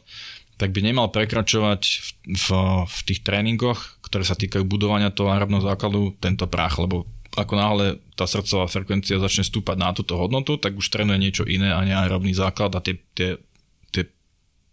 tak 0.56 0.70
by 0.70 0.86
nemal 0.86 1.10
prekračovať 1.10 1.82
v, 1.82 2.08
v, 2.38 2.46
v 2.86 2.98
tých 3.10 3.20
tréningoch, 3.26 4.00
ktoré 4.06 4.22
sa 4.22 4.38
týkajú 4.38 4.62
budovania 4.64 5.10
toho 5.10 5.34
aerobného 5.34 5.66
základu, 5.66 6.14
tento 6.22 6.46
prach, 6.46 6.78
lebo 6.78 7.10
ako 7.36 7.54
náhle 7.58 7.86
tá 8.16 8.24
srdcová 8.24 8.64
frekvencia 8.70 9.20
začne 9.20 9.44
stúpať 9.44 9.76
na 9.76 9.92
túto 9.92 10.16
hodnotu, 10.16 10.56
tak 10.56 10.78
už 10.78 10.88
trénuje 10.88 11.18
niečo 11.20 11.44
iné 11.44 11.74
a 11.74 11.84
nie 11.84 11.92
aerobný 11.92 12.32
základ 12.32 12.72
a 12.72 12.80
tie, 12.80 12.96
tie 13.12 13.36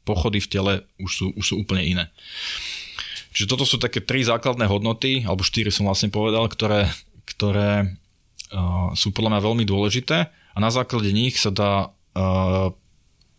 pochody 0.04 0.40
v 0.40 0.52
tele 0.52 0.74
už 1.00 1.12
sú, 1.12 1.26
už 1.36 1.46
sú 1.46 1.56
úplne 1.60 1.84
iné. 1.84 2.06
Čiže 3.34 3.50
toto 3.50 3.66
sú 3.66 3.82
také 3.82 4.00
tri 4.00 4.22
základné 4.22 4.70
hodnoty, 4.70 5.26
alebo 5.26 5.42
štyri 5.42 5.74
som 5.74 5.90
vlastne 5.90 6.14
povedal, 6.14 6.46
ktoré, 6.46 6.86
ktoré 7.26 7.98
uh, 8.54 8.94
sú 8.94 9.10
podľa 9.10 9.38
mňa 9.38 9.42
veľmi 9.42 9.66
dôležité 9.66 10.30
a 10.30 10.58
na 10.62 10.70
základe 10.70 11.10
nich 11.10 11.42
sa 11.42 11.50
dá 11.50 11.90
uh, 11.90 12.70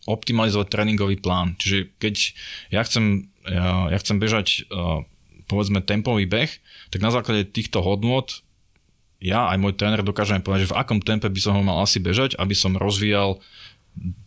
optimalizovať 0.05 0.67
tréningový 0.67 1.15
plán. 1.17 1.55
Čiže 1.55 1.95
keď 1.97 2.15
ja 2.75 2.81
chcem, 2.83 3.31
ja, 3.47 3.87
ja 3.87 3.97
chcem 4.03 4.19
bežať 4.19 4.67
uh, 4.67 5.07
povedzme 5.47 5.79
tempový 5.79 6.27
beh, 6.27 6.51
tak 6.91 6.99
na 6.99 7.13
základe 7.13 7.47
týchto 7.47 7.79
hodnôt 7.79 8.27
ja 9.23 9.49
aj 9.49 9.57
môj 9.57 9.73
tréner 9.79 10.03
dokážeme 10.03 10.43
povedať, 10.43 10.67
že 10.67 10.71
v 10.75 10.77
akom 10.77 10.99
tempe 11.01 11.31
by 11.31 11.39
som 11.41 11.55
ho 11.55 11.63
mal 11.63 11.81
asi 11.81 12.03
bežať, 12.03 12.35
aby 12.35 12.53
som 12.53 12.77
rozvíjal 12.77 13.39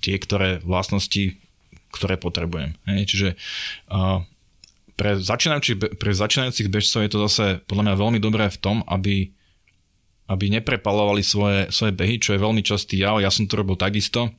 tie, 0.01 0.17
ktoré 0.17 0.65
vlastnosti, 0.65 1.37
ktoré 1.95 2.21
potrebujem. 2.21 2.77
Hej, 2.85 3.01
čiže 3.09 3.29
uh, 3.89 4.25
pre, 4.99 5.17
začínajúcich, 5.17 5.99
pre 5.99 6.11
začínajúcich 6.13 6.69
bežcov 6.69 7.01
je 7.07 7.11
to 7.11 7.19
zase 7.29 7.47
podľa 7.65 7.85
mňa 7.89 7.95
veľmi 7.97 8.19
dobré 8.21 8.51
v 8.51 8.59
tom, 8.61 8.77
aby, 8.85 9.33
aby 10.29 10.45
neprepalovali 10.53 11.23
svoje, 11.25 11.71
svoje 11.73 11.93
behy, 11.97 12.21
čo 12.21 12.37
je 12.37 12.45
veľmi 12.45 12.61
častý 12.61 13.01
jav. 13.01 13.23
Ja 13.23 13.33
som 13.33 13.49
to 13.49 13.61
robil 13.61 13.79
takisto 13.79 14.35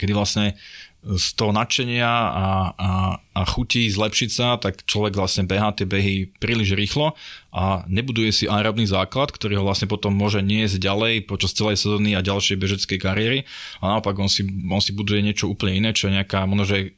kedy 0.00 0.16
vlastne 0.16 0.56
z 1.00 1.26
toho 1.32 1.48
nadšenia 1.56 2.04
a, 2.04 2.48
a, 2.76 2.90
a 3.16 3.40
chutí 3.48 3.88
zlepšiť 3.88 4.30
sa, 4.30 4.60
tak 4.60 4.84
človek 4.84 5.16
vlastne 5.16 5.48
behá 5.48 5.72
tie 5.72 5.88
behy 5.88 6.28
príliš 6.36 6.76
rýchlo 6.76 7.16
a 7.56 7.88
nebuduje 7.88 8.28
si 8.28 8.44
aerobný 8.44 8.84
základ, 8.84 9.32
ktorý 9.32 9.60
ho 9.60 9.64
vlastne 9.64 9.88
potom 9.88 10.12
môže 10.12 10.44
niesť 10.44 10.76
ďalej 10.76 11.24
počas 11.24 11.56
celej 11.56 11.80
sezóny 11.80 12.12
a 12.12 12.20
ďalšej 12.20 12.60
bežeckej 12.60 12.98
kariéry 13.00 13.48
a 13.80 13.96
naopak 13.96 14.12
on 14.20 14.28
si, 14.28 14.44
on 14.44 14.84
si 14.84 14.92
buduje 14.92 15.24
niečo 15.24 15.48
úplne 15.48 15.80
iné, 15.80 15.96
čo 15.96 16.12
je 16.12 16.20
nejaká 16.20 16.44
možno, 16.44 16.68
e, 16.68 16.92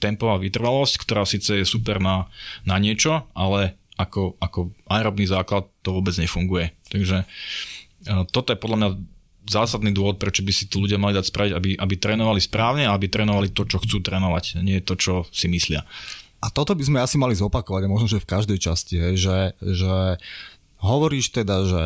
tempová 0.00 0.40
vytrvalosť, 0.40 0.94
ktorá 1.04 1.28
síce 1.28 1.60
je 1.60 1.68
super 1.68 2.00
na, 2.00 2.32
na 2.64 2.80
niečo, 2.80 3.28
ale 3.36 3.76
ako, 4.00 4.40
ako 4.40 4.72
aerobný 4.88 5.28
základ 5.28 5.68
to 5.84 5.92
vôbec 5.92 6.16
nefunguje. 6.16 6.72
Takže 6.88 7.28
e, 8.08 8.24
toto 8.32 8.56
je 8.56 8.62
podľa 8.62 8.78
mňa 8.80 8.90
zásadný 9.48 9.90
dôvod, 9.90 10.20
prečo 10.20 10.44
by 10.44 10.52
si 10.52 10.68
tu 10.68 10.84
ľudia 10.84 11.00
mali 11.00 11.16
dať 11.16 11.26
spraviť, 11.32 11.52
aby, 11.56 11.70
aby 11.76 11.94
trénovali 11.96 12.40
správne 12.40 12.84
a 12.86 12.94
aby 12.94 13.08
trénovali 13.08 13.50
to, 13.50 13.64
čo 13.64 13.80
chcú 13.80 14.04
trénovať, 14.04 14.60
nie 14.60 14.84
to, 14.84 14.94
čo 14.94 15.24
si 15.32 15.48
myslia. 15.48 15.82
A 16.38 16.54
toto 16.54 16.76
by 16.76 16.84
sme 16.86 17.02
asi 17.02 17.18
mali 17.18 17.34
zopakovať, 17.34 17.90
možno, 17.90 18.06
že 18.06 18.22
v 18.22 18.30
každej 18.30 18.58
časti, 18.62 18.94
hej, 18.94 19.14
že, 19.18 19.38
že 19.58 20.22
hovoríš 20.78 21.34
teda, 21.34 21.66
že 21.66 21.82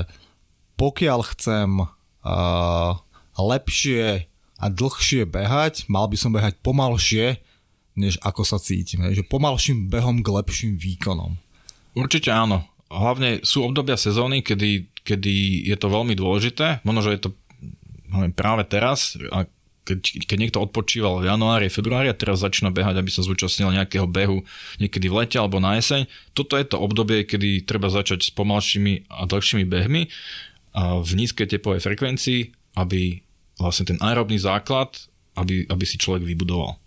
pokiaľ 0.77 1.21
chcem 1.33 1.71
uh, 1.81 2.93
lepšie 3.39 4.29
a 4.63 4.67
dlhšie 4.71 5.27
behať, 5.27 5.89
mal 5.89 6.07
by 6.07 6.17
som 6.21 6.31
behať 6.31 6.61
pomalšie, 6.61 7.41
než 7.97 8.17
ako 8.23 8.45
sa 8.45 8.61
cítim. 8.61 9.05
Hej, 9.05 9.25
že 9.25 9.29
pomalším 9.29 9.89
behom 9.89 10.21
k 10.21 10.29
lepším 10.33 10.73
výkonom. 10.77 11.37
Určite 11.93 12.33
áno. 12.33 12.65
Hlavne 12.93 13.41
sú 13.41 13.65
obdobia 13.65 13.97
sezóny, 13.97 14.45
kedy, 14.45 14.93
kedy 15.01 15.65
je 15.65 15.77
to 15.81 15.89
veľmi 15.89 16.13
dôležité. 16.13 16.85
Možno, 16.85 17.01
že 17.09 17.17
je 17.17 17.23
to 17.25 17.31
práve 18.37 18.63
teraz, 18.69 19.17
a 19.33 19.49
keď, 19.83 19.99
keď 20.31 20.39
niekto 20.39 20.59
odpočíval 20.63 21.19
v 21.19 21.29
januári, 21.29 21.67
februári 21.67 22.07
a 22.07 22.15
teraz 22.15 22.47
začína 22.47 22.71
behať, 22.71 23.03
aby 23.03 23.11
sa 23.11 23.27
zúčastnil 23.27 23.75
nejakého 23.75 24.07
behu 24.07 24.47
niekedy 24.79 25.11
v 25.11 25.17
lete 25.27 25.37
alebo 25.43 25.59
na 25.59 25.75
jeseň, 25.75 26.07
toto 26.39 26.55
je 26.55 26.67
to 26.67 26.79
obdobie, 26.79 27.27
kedy 27.27 27.67
treba 27.67 27.91
začať 27.91 28.23
s 28.23 28.31
pomalšími 28.31 29.11
a 29.11 29.27
dlhšími 29.27 29.67
behmi 29.67 30.07
a 30.73 31.03
v 31.03 31.11
nízkej 31.19 31.51
tepovej 31.51 31.83
frekvencii, 31.83 32.41
aby 32.79 33.21
vlastne 33.59 33.91
ten 33.91 33.99
aerobný 33.99 34.39
základ, 34.39 34.95
aby, 35.35 35.67
aby 35.67 35.85
si 35.85 35.99
človek 35.99 36.23
vybudoval. 36.23 36.79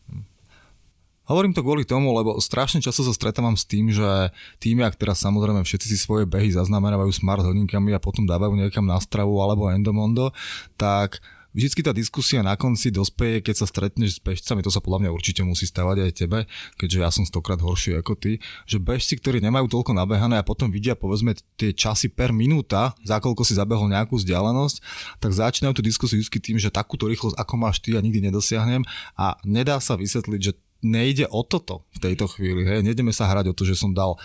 Hovorím 1.26 1.58
to 1.58 1.66
kvôli 1.66 1.86
tomu, 1.86 2.14
lebo 2.14 2.38
strašne 2.38 2.82
často 2.86 3.02
sa 3.02 3.14
stretávam 3.14 3.58
s 3.58 3.66
tým, 3.66 3.90
že 3.90 4.30
tým, 4.62 4.86
ak 4.86 4.94
teraz 4.94 5.26
samozrejme 5.26 5.66
všetci 5.66 5.88
si 5.90 5.98
svoje 5.98 6.30
behy 6.30 6.54
zaznamenávajú 6.54 7.10
smart 7.10 7.42
hodinkami 7.42 7.98
a 7.98 8.04
potom 8.04 8.30
dávajú 8.30 8.54
niekam 8.54 8.86
na 8.86 9.02
stravu 9.02 9.42
alebo 9.42 9.74
endomondo, 9.74 10.30
tak 10.78 11.26
vždycky 11.56 11.82
tá 11.82 11.96
diskusia 11.96 12.44
na 12.44 12.60
konci 12.60 12.92
dospeje, 12.92 13.40
keď 13.40 13.56
sa 13.64 13.66
stretneš 13.66 14.20
s 14.20 14.22
bežcami, 14.22 14.60
to 14.60 14.68
sa 14.68 14.84
podľa 14.84 15.08
mňa 15.08 15.12
určite 15.16 15.42
musí 15.48 15.64
stavať 15.64 15.98
aj 16.04 16.12
tebe, 16.12 16.40
keďže 16.76 16.98
ja 17.00 17.10
som 17.10 17.24
stokrát 17.24 17.64
horší 17.64 17.96
ako 17.96 18.20
ty, 18.20 18.44
že 18.68 18.78
bežci, 18.78 19.16
ktorí 19.16 19.40
nemajú 19.40 19.72
toľko 19.72 19.96
nabehané 19.96 20.36
a 20.38 20.44
potom 20.44 20.68
vidia 20.68 21.00
povedzme 21.00 21.34
tie 21.56 21.72
časy 21.72 22.12
per 22.12 22.36
minúta, 22.36 22.92
za 23.08 23.24
koľko 23.24 23.48
si 23.48 23.56
zabehol 23.56 23.88
nejakú 23.88 24.20
vzdialenosť, 24.20 24.84
tak 25.24 25.32
začínajú 25.32 25.80
tú 25.80 25.82
diskusiu 25.82 26.20
vždy 26.20 26.40
tým, 26.44 26.58
že 26.60 26.68
takúto 26.68 27.08
rýchlosť 27.08 27.40
ako 27.40 27.54
máš 27.56 27.80
ty 27.80 27.96
ja 27.96 28.04
nikdy 28.04 28.28
nedosiahnem 28.28 28.84
a 29.16 29.40
nedá 29.48 29.80
sa 29.80 29.96
vysvetliť, 29.96 30.42
že 30.44 30.54
nejde 30.86 31.26
o 31.34 31.42
toto 31.42 31.90
v 31.98 32.00
tejto 32.06 32.30
chvíli. 32.30 32.62
Hej. 32.62 32.86
Nejdeme 32.86 33.10
sa 33.10 33.26
hrať 33.26 33.50
o 33.50 33.58
to, 33.58 33.66
že 33.66 33.74
som 33.74 33.98
dal 33.98 34.22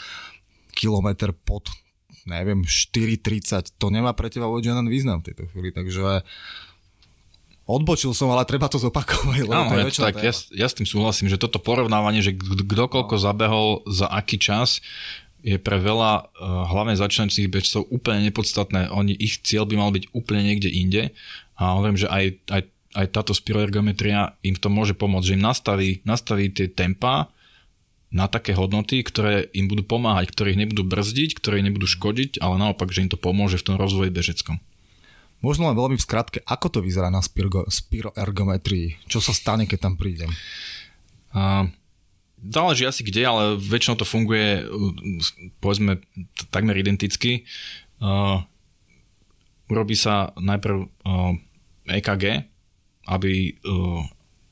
kilometr 0.77 1.33
pod 1.33 1.73
neviem, 2.29 2.63
4.30. 2.63 3.81
To 3.81 3.89
nemá 3.89 4.13
pre 4.13 4.29
teba 4.29 4.47
vôbec 4.47 4.69
žiaden 4.69 4.87
význam 4.93 5.25
v 5.25 5.33
tejto 5.33 5.49
chvíli. 5.51 5.73
Takže 5.73 6.23
odbočil 7.65 8.13
som, 8.13 8.29
ale 8.35 8.45
treba 8.45 8.67
to 8.69 8.77
zopakovať. 8.77 9.47
Lebo 9.47 9.55
Áno, 9.57 9.71
to 9.73 9.79
je 9.79 9.85
ja, 9.89 10.05
tak 10.11 10.17
ja, 10.21 10.33
ja 10.35 10.67
s 10.69 10.77
tým 10.77 10.89
súhlasím, 10.89 11.31
že 11.31 11.41
toto 11.41 11.63
porovnávanie, 11.63 12.21
že 12.21 12.37
kto 12.37 12.85
koľko 12.91 13.17
zabehol 13.17 13.87
za 13.89 14.11
aký 14.11 14.37
čas, 14.37 14.83
je 15.41 15.57
pre 15.57 15.81
veľa 15.81 16.13
uh, 16.21 16.69
hlavne 16.69 17.01
začínajúcich 17.01 17.49
bežcov 17.49 17.89
úplne 17.89 18.29
nepodstatné. 18.29 18.93
Oni, 18.93 19.17
ich 19.17 19.41
cieľ 19.41 19.65
by 19.65 19.75
mal 19.81 19.89
byť 19.89 20.13
úplne 20.13 20.45
niekde 20.45 20.69
inde. 20.69 21.03
A 21.57 21.81
hovorím, 21.81 21.97
že 21.97 22.09
aj, 22.13 22.25
aj 22.53 22.61
aj 22.95 23.07
táto 23.14 23.32
spiroergometria 23.36 24.34
im 24.43 24.59
to 24.59 24.66
môže 24.66 24.99
pomôcť, 24.99 25.26
že 25.30 25.36
im 25.38 25.47
nastaví, 25.47 25.91
nastaví 26.03 26.51
tie 26.51 26.66
tempa 26.66 27.30
na 28.11 28.26
také 28.26 28.59
hodnoty, 28.59 29.07
ktoré 29.07 29.47
im 29.55 29.70
budú 29.70 29.86
pomáhať, 29.86 30.34
ktoré 30.34 30.59
ich 30.59 30.61
nebudú 30.61 30.82
brzdiť, 30.82 31.38
ktoré 31.38 31.62
ich 31.62 31.66
nebudú 31.70 31.86
škodiť, 31.86 32.43
ale 32.43 32.59
naopak, 32.59 32.91
že 32.91 33.07
im 33.07 33.11
to 33.11 33.14
pomôže 33.14 33.62
v 33.62 33.66
tom 33.70 33.76
rozvoji 33.78 34.11
bežeckom. 34.11 34.59
Možno 35.41 35.70
len 35.70 35.78
veľmi 35.78 35.97
v 35.97 36.05
skratke, 36.05 36.38
ako 36.45 36.66
to 36.68 36.80
vyzerá 36.82 37.09
na 37.09 37.22
spiroergometrii? 37.24 39.07
Čo 39.07 39.22
sa 39.22 39.32
stane, 39.32 39.64
keď 39.64 39.78
tam 39.88 39.95
prídem? 39.97 40.28
A, 41.32 41.70
záleží 42.43 42.84
asi 42.84 43.07
kde, 43.07 43.22
ale 43.24 43.43
väčšinou 43.57 43.97
to 43.97 44.05
funguje 44.05 44.66
povedzme 45.62 46.03
takmer 46.51 46.76
identicky. 46.76 47.47
Uh, 48.03 48.43
urobí 49.70 49.95
sa 49.95 50.34
najprv 50.36 50.76
uh, 50.82 51.32
EKG, 51.88 52.49
aby, 53.09 53.57
uh, 53.64 54.03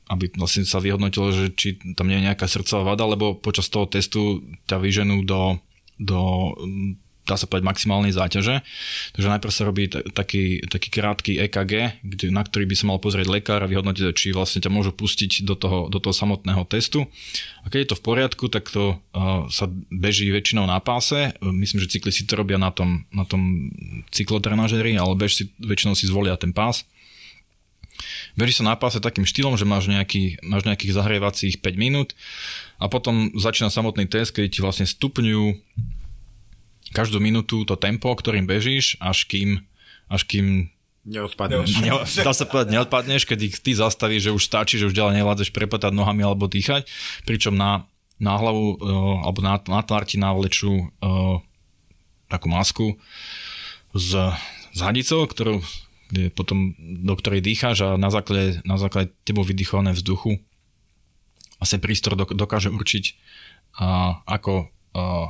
aby 0.09 0.33
vlastne 0.37 0.65
sa 0.65 0.81
vyhodnotilo, 0.81 1.33
že 1.33 1.45
či 1.53 1.69
tam 1.97 2.09
nie 2.09 2.21
je 2.23 2.27
nejaká 2.33 2.49
srdcová 2.49 2.95
vada, 2.95 3.05
lebo 3.05 3.37
počas 3.37 3.69
toho 3.69 3.85
testu 3.85 4.41
ťa 4.65 4.81
vyženú 4.81 5.25
do, 5.27 5.61
do 6.01 6.21
dá 7.29 7.37
sa 7.37 7.45
povedať, 7.45 7.69
maximálnej 7.69 8.17
záťaže. 8.17 8.65
Takže 9.13 9.29
najprv 9.29 9.53
sa 9.53 9.69
robí 9.69 9.85
taký, 9.93 10.65
taký 10.65 10.89
krátky 10.89 11.33
EKG, 11.45 12.01
kde, 12.01 12.27
na 12.33 12.41
ktorý 12.41 12.65
by 12.65 12.75
sa 12.75 12.89
mal 12.89 12.97
pozrieť 12.97 13.29
lekár 13.29 13.61
a 13.61 13.69
vyhodnotiť, 13.69 14.17
či 14.17 14.33
vlastne 14.33 14.65
ťa 14.65 14.73
môžu 14.73 14.97
pustiť 14.97 15.45
do 15.45 15.53
toho, 15.53 15.93
do 15.93 16.01
toho 16.01 16.17
samotného 16.17 16.65
testu. 16.65 17.05
A 17.61 17.69
keď 17.69 17.79
je 17.85 17.91
to 17.93 17.99
v 18.01 18.07
poriadku, 18.09 18.45
tak 18.49 18.73
to 18.73 18.97
uh, 18.97 19.45
sa 19.53 19.69
beží 19.93 20.33
väčšinou 20.33 20.65
na 20.65 20.81
páse. 20.81 21.37
Myslím, 21.45 21.85
že 21.85 22.01
cyklisti 22.01 22.25
to 22.25 22.41
robia 22.41 22.57
na 22.57 22.73
tom, 22.73 23.05
na 23.13 23.29
tom 23.29 23.69
cyklotrenažeri, 24.09 24.97
ale 24.97 25.13
bež 25.13 25.37
si, 25.37 25.45
väčšinou 25.61 25.93
si 25.93 26.09
zvolia 26.09 26.41
ten 26.41 26.57
pás. 26.57 26.89
Beží 28.39 28.55
sa 28.55 28.71
na 28.71 28.79
páse 28.79 29.03
takým 29.03 29.27
štýlom, 29.27 29.59
že 29.59 29.67
máš, 29.67 29.91
nejaký, 29.91 30.39
máš 30.47 30.63
nejakých 30.63 30.95
zahrievacích 30.95 31.59
5 31.59 31.75
minút 31.75 32.15
a 32.79 32.87
potom 32.87 33.35
začína 33.35 33.67
samotný 33.67 34.07
test, 34.07 34.31
keď 34.31 34.47
ti 34.47 34.61
vlastne 34.63 34.87
stupňujú 34.87 35.59
každú 36.95 37.19
minútu 37.19 37.67
to 37.67 37.75
tempo, 37.75 38.15
ktorým 38.15 38.47
bežíš, 38.47 38.95
až 39.03 39.27
kým, 39.27 39.67
až 40.07 40.23
kým 40.25 40.71
Neodpadneš. 41.09 41.81
Ne, 41.81 41.97
dá 42.05 42.37
sa 42.37 42.45
povedať, 42.45 42.69
neodpadneš, 42.69 43.25
keď 43.25 43.39
ty 43.65 43.73
zastavíš, 43.73 44.29
že 44.29 44.35
už 44.37 44.45
stačí, 44.45 44.77
že 44.77 44.93
už 44.93 44.93
ďalej 44.93 45.25
nevládzeš 45.25 45.57
prepatať 45.57 45.97
nohami 45.97 46.21
alebo 46.21 46.45
dýchať, 46.45 46.85
pričom 47.25 47.57
na, 47.57 47.89
na 48.21 48.37
hlavu 48.37 48.77
uh, 48.77 49.25
alebo 49.25 49.41
na, 49.41 49.57
na 49.57 49.81
tvár 49.81 50.05
ti 50.05 50.21
navlečú 50.21 50.69
uh, 50.69 51.41
takú 52.29 52.53
masku 52.53 52.87
s, 53.97 54.13
s 54.77 54.79
hadicou, 54.85 55.25
ktorú, 55.25 55.65
kde 56.09 56.33
potom, 56.33 56.73
do 56.81 57.15
ktorej 57.17 57.45
dýcháš 57.45 57.85
a 57.85 57.89
na 58.01 58.09
základe, 58.09 58.65
na 58.65 58.81
základe 58.81 59.13
tebou 59.29 59.45
vydychované 59.45 59.93
vzduchu 59.93 60.41
vlastne 61.61 61.83
prístor 61.83 62.17
dokáže 62.17 62.73
určiť, 62.73 63.05
uh, 63.83 64.23
ako 64.25 64.73
uh, 64.97 65.29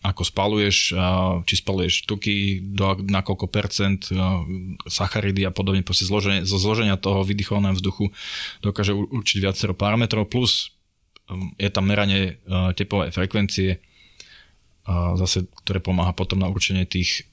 ako 0.00 0.24
spaluješ, 0.24 0.96
či 1.44 1.54
spaluješ 1.60 2.08
tuky, 2.08 2.64
do, 2.72 2.96
na 3.04 3.20
koľko 3.20 3.52
percent, 3.52 4.08
sacharidy 4.88 5.44
a 5.44 5.52
podobne, 5.52 5.84
proste 5.84 6.08
zloženie, 6.08 6.48
zo 6.48 6.56
zloženia 6.56 6.96
toho 6.96 7.20
vydychovaného 7.20 7.76
vzduchu 7.76 8.08
dokáže 8.64 8.96
určiť 8.96 9.38
viacero 9.44 9.76
parametrov, 9.76 10.24
plus 10.32 10.72
um, 11.28 11.52
je 11.60 11.68
tam 11.68 11.84
meranie 11.84 12.40
tepovej 12.48 13.12
frekvencie, 13.12 13.84
zase, 14.88 15.46
ktoré 15.62 15.78
pomáha 15.78 16.16
potom 16.16 16.40
na 16.40 16.48
určenie 16.48 16.88
tých, 16.88 17.28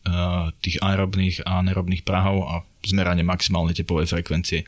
tých 0.61 0.77
aerobných 0.83 1.47
a 1.47 1.63
nerobných 1.63 2.03
prahov 2.03 2.45
a 2.45 2.55
zmeranie 2.85 3.23
maximálnej 3.25 3.73
tepovej 3.73 4.11
frekvencie. 4.11 4.67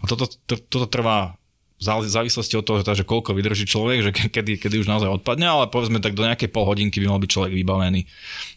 A 0.00 0.08
toto, 0.08 0.26
to, 0.48 0.56
toto 0.56 0.88
trvá 0.88 1.36
v 1.74 2.08
závislosti 2.08 2.54
od 2.56 2.64
toho, 2.64 2.80
že 2.80 3.04
koľko 3.04 3.36
vydrží 3.36 3.68
človek, 3.68 3.98
že 4.00 4.10
kedy, 4.14 4.56
kedy 4.56 4.80
už 4.80 4.88
naozaj 4.88 5.20
odpadne, 5.20 5.44
ale 5.44 5.68
povedzme 5.68 6.00
tak 6.00 6.16
do 6.16 6.24
nejakej 6.24 6.48
pol 6.48 6.64
hodinky 6.64 7.02
by 7.02 7.12
mal 7.12 7.20
byť 7.20 7.30
človek 7.30 7.52
vybavený. 7.52 8.08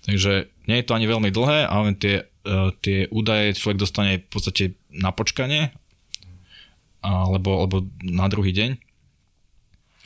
Takže 0.07 0.47
nie 0.69 0.77
je 0.79 0.85
to 0.87 0.95
ani 0.95 1.05
veľmi 1.11 1.29
dlhé, 1.33 1.67
ale 1.67 1.97
tie, 1.99 2.23
uh, 2.23 2.71
tie 2.79 3.11
údaje 3.11 3.57
človek 3.57 3.77
dostane 3.83 4.23
v 4.23 4.29
podstate 4.31 4.63
na 4.93 5.11
počkanie 5.11 5.75
alebo, 7.03 7.61
alebo 7.61 7.77
na 8.05 8.31
druhý 8.31 8.55
deň. 8.55 8.86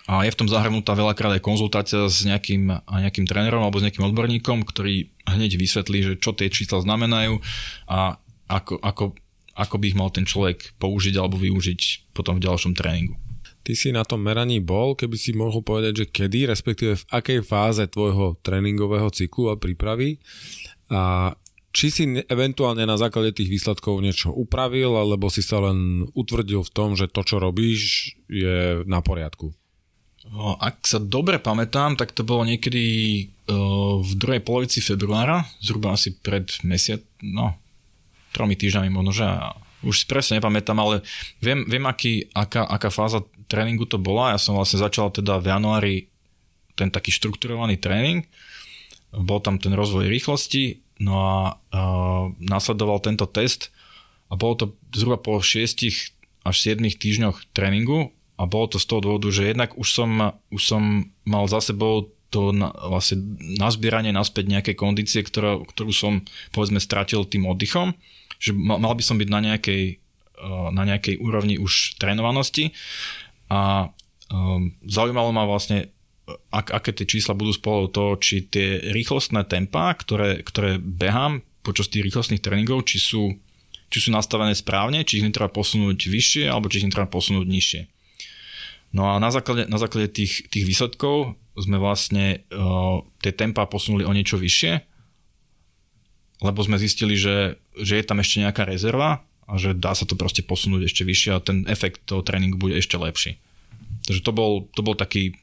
A 0.09 0.25
je 0.25 0.33
v 0.33 0.39
tom 0.39 0.49
zahrnutá 0.49 0.97
veľakrát 0.97 1.37
aj 1.37 1.45
konzultácia 1.45 2.09
s 2.09 2.25
nejakým, 2.25 2.73
nejakým 2.89 3.25
trénerom 3.29 3.61
alebo 3.61 3.77
s 3.77 3.85
nejakým 3.85 4.07
odborníkom, 4.11 4.65
ktorý 4.65 5.13
hneď 5.29 5.61
vysvetlí, 5.61 5.99
že 6.01 6.13
čo 6.17 6.33
tie 6.33 6.49
čísla 6.49 6.81
znamenajú 6.81 7.37
a 7.85 8.17
ako, 8.49 8.81
ako 8.81 9.03
ako 9.55 9.75
by 9.77 9.85
ich 9.91 9.99
mal 9.99 10.09
ten 10.09 10.23
človek 10.23 10.75
použiť 10.79 11.19
alebo 11.19 11.35
využiť 11.35 12.11
potom 12.15 12.39
v 12.39 12.45
ďalšom 12.47 12.73
tréningu. 12.75 13.19
Ty 13.61 13.77
si 13.77 13.93
na 13.93 14.01
tom 14.01 14.25
meraní 14.25 14.57
bol, 14.57 14.97
keby 14.97 15.15
si 15.21 15.37
mohol 15.37 15.61
povedať, 15.61 15.93
že 16.01 16.05
kedy, 16.09 16.49
respektíve 16.49 16.97
v 16.97 17.07
akej 17.13 17.39
fáze 17.45 17.83
tvojho 17.85 18.41
tréningového 18.41 19.13
cyklu 19.13 19.53
a 19.53 19.59
prípravy 19.59 20.17
a 20.89 21.35
či 21.71 21.87
si 21.87 22.03
eventuálne 22.27 22.83
na 22.83 22.99
základe 22.99 23.31
tých 23.31 23.47
výsledkov 23.47 24.03
niečo 24.03 24.27
upravil, 24.35 24.91
alebo 24.91 25.31
si 25.31 25.39
sa 25.39 25.63
len 25.63 26.03
utvrdil 26.11 26.67
v 26.67 26.73
tom, 26.73 26.99
že 26.99 27.07
to, 27.07 27.23
čo 27.23 27.39
robíš, 27.39 28.11
je 28.27 28.83
na 28.83 28.99
poriadku? 28.99 29.55
Ak 30.61 30.85
sa 30.85 31.01
dobre 31.01 31.41
pamätám, 31.41 31.97
tak 31.97 32.13
to 32.13 32.21
bolo 32.21 32.45
niekedy 32.45 32.83
v 34.01 34.11
druhej 34.15 34.41
polovici 34.45 34.79
februára, 34.79 35.49
zhruba 35.59 35.97
asi 35.97 36.13
pred 36.13 36.45
mesiac, 36.61 37.01
no 37.25 37.57
tromi 38.31 38.55
týždňami 38.55 38.89
možno, 38.93 39.11
že 39.11 39.27
už 39.81 39.95
si 39.97 40.05
presne 40.05 40.39
nepamätám, 40.39 40.77
ale 40.77 41.01
viem, 41.43 41.65
viem 41.67 41.83
aký, 41.83 42.29
aká, 42.31 42.63
aká 42.63 42.93
fáza 42.93 43.25
tréningu 43.51 43.89
to 43.89 43.99
bola. 43.99 44.37
Ja 44.37 44.39
som 44.39 44.55
vlastne 44.55 44.79
začal 44.79 45.11
teda 45.11 45.41
v 45.41 45.51
januári 45.51 45.95
ten 46.79 46.93
taký 46.93 47.11
štrukturovaný 47.11 47.81
tréning. 47.81 48.23
Bol 49.11 49.43
tam 49.43 49.59
ten 49.59 49.75
rozvoj 49.75 50.07
rýchlosti, 50.07 50.79
no 51.03 51.13
a 51.19 51.35
uh, 51.51 52.31
nasledoval 52.39 53.03
tento 53.03 53.27
test 53.27 53.73
a 54.31 54.39
bolo 54.39 54.53
to 54.55 54.65
zhruba 54.95 55.19
po 55.19 55.43
6 55.43 55.59
až 56.47 56.55
7 56.55 56.79
týždňoch 56.79 57.51
tréningu 57.51 58.15
a 58.41 58.49
bolo 58.49 58.73
to 58.73 58.77
z 58.81 58.89
toho 58.89 59.05
dôvodu, 59.05 59.29
že 59.29 59.53
jednak 59.53 59.77
už 59.77 59.85
som, 59.85 60.09
už 60.49 60.61
som 60.65 61.13
mal 61.29 61.45
za 61.45 61.61
sebou 61.61 62.09
to 62.33 62.49
na, 62.49 62.73
vlastne 62.73 63.37
nazbieranie 63.37 64.09
naspäť 64.09 64.49
nejakej 64.49 64.75
kondície, 64.79 65.21
ktorá, 65.21 65.61
ktorú 65.61 65.93
som 65.93 66.25
povedzme 66.49 66.81
stratil 66.81 67.27
tým 67.29 67.45
oddychom 67.45 67.93
že 68.41 68.57
mal 68.57 68.97
by 68.97 69.03
som 69.05 69.21
byť 69.21 69.29
na 69.29 69.39
nejakej, 69.53 69.83
eh, 70.41 70.69
na 70.73 70.83
nejakej 70.89 71.21
úrovni 71.21 71.61
už 71.61 72.01
trénovanosti 72.01 72.73
a 73.53 73.91
um, 74.31 74.71
zaujímalo 74.87 75.29
ma 75.35 75.43
vlastne, 75.43 75.91
ak, 76.49 76.71
aké 76.71 76.95
tie 76.95 77.05
čísla 77.05 77.35
budú 77.35 77.51
spolu 77.51 77.91
to, 77.91 78.15
či 78.15 78.47
tie 78.47 78.79
rýchlostné 78.95 79.43
tempa, 79.43 79.91
ktoré, 79.91 80.39
ktoré 80.39 80.79
behám 80.79 81.43
počas 81.61 81.91
tých 81.91 82.07
rýchlostných 82.07 82.39
tréningov, 82.39 82.87
či 82.87 82.97
sú, 82.97 83.35
či 83.91 83.97
sú 83.99 84.09
nastavené 84.15 84.55
správne, 84.55 85.03
či 85.03 85.19
ich 85.19 85.27
netreba 85.27 85.51
posunúť 85.51 85.99
vyššie, 86.07 86.47
alebo 86.47 86.71
či 86.71 86.79
ich 86.79 86.87
netreba 86.87 87.11
posunúť 87.11 87.43
nižšie. 87.43 87.81
No 88.91 89.07
a 89.07 89.19
na 89.23 89.31
základe, 89.31 89.71
na 89.71 89.79
základe 89.79 90.11
tých, 90.11 90.51
tých 90.51 90.67
výsledkov 90.67 91.39
sme 91.55 91.79
vlastne 91.79 92.43
uh, 92.51 93.03
tie 93.23 93.31
tempa 93.31 93.67
posunuli 93.67 94.03
o 94.03 94.11
niečo 94.11 94.35
vyššie 94.35 94.91
lebo 96.41 96.59
sme 96.65 96.81
zistili, 96.81 97.13
že, 97.13 97.61
že 97.77 98.01
je 98.01 98.05
tam 98.05 98.17
ešte 98.19 98.41
nejaká 98.41 98.65
rezerva 98.65 99.21
a 99.45 99.53
že 99.61 99.77
dá 99.77 99.93
sa 99.93 100.09
to 100.09 100.17
proste 100.17 100.41
posunúť 100.41 100.89
ešte 100.89 101.05
vyššie 101.05 101.31
a 101.37 101.39
ten 101.39 101.63
efekt 101.69 102.01
toho 102.09 102.25
tréningu 102.25 102.57
bude 102.57 102.75
ešte 102.75 102.97
lepší. 102.97 103.37
Takže 104.09 104.21
to 104.25 104.31
bol, 104.33 104.65
to 104.73 104.81
bol 104.81 104.97
taký, 104.97 105.37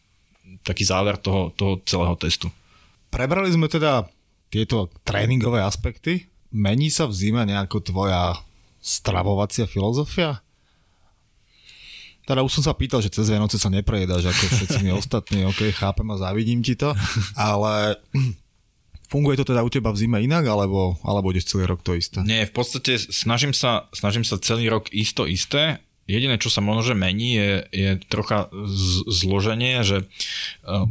taký 0.66 0.82
záver 0.82 1.14
toho, 1.22 1.54
toho 1.54 1.78
celého 1.86 2.18
testu. 2.18 2.50
Prebrali 3.14 3.48
sme 3.54 3.70
teda 3.70 4.10
tieto 4.50 4.90
tréningové 5.06 5.62
aspekty. 5.62 6.26
Mení 6.50 6.90
sa 6.90 7.06
v 7.06 7.14
zime 7.14 7.46
nejako 7.46 7.78
tvoja 7.94 8.42
stravovacia 8.82 9.70
filozofia? 9.70 10.42
Teda 12.28 12.44
už 12.44 12.60
som 12.60 12.64
sa 12.68 12.76
pýtal, 12.76 13.00
že 13.00 13.08
cez 13.08 13.32
Vianoce 13.32 13.56
sa 13.56 13.72
neprejedáš 13.72 14.28
ako 14.28 14.44
všetci 14.52 14.78
my 14.84 14.92
ostatní, 14.92 15.48
ok, 15.48 15.72
chápem 15.72 16.04
a 16.12 16.20
závidím 16.20 16.60
ti 16.60 16.76
to, 16.76 16.92
ale 17.32 17.96
Funguje 19.08 19.40
to 19.40 19.48
teda 19.48 19.64
u 19.64 19.72
teba 19.72 19.88
v 19.88 20.04
zime 20.04 20.20
inak, 20.20 20.44
alebo, 20.44 21.00
alebo 21.00 21.32
ideš 21.32 21.56
celý 21.56 21.64
rok 21.64 21.80
to 21.80 21.96
isté? 21.96 22.20
Nie, 22.28 22.44
v 22.44 22.52
podstate 22.52 23.00
snažím 23.00 23.56
sa, 23.56 23.88
snažím 23.96 24.20
sa 24.20 24.36
celý 24.36 24.68
rok 24.68 24.92
isto 24.92 25.24
isté. 25.24 25.80
Jediné, 26.04 26.36
čo 26.36 26.52
sa 26.52 26.60
možno 26.60 26.92
mení, 26.92 27.40
je, 27.40 27.52
je 27.72 27.90
trocha 28.12 28.52
z, 28.52 29.08
zloženie, 29.08 29.80
že 29.80 30.04
uh, 30.68 30.84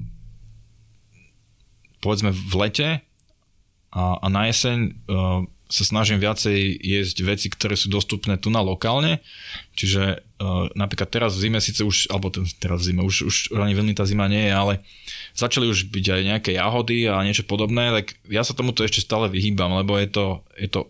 povedzme 2.02 2.34
v 2.34 2.54
lete 2.58 2.90
a, 3.94 4.18
a 4.18 4.26
na 4.34 4.50
jeseň 4.50 4.78
uh, 5.06 5.46
sa 5.68 5.84
snažím 5.84 6.24
viacej 6.24 6.80
jesť 6.80 7.18
veci, 7.28 7.48
ktoré 7.52 7.76
sú 7.76 7.92
dostupné 7.92 8.40
tu 8.40 8.48
na 8.48 8.64
lokálne. 8.64 9.20
Čiže 9.76 10.24
uh, 10.24 10.72
napríklad 10.74 11.12
teraz 11.12 11.36
v 11.36 11.48
zime 11.48 11.60
síce 11.60 11.84
už, 11.84 12.08
alebo 12.08 12.32
teraz 12.32 12.84
v 12.84 12.86
zime, 12.92 13.04
už, 13.04 13.28
už 13.28 13.36
ani 13.60 13.76
veľmi 13.76 13.92
tá 13.92 14.08
zima 14.08 14.32
nie 14.32 14.48
je, 14.48 14.54
ale 14.56 14.74
začali 15.36 15.68
už 15.68 15.92
byť 15.92 16.06
aj 16.08 16.22
nejaké 16.24 16.52
jahody 16.56 17.12
a 17.12 17.20
niečo 17.22 17.44
podobné, 17.44 17.92
tak 17.92 18.16
ja 18.32 18.48
sa 18.48 18.56
tomuto 18.56 18.88
ešte 18.88 19.04
stále 19.04 19.28
vyhýbam, 19.28 19.76
lebo 19.76 20.00
je 20.00 20.08
to, 20.08 20.26
je 20.56 20.72
to 20.72 20.88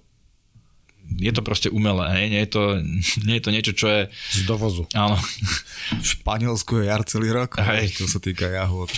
je 1.07 1.31
to 1.31 1.39
proste 1.39 1.71
umelé, 1.71 2.03
hej? 2.19 2.25
Nie, 2.27 2.41
je 2.43 2.51
to, 2.51 2.63
nie 3.27 3.39
je 3.39 3.43
to 3.43 3.51
niečo, 3.55 3.73
čo 3.73 3.87
je... 3.87 4.01
Z 4.11 4.43
dovozu. 4.43 4.83
Áno. 4.91 5.15
V 6.03 6.05
Španielsku 6.05 6.83
je 6.83 6.91
jar 6.91 7.01
celý 7.07 7.31
rok, 7.31 7.55
hej. 7.63 7.95
čo 7.95 8.11
sa 8.11 8.19
týka 8.19 8.45
jahod. 8.51 8.91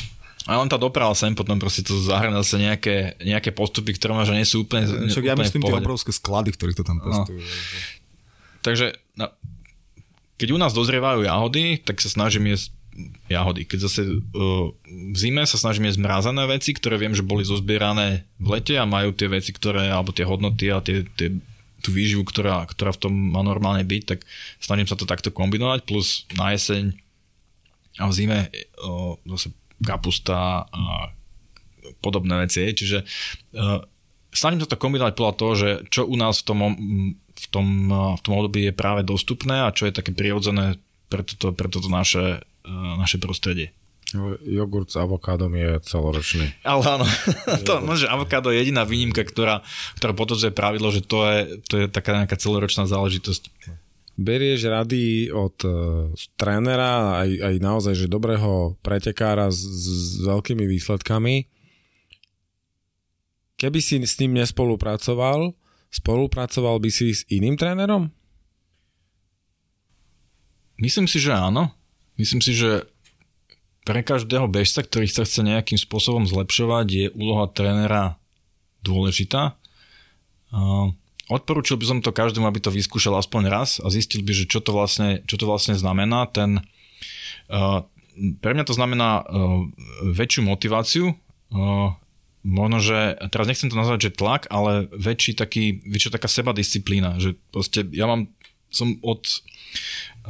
A 0.49 0.57
on 0.57 0.65
tá 0.65 0.81
doprava 0.81 1.13
sem 1.13 1.37
potom 1.37 1.61
proste 1.61 1.85
to 1.85 1.93
zahrňa 1.93 2.41
sa 2.41 2.57
nejaké, 2.57 3.13
nejaké 3.21 3.53
postupy, 3.53 3.93
ktoré 3.93 4.17
možno 4.17 4.33
nie 4.33 4.49
sú 4.49 4.65
úplne 4.65 4.89
Však 4.89 5.29
ja 5.29 5.37
myslím 5.37 5.61
tie 5.61 5.77
obrovské 5.77 6.09
sklady, 6.09 6.57
ktorých 6.57 6.77
to 6.81 6.85
tam 6.85 6.97
pestujú. 6.97 7.37
No. 7.37 7.45
Takže 8.65 8.97
no, 9.13 9.29
keď 10.41 10.47
u 10.49 10.57
nás 10.57 10.73
dozrievajú 10.73 11.21
jahody, 11.21 11.77
tak 11.77 12.01
sa 12.01 12.09
snažím 12.09 12.49
jesť 12.49 12.73
jahody. 13.29 13.69
Keď 13.69 13.79
zase 13.85 14.01
uh, 14.09 14.73
v 15.13 15.17
zime 15.21 15.45
sa 15.45 15.61
snažím 15.61 15.85
jesť 15.85 16.01
mrázané 16.01 16.43
veci, 16.49 16.73
ktoré 16.73 16.97
viem, 16.97 17.13
že 17.13 17.21
boli 17.23 17.45
zozbierané 17.45 18.25
v 18.41 18.47
lete 18.57 18.75
a 18.75 18.89
majú 18.89 19.13
tie 19.13 19.29
veci, 19.29 19.53
ktoré, 19.53 19.93
alebo 19.93 20.11
tie 20.11 20.25
hodnoty 20.25 20.73
a 20.73 20.81
tie, 20.81 21.05
tie 21.15 21.37
tú 21.79 21.95
výživu, 21.95 22.27
ktorá, 22.27 22.67
ktorá 22.67 22.91
v 22.91 23.01
tom 23.07 23.13
má 23.13 23.39
normálne 23.39 23.87
byť, 23.87 24.03
tak 24.03 24.19
snažím 24.59 24.87
sa 24.89 24.99
to 24.99 25.07
takto 25.07 25.31
kombinovať, 25.31 25.87
plus 25.87 26.27
na 26.35 26.51
jeseň 26.51 26.91
a 27.99 28.07
v 28.07 28.13
zime 28.15 28.37
o, 28.83 29.15
zase 29.35 29.55
kapusta 29.81 30.67
a 30.67 31.13
podobné 31.99 32.45
veci. 32.45 32.69
Čiže 32.69 33.03
uh, 33.55 33.81
snažím 34.31 34.61
sa 34.63 34.69
to 34.69 34.81
kombinovať 34.81 35.13
podľa 35.15 35.33
toho, 35.35 35.53
že 35.55 35.69
čo 35.89 36.05
u 36.05 36.15
nás 36.15 36.41
v 36.41 36.45
tom, 36.45 36.59
v 37.15 37.47
tom, 37.49 37.67
v 38.15 38.21
tom 38.21 38.33
období 38.35 38.69
je 38.69 38.73
práve 38.75 39.01
dostupné 39.01 39.65
a 39.65 39.73
čo 39.73 39.87
je 39.89 39.95
také 39.95 40.11
prirodzené 40.13 40.77
pre 41.09 41.25
toto, 41.25 41.55
pre 41.55 41.67
toto 41.71 41.89
naše, 41.89 42.45
naše 42.69 43.17
prostredie. 43.17 43.73
Jogurt 44.41 44.89
s 44.89 44.97
avokádom 44.97 45.53
je 45.53 45.69
celoročný. 45.85 46.49
Ale 46.65 46.81
áno, 46.81 47.05
to, 47.67 47.77
no, 47.81 47.93
že 47.93 48.09
avokádo 48.09 48.49
je 48.49 48.65
jediná 48.65 48.81
výnimka, 48.81 49.21
ktorá, 49.21 49.61
ktorá 50.01 50.17
potvrdzuje 50.17 50.49
pravidlo, 50.53 50.89
že 50.89 51.05
to 51.05 51.29
je, 51.29 51.37
to 51.69 51.73
je 51.77 51.85
taká 51.85 52.17
nejaká 52.17 52.33
celoročná 52.37 52.89
záležitosť. 52.89 53.53
Berieš 54.19 54.67
rady 54.67 55.31
od 55.31 55.55
uh, 55.63 55.71
trénera, 56.35 57.23
aj, 57.23 57.29
aj 57.39 57.55
naozaj, 57.63 57.95
že 57.95 58.11
dobrého 58.11 58.75
pretekára 58.83 59.47
s, 59.47 59.63
s 59.63 60.19
veľkými 60.27 60.67
výsledkami. 60.67 61.47
Keby 63.55 63.79
si 63.79 63.95
s 64.03 64.19
ním 64.19 64.35
nespolupracoval, 64.35 65.55
spolupracoval 65.87 66.83
by 66.83 66.89
si 66.91 67.15
s 67.15 67.23
iným 67.31 67.55
trénerom? 67.55 68.11
Myslím 70.79 71.07
si, 71.07 71.19
že 71.19 71.35
áno. 71.35 71.71
Myslím 72.19 72.43
si, 72.43 72.55
že 72.55 72.87
pre 73.83 74.03
každého 74.03 74.51
bežca, 74.51 74.83
ktorý 74.83 75.07
sa 75.07 75.23
chce 75.23 75.43
nejakým 75.43 75.79
spôsobom 75.79 76.27
zlepšovať, 76.27 76.87
je 76.87 77.05
úloha 77.15 77.47
trénera 77.51 78.19
dôležitá. 78.83 79.59
Odporúčil 81.29 81.77
by 81.77 81.85
som 81.85 81.97
to 82.01 82.09
každému, 82.09 82.49
aby 82.49 82.57
to 82.57 82.73
vyskúšal 82.73 83.13
aspoň 83.21 83.53
raz 83.53 83.77
a 83.77 83.93
zistil 83.93 84.25
by, 84.25 84.33
že 84.33 84.49
čo 84.49 84.65
to 84.65 84.73
vlastne, 84.73 85.21
čo 85.29 85.37
to 85.37 85.45
vlastne 85.45 85.77
znamená. 85.77 86.25
Ten, 86.33 86.65
pre 88.41 88.51
mňa 88.57 88.65
to 88.65 88.73
znamená 88.73 89.29
väčšiu 90.09 90.41
motiváciu, 90.49 91.13
možno, 92.41 92.77
že, 92.81 93.13
teraz 93.29 93.45
nechcem 93.45 93.69
to 93.69 93.77
nazvať, 93.77 94.09
že 94.09 94.17
tlak, 94.17 94.49
ale 94.49 94.89
väčší 94.89 95.37
taký, 95.37 95.85
väčšia 95.85 96.17
taká 96.17 96.25
sebadisciplína, 96.25 97.21
že 97.21 97.37
proste 97.53 97.85
ja 97.93 98.09
mám, 98.09 98.33
som 98.73 98.97
od 99.05 99.21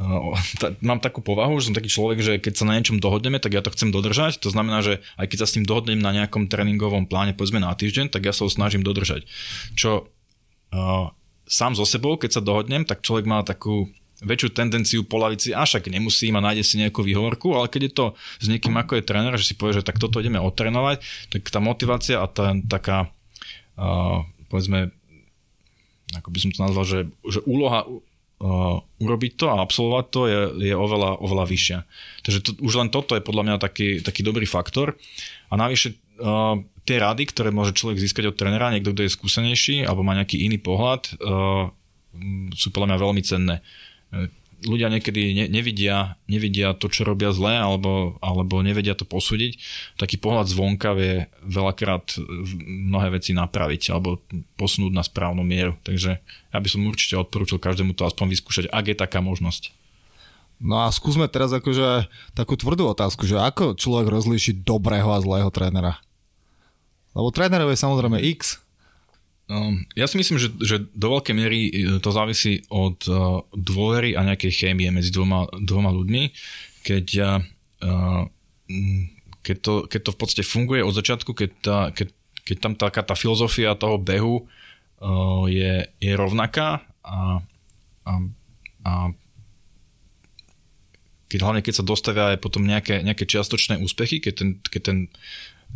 Uh, 0.00 0.32
mám 0.80 1.02
takú 1.02 1.20
povahu, 1.20 1.60
že 1.60 1.68
som 1.68 1.76
taký 1.76 1.90
človek, 1.92 2.18
že 2.22 2.32
keď 2.40 2.52
sa 2.56 2.64
na 2.64 2.78
niečom 2.78 3.02
dohodneme, 3.02 3.36
tak 3.36 3.52
ja 3.52 3.60
to 3.60 3.74
chcem 3.74 3.92
dodržať. 3.92 4.40
To 4.40 4.48
znamená, 4.48 4.80
že 4.80 5.04
aj 5.20 5.26
keď 5.28 5.38
sa 5.44 5.46
s 5.50 5.54
tým 5.58 5.66
dohodnem 5.66 6.00
na 6.00 6.14
nejakom 6.14 6.48
tréningovom 6.48 7.04
pláne, 7.04 7.36
povedzme 7.36 7.60
na 7.60 7.74
týždeň, 7.74 8.08
tak 8.08 8.24
ja 8.24 8.32
sa 8.32 8.46
ho 8.46 8.50
snažím 8.52 8.80
dodržať. 8.80 9.28
Čo 9.76 10.08
uh, 10.74 11.10
sám 11.50 11.74
so 11.74 11.82
sebou, 11.82 12.14
keď 12.14 12.38
sa 12.38 12.42
dohodnem, 12.42 12.86
tak 12.86 13.02
človek 13.02 13.26
má 13.26 13.42
takú 13.42 13.90
väčšiu 14.20 14.52
tendenciu 14.52 15.00
polaviť 15.08 15.38
si, 15.40 15.50
a 15.56 15.64
však 15.64 15.88
nemusím 15.88 16.36
a 16.36 16.44
nájde 16.44 16.64
si 16.64 16.76
nejakú 16.76 17.00
výhovorku, 17.00 17.56
ale 17.56 17.72
keď 17.72 17.82
je 17.88 17.92
to 17.96 18.06
s 18.38 18.46
niekým 18.52 18.76
ako 18.76 19.00
je 19.00 19.08
tréner, 19.08 19.34
že 19.40 19.52
si 19.52 19.54
povie, 19.56 19.80
že 19.80 19.86
tak 19.86 19.96
toto 19.96 20.20
ideme 20.20 20.36
otrénovať, 20.36 21.00
tak 21.32 21.48
tá 21.48 21.58
motivácia 21.58 22.20
a 22.20 22.28
tá 22.28 22.52
taká, 22.68 23.08
uh, 23.80 24.20
povedzme, 24.52 24.92
ako 26.14 26.28
by 26.28 26.38
som 26.38 26.50
to 26.52 26.60
nazval, 26.60 26.84
že, 26.84 27.00
že 27.24 27.40
úloha 27.48 27.86
uh, 27.86 28.76
urobiť 29.00 29.32
to 29.40 29.46
a 29.48 29.62
absolvovať 29.62 30.04
to 30.10 30.20
je, 30.28 30.40
je 30.68 30.74
oveľa, 30.76 31.16
oveľa 31.22 31.44
vyššia. 31.48 31.78
Takže 32.20 32.38
to, 32.44 32.50
už 32.60 32.74
len 32.76 32.88
toto 32.92 33.16
je 33.16 33.24
podľa 33.24 33.42
mňa 33.46 33.56
taký, 33.62 34.04
taký 34.04 34.20
dobrý 34.20 34.44
faktor. 34.44 35.00
A 35.48 35.54
navyše 35.56 35.96
uh, 36.20 36.60
tie 36.90 36.98
rady, 36.98 37.30
ktoré 37.30 37.54
môže 37.54 37.78
človek 37.78 38.02
získať 38.02 38.34
od 38.34 38.38
trenera, 38.38 38.74
niekto, 38.74 38.90
kto 38.90 39.06
je 39.06 39.14
skúsenejší 39.14 39.86
alebo 39.86 40.02
má 40.02 40.18
nejaký 40.18 40.42
iný 40.42 40.58
pohľad, 40.58 41.14
uh, 41.22 41.70
sú 42.58 42.74
podľa 42.74 42.90
mňa 42.90 42.98
veľmi 42.98 43.22
cenné 43.22 43.62
ľudia 44.64 44.92
niekedy 44.92 45.32
ne, 45.32 45.46
nevidia, 45.48 46.20
nevidia 46.28 46.76
to, 46.76 46.92
čo 46.92 47.08
robia 47.08 47.32
zle, 47.32 47.52
alebo, 47.52 48.20
alebo 48.20 48.60
nevedia 48.60 48.92
to 48.92 49.08
posúdiť. 49.08 49.56
Taký 49.96 50.20
pohľad 50.20 50.52
zvonka 50.52 50.92
vie 50.96 51.28
veľakrát 51.44 52.20
mnohé 52.64 53.20
veci 53.20 53.32
napraviť 53.32 53.92
alebo 53.92 54.20
posunúť 54.60 54.92
na 54.92 55.04
správnu 55.04 55.40
mieru. 55.40 55.76
Takže 55.84 56.20
ja 56.20 56.58
by 56.58 56.68
som 56.68 56.84
určite 56.84 57.16
odporúčil 57.16 57.56
každému 57.56 57.96
to 57.96 58.04
aspoň 58.04 58.36
vyskúšať, 58.36 58.64
ak 58.68 58.84
je 58.92 58.96
taká 58.96 59.24
možnosť. 59.24 59.72
No 60.60 60.84
a 60.84 60.92
skúsme 60.92 61.24
teraz 61.24 61.56
akože 61.56 62.04
takú 62.36 62.52
tvrdú 62.52 62.92
otázku, 62.92 63.24
že 63.24 63.40
ako 63.40 63.80
človek 63.80 64.12
rozlíši 64.12 64.60
dobrého 64.60 65.08
a 65.08 65.22
zlého 65.24 65.48
trénera? 65.48 65.96
Lebo 67.10 67.28
trénerov 67.34 67.70
je 67.72 67.78
samozrejme 67.78 68.18
X, 68.38 68.60
Um, 69.50 69.82
ja 69.98 70.06
si 70.06 70.14
myslím, 70.14 70.38
že, 70.38 70.54
že 70.62 70.86
do 70.94 71.18
veľkej 71.18 71.34
miery 71.34 71.60
e, 71.66 71.98
to 71.98 72.14
závisí 72.14 72.62
od 72.70 73.02
uh, 73.10 73.42
dôvery 73.50 74.14
a 74.14 74.22
nejakej 74.22 74.54
chémie 74.54 74.94
medzi 74.94 75.10
dvoma, 75.10 75.50
dvoma 75.58 75.90
ľuďmi. 75.90 76.30
Keď, 76.86 77.06
uh, 77.18 78.22
keď, 79.42 79.56
to, 79.58 79.74
keď 79.90 80.00
to 80.06 80.10
v 80.14 80.18
podstate 80.22 80.44
funguje 80.46 80.86
od 80.86 80.94
začiatku, 80.94 81.34
keď, 81.34 81.50
tá, 81.66 81.78
keď, 81.90 82.14
keď 82.46 82.56
tam 82.62 82.72
taká 82.78 83.02
tá 83.02 83.18
filozofia 83.18 83.74
toho 83.74 83.98
behu 83.98 84.46
je, 85.50 85.88
je 85.96 86.12
rovnaká 86.12 86.84
a, 87.00 87.40
a, 88.04 88.12
a 88.84 88.92
keď, 91.26 91.38
hlavne 91.40 91.64
keď 91.64 91.80
sa 91.80 91.88
dostavia 91.88 92.36
aj 92.36 92.38
potom 92.44 92.68
nejaké, 92.68 93.00
nejaké 93.00 93.24
čiastočné 93.24 93.80
úspechy, 93.80 94.20
keď 94.20 94.34
ten, 94.36 94.48
keď 94.60 94.82
ten 94.84 94.98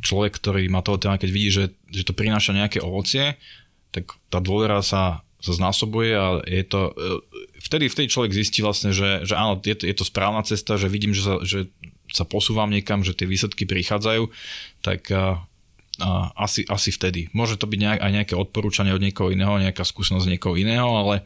človek, 0.00 0.40
ktorý 0.40 0.66
má 0.72 0.80
toho 0.80 0.98
téma, 0.98 1.20
keď 1.20 1.30
vidí, 1.30 1.50
že, 1.52 1.64
že 1.92 2.02
to 2.02 2.16
prináša 2.16 2.56
nejaké 2.56 2.80
ovocie, 2.82 3.38
tak 3.94 4.16
tá 4.32 4.42
dôvera 4.42 4.82
sa, 4.82 5.22
sa 5.38 5.52
znásobuje 5.54 6.12
a 6.16 6.40
je 6.48 6.64
to, 6.66 6.90
e, 6.96 7.20
vtedy, 7.62 7.86
vtedy 7.92 8.06
človek 8.08 8.32
zistí 8.32 8.64
vlastne, 8.64 8.90
že, 8.90 9.28
že 9.28 9.36
áno, 9.36 9.60
je 9.60 9.76
to, 9.76 9.84
je 9.84 9.94
to 9.94 10.04
správna 10.08 10.42
cesta, 10.42 10.80
že 10.80 10.88
vidím, 10.88 11.12
že 11.12 11.22
sa, 11.22 11.34
že 11.44 11.70
sa 12.12 12.24
posúvam 12.24 12.68
niekam, 12.68 13.04
že 13.06 13.16
tie 13.16 13.28
výsledky 13.28 13.64
prichádzajú, 13.64 14.28
tak 14.84 15.08
a, 15.12 15.44
a 16.00 16.08
asi, 16.36 16.66
asi 16.68 16.90
vtedy. 16.92 17.32
Môže 17.36 17.56
to 17.56 17.70
byť 17.70 17.80
nejak, 17.80 18.00
aj 18.00 18.12
nejaké 18.12 18.34
odporúčanie 18.34 18.92
od 18.92 19.04
niekoho 19.04 19.32
iného, 19.32 19.60
nejaká 19.60 19.86
skúsenosť 19.86 20.26
niekoho 20.26 20.54
iného, 20.58 20.90
ale, 20.90 21.24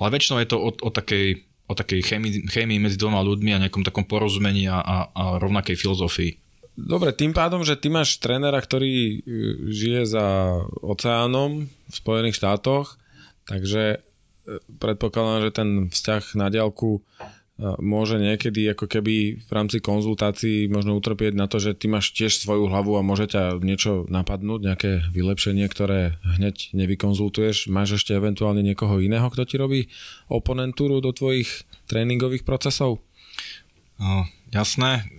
ale 0.00 0.08
väčšinou 0.10 0.42
je 0.42 0.48
to 0.48 0.58
o, 0.58 0.70
o 0.74 0.90
takej, 0.90 1.44
o 1.68 1.74
takej 1.76 2.00
chémii, 2.02 2.48
chémii 2.48 2.80
medzi 2.80 2.96
dvoma 2.96 3.20
ľuďmi 3.24 3.50
a 3.52 3.62
nejakom 3.66 3.84
takom 3.84 4.04
porozumení 4.08 4.66
a, 4.68 4.80
a, 4.80 4.96
a 5.12 5.22
rovnakej 5.40 5.76
filozofii. 5.76 6.47
Dobre, 6.78 7.10
tým 7.10 7.34
pádom, 7.34 7.66
že 7.66 7.74
ty 7.74 7.90
máš 7.90 8.22
trénera, 8.22 8.62
ktorý 8.62 8.94
e, 8.94 9.16
žije 9.66 10.14
za 10.14 10.26
oceánom 10.78 11.66
v 11.66 11.90
Spojených 11.90 12.38
štátoch, 12.38 12.94
takže 13.50 13.98
e, 13.98 14.62
predpokladám, 14.78 15.42
že 15.42 15.50
ten 15.50 15.68
vzťah 15.90 16.38
na 16.38 16.46
diálku 16.54 16.90
e, 16.94 17.00
môže 17.82 18.22
niekedy 18.22 18.62
ako 18.78 18.86
keby 18.86 19.42
v 19.42 19.50
rámci 19.50 19.82
konzultácií 19.82 20.70
možno 20.70 20.94
utrpieť 20.94 21.34
na 21.34 21.50
to, 21.50 21.58
že 21.58 21.74
ty 21.74 21.90
máš 21.90 22.14
tiež 22.14 22.38
svoju 22.38 22.70
hlavu 22.70 22.94
a 22.94 23.02
môže 23.02 23.26
ťa 23.26 23.58
niečo 23.58 24.06
napadnúť, 24.06 24.60
nejaké 24.62 24.90
vylepšenie, 25.10 25.66
ktoré 25.66 26.22
hneď 26.38 26.78
nevykonzultuješ. 26.78 27.74
Máš 27.74 27.98
ešte 27.98 28.14
eventuálne 28.14 28.62
niekoho 28.62 29.02
iného, 29.02 29.26
kto 29.34 29.42
ti 29.50 29.58
robí 29.58 29.80
oponentúru 30.30 31.02
do 31.02 31.10
tvojich 31.10 31.66
tréningových 31.90 32.46
procesov? 32.46 33.02
No, 33.98 34.30
jasné, 34.54 35.10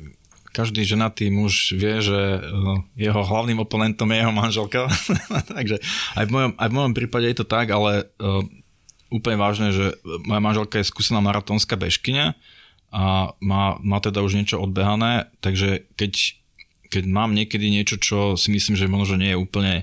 každý 0.60 0.84
ženatý 0.84 1.32
muž 1.32 1.72
vie, 1.72 2.04
že 2.04 2.20
eh, 2.20 2.76
jeho 3.00 3.22
hlavným 3.24 3.64
oponentom 3.64 4.12
je 4.12 4.18
jeho 4.20 4.34
manželka. 4.36 4.92
Takže 5.56 5.80
aj 6.20 6.24
v, 6.28 6.32
mojom, 6.36 6.52
aj 6.60 6.68
v 6.68 6.76
mojom 6.76 6.94
prípade 6.94 7.32
je 7.32 7.38
to 7.40 7.48
tak, 7.48 7.72
ale 7.72 8.12
uh, 8.20 8.44
úplne 9.08 9.40
vážne, 9.40 9.72
že 9.72 9.96
moja 10.28 10.44
manželka 10.44 10.84
je 10.84 10.90
skúsená 10.92 11.24
maratónska 11.24 11.80
bežkyňa 11.80 12.36
a 12.92 13.34
má, 13.40 13.80
má 13.80 13.98
teda 14.04 14.20
už 14.20 14.36
niečo 14.36 14.60
odbehané, 14.60 15.32
takže 15.40 15.88
keď, 15.96 16.36
keď 16.90 17.04
mám 17.08 17.38
niekedy 17.38 17.70
niečo, 17.70 18.02
čo 18.02 18.34
si 18.36 18.52
myslím, 18.52 18.76
že 18.76 18.92
možno 18.92 19.22
nie 19.22 19.34
je 19.34 19.40
úplne, 19.40 19.76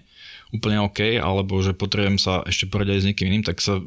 úplne 0.51 0.83
OK, 0.83 1.19
alebo 1.23 1.59
že 1.63 1.75
potrebujem 1.75 2.19
sa 2.19 2.43
ešte 2.45 2.67
poradiť 2.67 3.03
s 3.03 3.09
niekým 3.11 3.31
iným, 3.31 3.47
tak 3.47 3.63
sa 3.63 3.81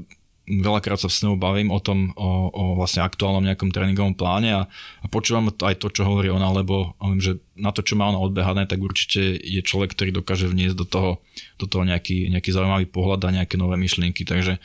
veľakrát 0.50 0.98
sa 0.98 1.08
s 1.08 1.22
ňou 1.22 1.38
bavím 1.38 1.70
o 1.70 1.78
tom, 1.78 2.10
o, 2.18 2.50
o 2.50 2.64
vlastne 2.74 3.06
aktuálnom 3.06 3.46
nejakom 3.46 3.70
tréningovom 3.70 4.18
pláne 4.18 4.50
a, 4.50 4.62
a 5.00 5.06
počúvam 5.06 5.54
aj 5.54 5.78
to, 5.78 5.94
čo 5.94 6.10
hovorí 6.10 6.34
ona, 6.34 6.50
lebo 6.50 6.98
viem, 6.98 7.22
že 7.22 7.38
na 7.54 7.70
to, 7.70 7.86
čo 7.86 7.94
má 7.94 8.10
ona 8.10 8.18
odbehané, 8.18 8.66
tak 8.66 8.82
určite 8.82 9.38
je 9.38 9.62
človek, 9.62 9.94
ktorý 9.94 10.10
dokáže 10.10 10.50
vniesť 10.50 10.76
do 10.76 10.86
toho, 10.90 11.12
do 11.62 11.70
toho 11.70 11.86
nejaký, 11.86 12.34
nejaký 12.34 12.50
zaujímavý 12.50 12.90
pohľad 12.90 13.30
a 13.30 13.36
nejaké 13.42 13.62
nové 13.62 13.78
myšlienky, 13.78 14.26
takže 14.26 14.58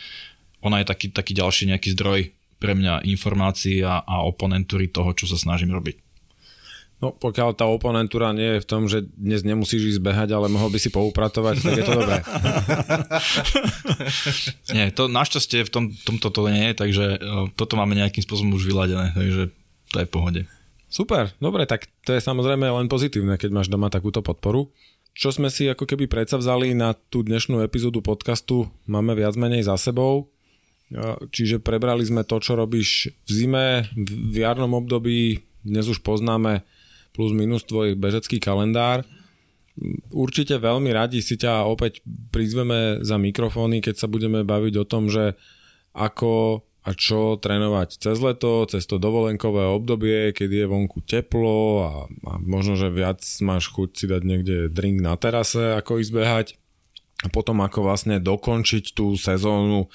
ona 0.65 0.81
je 0.81 0.89
taký, 0.89 1.13
taký 1.13 1.37
ďalší 1.37 1.69
nejaký 1.69 1.93
zdroj 1.93 2.33
pre 2.57 2.73
mňa 2.73 3.05
informácií 3.05 3.85
a, 3.85 4.01
a 4.01 4.25
oponentúry 4.25 4.89
toho, 4.89 5.13
čo 5.13 5.29
sa 5.29 5.37
snažím 5.37 5.77
robiť. 5.77 6.04
No 7.05 7.13
pokiaľ 7.13 7.53
tá 7.53 7.69
oponentúra 7.69 8.33
nie 8.33 8.57
je 8.57 8.65
v 8.65 8.69
tom, 8.69 8.89
že 8.89 9.05
dnes 9.13 9.45
nemusíš 9.45 9.93
ísť 9.93 10.01
behať, 10.01 10.33
ale 10.33 10.49
mohol 10.49 10.73
by 10.73 10.81
si 10.81 10.89
poupratovať, 10.89 11.61
tak 11.61 11.77
je 11.77 11.85
to 11.85 12.01
dobré. 12.01 12.25
nie, 14.77 14.89
to 14.89 15.13
našťastie 15.13 15.69
v 15.69 15.71
tom, 15.71 15.85
tomto 15.93 16.33
to 16.33 16.49
nie 16.49 16.73
je, 16.73 16.81
takže 16.81 17.05
e, 17.05 17.19
toto 17.61 17.77
máme 17.77 17.93
nejakým 17.93 18.25
spôsobom 18.25 18.57
už 18.57 18.65
vyladené, 18.65 19.13
takže 19.13 19.53
to 19.93 19.97
je 20.01 20.09
v 20.09 20.13
pohode. 20.17 20.41
Super, 20.89 21.29
dobre, 21.45 21.69
tak 21.69 21.93
to 22.09 22.17
je 22.17 22.25
samozrejme 22.25 22.65
len 22.65 22.89
pozitívne, 22.89 23.37
keď 23.37 23.53
máš 23.53 23.69
doma 23.69 23.93
takúto 23.93 24.25
podporu. 24.25 24.73
Čo 25.13 25.29
sme 25.29 25.53
si 25.53 25.69
ako 25.69 25.85
keby 25.85 26.09
predsavzali 26.09 26.73
na 26.73 26.97
tú 26.97 27.21
dnešnú 27.21 27.61
epizódu 27.61 28.01
podcastu, 28.01 28.73
máme 28.89 29.13
viac 29.13 29.37
menej 29.37 29.69
za 29.69 29.77
sebou. 29.77 30.33
Čiže 31.29 31.61
prebrali 31.61 32.09
sme 32.09 32.25
to, 32.25 32.41
čo 32.41 32.57
robíš 32.57 33.13
v 33.29 33.31
zime, 33.31 33.67
v 34.01 34.41
jarnom 34.41 34.73
období, 34.73 35.45
dnes 35.61 35.85
už 35.85 36.01
poznáme 36.01 36.65
plus 37.15 37.31
minus 37.31 37.63
tvoj 37.65 37.95
bežecký 37.95 38.43
kalendár. 38.43 39.07
Určite 40.11 40.59
veľmi 40.59 40.91
radi 40.91 41.23
si 41.23 41.39
ťa 41.39 41.67
opäť 41.67 42.03
prizveme 42.35 43.03
za 43.03 43.19
mikrofóny, 43.19 43.83
keď 43.83 43.95
sa 43.95 44.07
budeme 44.11 44.43
baviť 44.43 44.75
o 44.83 44.85
tom, 44.87 45.07
že 45.07 45.39
ako 45.95 46.63
a 46.85 46.93
čo 46.93 47.41
trénovať 47.41 47.97
cez 47.97 48.21
leto, 48.21 48.69
cez 48.69 48.85
to 48.85 49.01
dovolenkové 49.01 49.65
obdobie, 49.65 50.37
keď 50.37 50.51
je 50.53 50.65
vonku 50.69 51.01
teplo 51.01 51.81
a, 51.81 51.93
a 52.29 52.33
možno, 52.45 52.77
že 52.77 52.93
viac 52.93 53.25
máš 53.41 53.73
chuť 53.73 53.89
si 53.97 54.05
dať 54.05 54.23
niekde 54.23 54.57
drink 54.69 55.01
na 55.01 55.17
terase, 55.17 55.73
ako 55.81 56.05
ísť 56.05 56.13
behať. 56.13 56.47
A 57.25 57.33
potom 57.33 57.65
ako 57.65 57.89
vlastne 57.89 58.21
dokončiť 58.21 58.93
tú 58.93 59.17
sezónu 59.17 59.89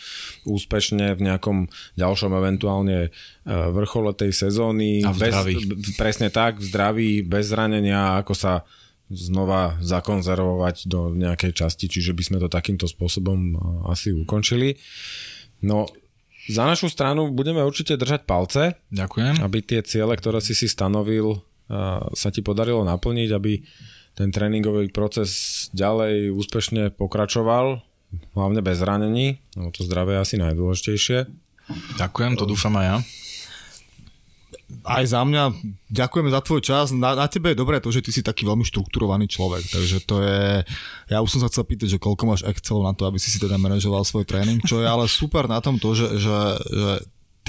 úspešne 0.49 1.13
v 1.13 1.21
nejakom 1.29 1.69
ďalšom 1.93 2.33
eventuálne 2.33 2.99
e, 3.05 3.09
vrchole 3.47 4.17
tej 4.17 4.33
sezóny. 4.33 5.05
A 5.05 5.13
v 5.13 5.29
zdraví. 5.29 5.53
Bez, 5.61 5.93
presne 5.93 6.33
tak, 6.33 6.57
v 6.57 6.65
zdraví, 6.65 7.11
bez 7.21 7.53
zranenia, 7.53 8.17
ako 8.17 8.33
sa 8.33 8.53
znova 9.09 9.77
zakonzervovať 9.81 10.89
do 10.89 11.13
nejakej 11.13 11.53
časti, 11.53 11.85
čiže 11.89 12.17
by 12.17 12.23
sme 12.25 12.37
to 12.41 12.49
takýmto 12.49 12.89
spôsobom 12.89 13.37
e, 13.37 13.55
asi 13.93 14.09
ukončili. 14.09 14.75
No, 15.61 15.85
za 16.49 16.65
našu 16.65 16.89
stranu 16.89 17.29
budeme 17.29 17.61
určite 17.61 17.93
držať 17.93 18.25
palce. 18.25 18.73
Ďakujem. 18.89 19.45
Aby 19.45 19.61
tie 19.61 19.85
ciele, 19.85 20.17
ktoré 20.17 20.41
si 20.41 20.57
si 20.57 20.65
stanovil, 20.65 21.45
sa 22.17 22.29
ti 22.33 22.41
podarilo 22.41 22.81
naplniť, 22.81 23.29
aby 23.29 23.61
ten 24.19 24.35
tréningový 24.35 24.91
proces 24.91 25.71
ďalej 25.71 26.35
úspešne 26.35 26.91
pokračoval, 26.91 27.79
hlavne 28.35 28.59
bez 28.59 28.83
zranení, 28.83 29.39
no 29.55 29.71
to 29.71 29.87
zdravie 29.87 30.19
je 30.19 30.23
asi 30.27 30.35
najdôležitejšie. 30.43 31.17
Ďakujem, 31.95 32.35
to 32.35 32.43
dúfam 32.43 32.75
aj 32.75 32.85
ja 32.85 32.97
aj 34.85 35.03
za 35.05 35.21
mňa 35.25 35.43
ďakujeme 35.89 36.29
za 36.29 36.41
tvoj 36.45 36.61
čas. 36.61 36.93
Na, 36.93 37.17
na 37.17 37.25
tebe 37.25 37.51
je 37.51 37.57
dobré 37.57 37.81
to, 37.81 37.89
že 37.89 38.05
ty 38.05 38.13
si 38.13 38.21
taký 38.21 38.45
veľmi 38.45 38.61
štrukturovaný 38.61 39.25
človek, 39.25 39.65
takže 39.65 40.05
to 40.05 40.21
je... 40.21 40.61
Ja 41.09 41.25
už 41.25 41.29
som 41.37 41.41
sa 41.41 41.49
chcel 41.49 41.65
pýtať, 41.65 41.97
že 41.97 42.01
koľko 42.01 42.23
máš 42.29 42.45
Excel 42.45 42.81
na 42.85 42.93
to, 42.93 43.09
aby 43.09 43.17
si 43.17 43.33
si 43.33 43.41
teda 43.41 43.57
manažoval 43.57 44.05
svoj 44.05 44.29
tréning, 44.29 44.61
čo 44.61 44.81
je 44.81 44.87
ale 44.87 45.09
super 45.09 45.49
na 45.49 45.57
tom 45.59 45.81
to, 45.81 45.97
že, 45.97 46.21
že, 46.21 46.37
že 46.69 46.91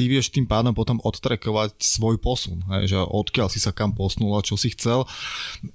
ty 0.01 0.09
vieš 0.09 0.33
tým 0.33 0.49
pádom 0.49 0.73
potom 0.73 0.97
odtrekovať 1.05 1.77
svoj 1.77 2.17
posun, 2.17 2.65
hej, 2.73 2.97
že 2.97 2.97
odkiaľ 2.97 3.53
si 3.53 3.61
sa 3.61 3.69
kam 3.69 3.93
posunul 3.93 4.33
a 4.33 4.41
čo 4.41 4.57
si 4.57 4.73
chcel. 4.73 5.05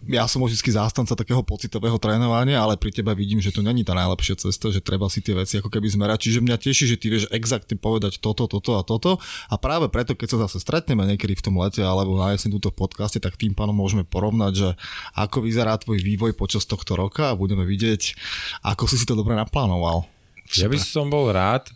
Ja 0.09 0.25
som 0.25 0.41
vždy 0.41 0.57
zástanca 0.73 1.13
takého 1.13 1.45
pocitového 1.45 2.01
trénovania, 2.01 2.57
ale 2.57 2.73
pri 2.73 2.89
tebe 2.89 3.13
vidím, 3.13 3.37
že 3.37 3.53
to 3.53 3.61
není 3.61 3.85
tá 3.85 3.93
najlepšia 3.93 4.49
cesta, 4.49 4.73
že 4.73 4.81
treba 4.81 5.05
si 5.13 5.21
tie 5.21 5.37
veci 5.37 5.61
ako 5.61 5.69
keby 5.69 5.93
zmerať. 5.93 6.25
Čiže 6.25 6.41
mňa 6.41 6.57
teší, 6.57 6.89
že 6.89 6.97
ty 6.97 7.13
vieš 7.13 7.29
exaktne 7.29 7.77
povedať 7.77 8.17
toto, 8.17 8.49
toto 8.49 8.73
a 8.73 8.81
toto. 8.81 9.21
A 9.45 9.61
práve 9.61 9.93
preto, 9.93 10.17
keď 10.17 10.33
sa 10.33 10.37
zase 10.49 10.57
stretneme 10.57 11.05
niekedy 11.05 11.37
v 11.37 11.45
tom 11.45 11.61
lete 11.61 11.85
alebo 11.85 12.17
na 12.17 12.33
jeseň 12.33 12.57
túto 12.57 12.73
v 12.73 12.81
podcaste, 12.81 13.21
tak 13.21 13.37
tým 13.37 13.53
pádom 13.53 13.77
môžeme 13.77 14.01
porovnať, 14.09 14.53
že 14.57 14.69
ako 15.13 15.45
vyzerá 15.45 15.77
tvoj 15.77 16.01
vývoj 16.01 16.33
počas 16.33 16.65
tohto 16.65 16.97
roka 16.97 17.29
a 17.29 17.37
budeme 17.37 17.61
vidieť, 17.61 18.17
ako 18.65 18.89
si 18.89 18.97
si 18.97 19.05
to 19.05 19.13
dobre 19.13 19.37
naplánoval. 19.37 20.09
Super. 20.49 20.61
Ja 20.61 20.67
by 20.73 20.79
som 20.81 21.13
bol 21.13 21.29
rád, 21.29 21.69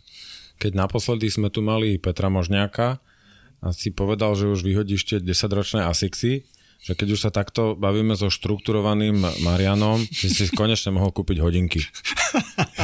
keď 0.60 0.76
naposledy 0.76 1.32
sme 1.32 1.48
tu 1.48 1.64
mali 1.64 1.96
Petra 1.96 2.28
Možňáka 2.28 3.00
a 3.64 3.66
si 3.72 3.88
povedal, 3.88 4.36
že 4.36 4.52
už 4.52 4.60
vyhodíš 4.60 5.02
tie 5.08 5.18
10-ročné 5.18 5.88
Asixy, 5.88 6.44
že 6.80 6.92
keď 6.96 7.08
už 7.16 7.20
sa 7.28 7.30
takto 7.32 7.76
bavíme 7.76 8.16
so 8.16 8.32
štrukturovaným 8.32 9.20
Marianom, 9.44 10.00
že 10.08 10.28
si 10.28 10.44
konečne 10.52 10.96
mohol 10.96 11.12
kúpiť 11.12 11.40
hodinky. 11.40 11.80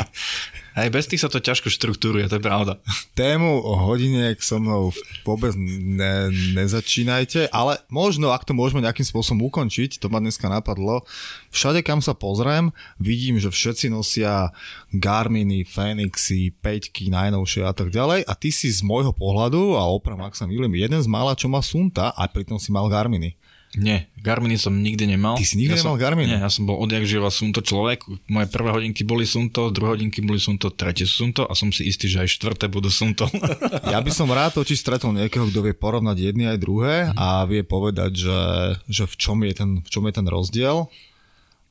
Aj 0.76 0.92
bez 0.92 1.08
tých 1.08 1.24
sa 1.24 1.32
to 1.32 1.40
ťažko 1.40 1.72
štruktúruje, 1.72 2.28
to 2.28 2.36
je 2.36 2.44
pravda. 2.44 2.76
Tému 3.16 3.64
o 3.64 3.80
hodiniek 3.88 4.36
so 4.44 4.60
mnou 4.60 4.92
vôbec 5.24 5.56
ne, 5.56 6.28
nezačínajte, 6.52 7.48
ale 7.48 7.80
možno, 7.88 8.28
ak 8.28 8.44
to 8.44 8.52
môžeme 8.52 8.84
nejakým 8.84 9.08
spôsobom 9.08 9.48
ukončiť, 9.48 9.96
to 9.96 10.12
ma 10.12 10.20
dneska 10.20 10.52
napadlo, 10.52 11.08
všade 11.48 11.80
kam 11.80 12.04
sa 12.04 12.12
pozriem, 12.12 12.76
vidím, 13.00 13.40
že 13.40 13.48
všetci 13.48 13.88
nosia 13.88 14.52
Garminy, 14.92 15.64
Fenixy, 15.64 16.52
Peťky, 16.52 17.08
najnovšie 17.08 17.64
a 17.64 17.72
tak 17.72 17.88
ďalej 17.88 18.28
a 18.28 18.32
ty 18.36 18.52
si 18.52 18.68
z 18.68 18.84
môjho 18.84 19.16
pohľadu, 19.16 19.80
a 19.80 19.88
opravím, 19.88 20.28
ak 20.28 20.36
sa 20.36 20.44
milím, 20.44 20.76
jeden 20.76 21.00
z 21.00 21.08
mála, 21.08 21.32
čo 21.32 21.48
má 21.48 21.64
Sunta 21.64 22.12
a 22.12 22.28
pritom 22.28 22.60
si 22.60 22.68
mal 22.68 22.92
Garminy. 22.92 23.32
Nie, 23.76 24.08
Garminy 24.24 24.56
som 24.56 24.72
nikdy 24.72 25.04
nemal. 25.04 25.36
Ty 25.36 25.44
si 25.44 25.60
nikdy 25.60 25.76
ja 25.76 25.84
nemal 25.84 25.94
som, 25.94 26.02
Garminy? 26.02 26.32
Nie, 26.32 26.40
ja 26.40 26.48
som 26.48 26.64
bol 26.64 26.80
odjak 26.80 27.04
živa 27.04 27.28
Sunto 27.28 27.60
človek. 27.60 28.08
Moje 28.26 28.48
prvé 28.48 28.72
hodinky 28.72 29.04
boli 29.04 29.28
Sunto, 29.28 29.68
druhé 29.68 30.00
hodinky 30.00 30.24
boli 30.24 30.40
Sunto, 30.40 30.72
tretie 30.72 31.04
sú 31.04 31.28
Sunto 31.28 31.44
a 31.44 31.52
som 31.52 31.68
si 31.68 31.84
istý, 31.84 32.08
že 32.08 32.24
aj 32.24 32.40
štvrté 32.40 32.72
budú 32.72 32.88
Sunto. 32.88 33.28
ja 33.92 34.00
by 34.00 34.10
som 34.10 34.32
rád 34.32 34.56
totiž 34.56 34.80
stretol 34.80 35.12
niekoho, 35.12 35.52
kto 35.52 35.60
vie 35.60 35.76
porovnať 35.76 36.16
jedny 36.16 36.48
aj 36.48 36.58
druhé 36.58 36.94
a 37.12 37.44
vie 37.44 37.60
povedať, 37.60 38.16
že, 38.16 38.40
že 38.88 39.04
v, 39.04 39.14
čom 39.20 39.38
je 39.44 39.52
ten, 39.52 39.70
v 39.84 39.88
čom 39.92 40.02
je 40.08 40.14
ten 40.16 40.26
rozdiel 40.26 40.88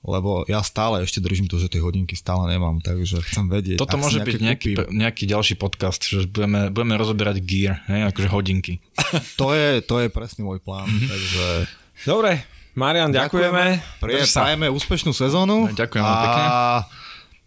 lebo 0.05 0.45
ja 0.45 0.61
stále 0.61 1.01
ešte 1.01 1.17
držím 1.17 1.49
to, 1.49 1.57
že 1.57 1.65
tie 1.65 1.81
hodinky 1.81 2.13
stále 2.13 2.45
nemám, 2.45 2.77
takže 2.77 3.25
chcem 3.25 3.49
vedieť. 3.49 3.81
Toto 3.81 3.97
môže 3.97 4.21
byť 4.21 4.37
nejaký, 4.37 4.71
nejaký 4.93 5.25
ďalší 5.25 5.57
podcast, 5.57 6.05
že 6.05 6.29
budeme, 6.29 6.69
budeme 6.69 6.93
rozoberať 6.93 7.41
gear, 7.41 7.81
hej, 7.89 8.13
akože 8.13 8.29
hodinky. 8.29 8.77
to, 9.41 9.57
je, 9.57 9.81
to 9.81 10.05
je 10.05 10.07
presne 10.13 10.45
môj 10.45 10.61
plán, 10.61 10.85
takže... 10.85 11.65
Dobre, 12.03 12.43
Marian, 12.75 13.07
ďakujeme. 13.07 13.79
ďakujeme. 14.03 14.27
Prajeme 14.27 14.67
úspešnú 14.67 15.15
sezónu. 15.15 15.71
Ďakujem 15.71 16.03
a 16.03 16.13
pekne. 16.19 16.47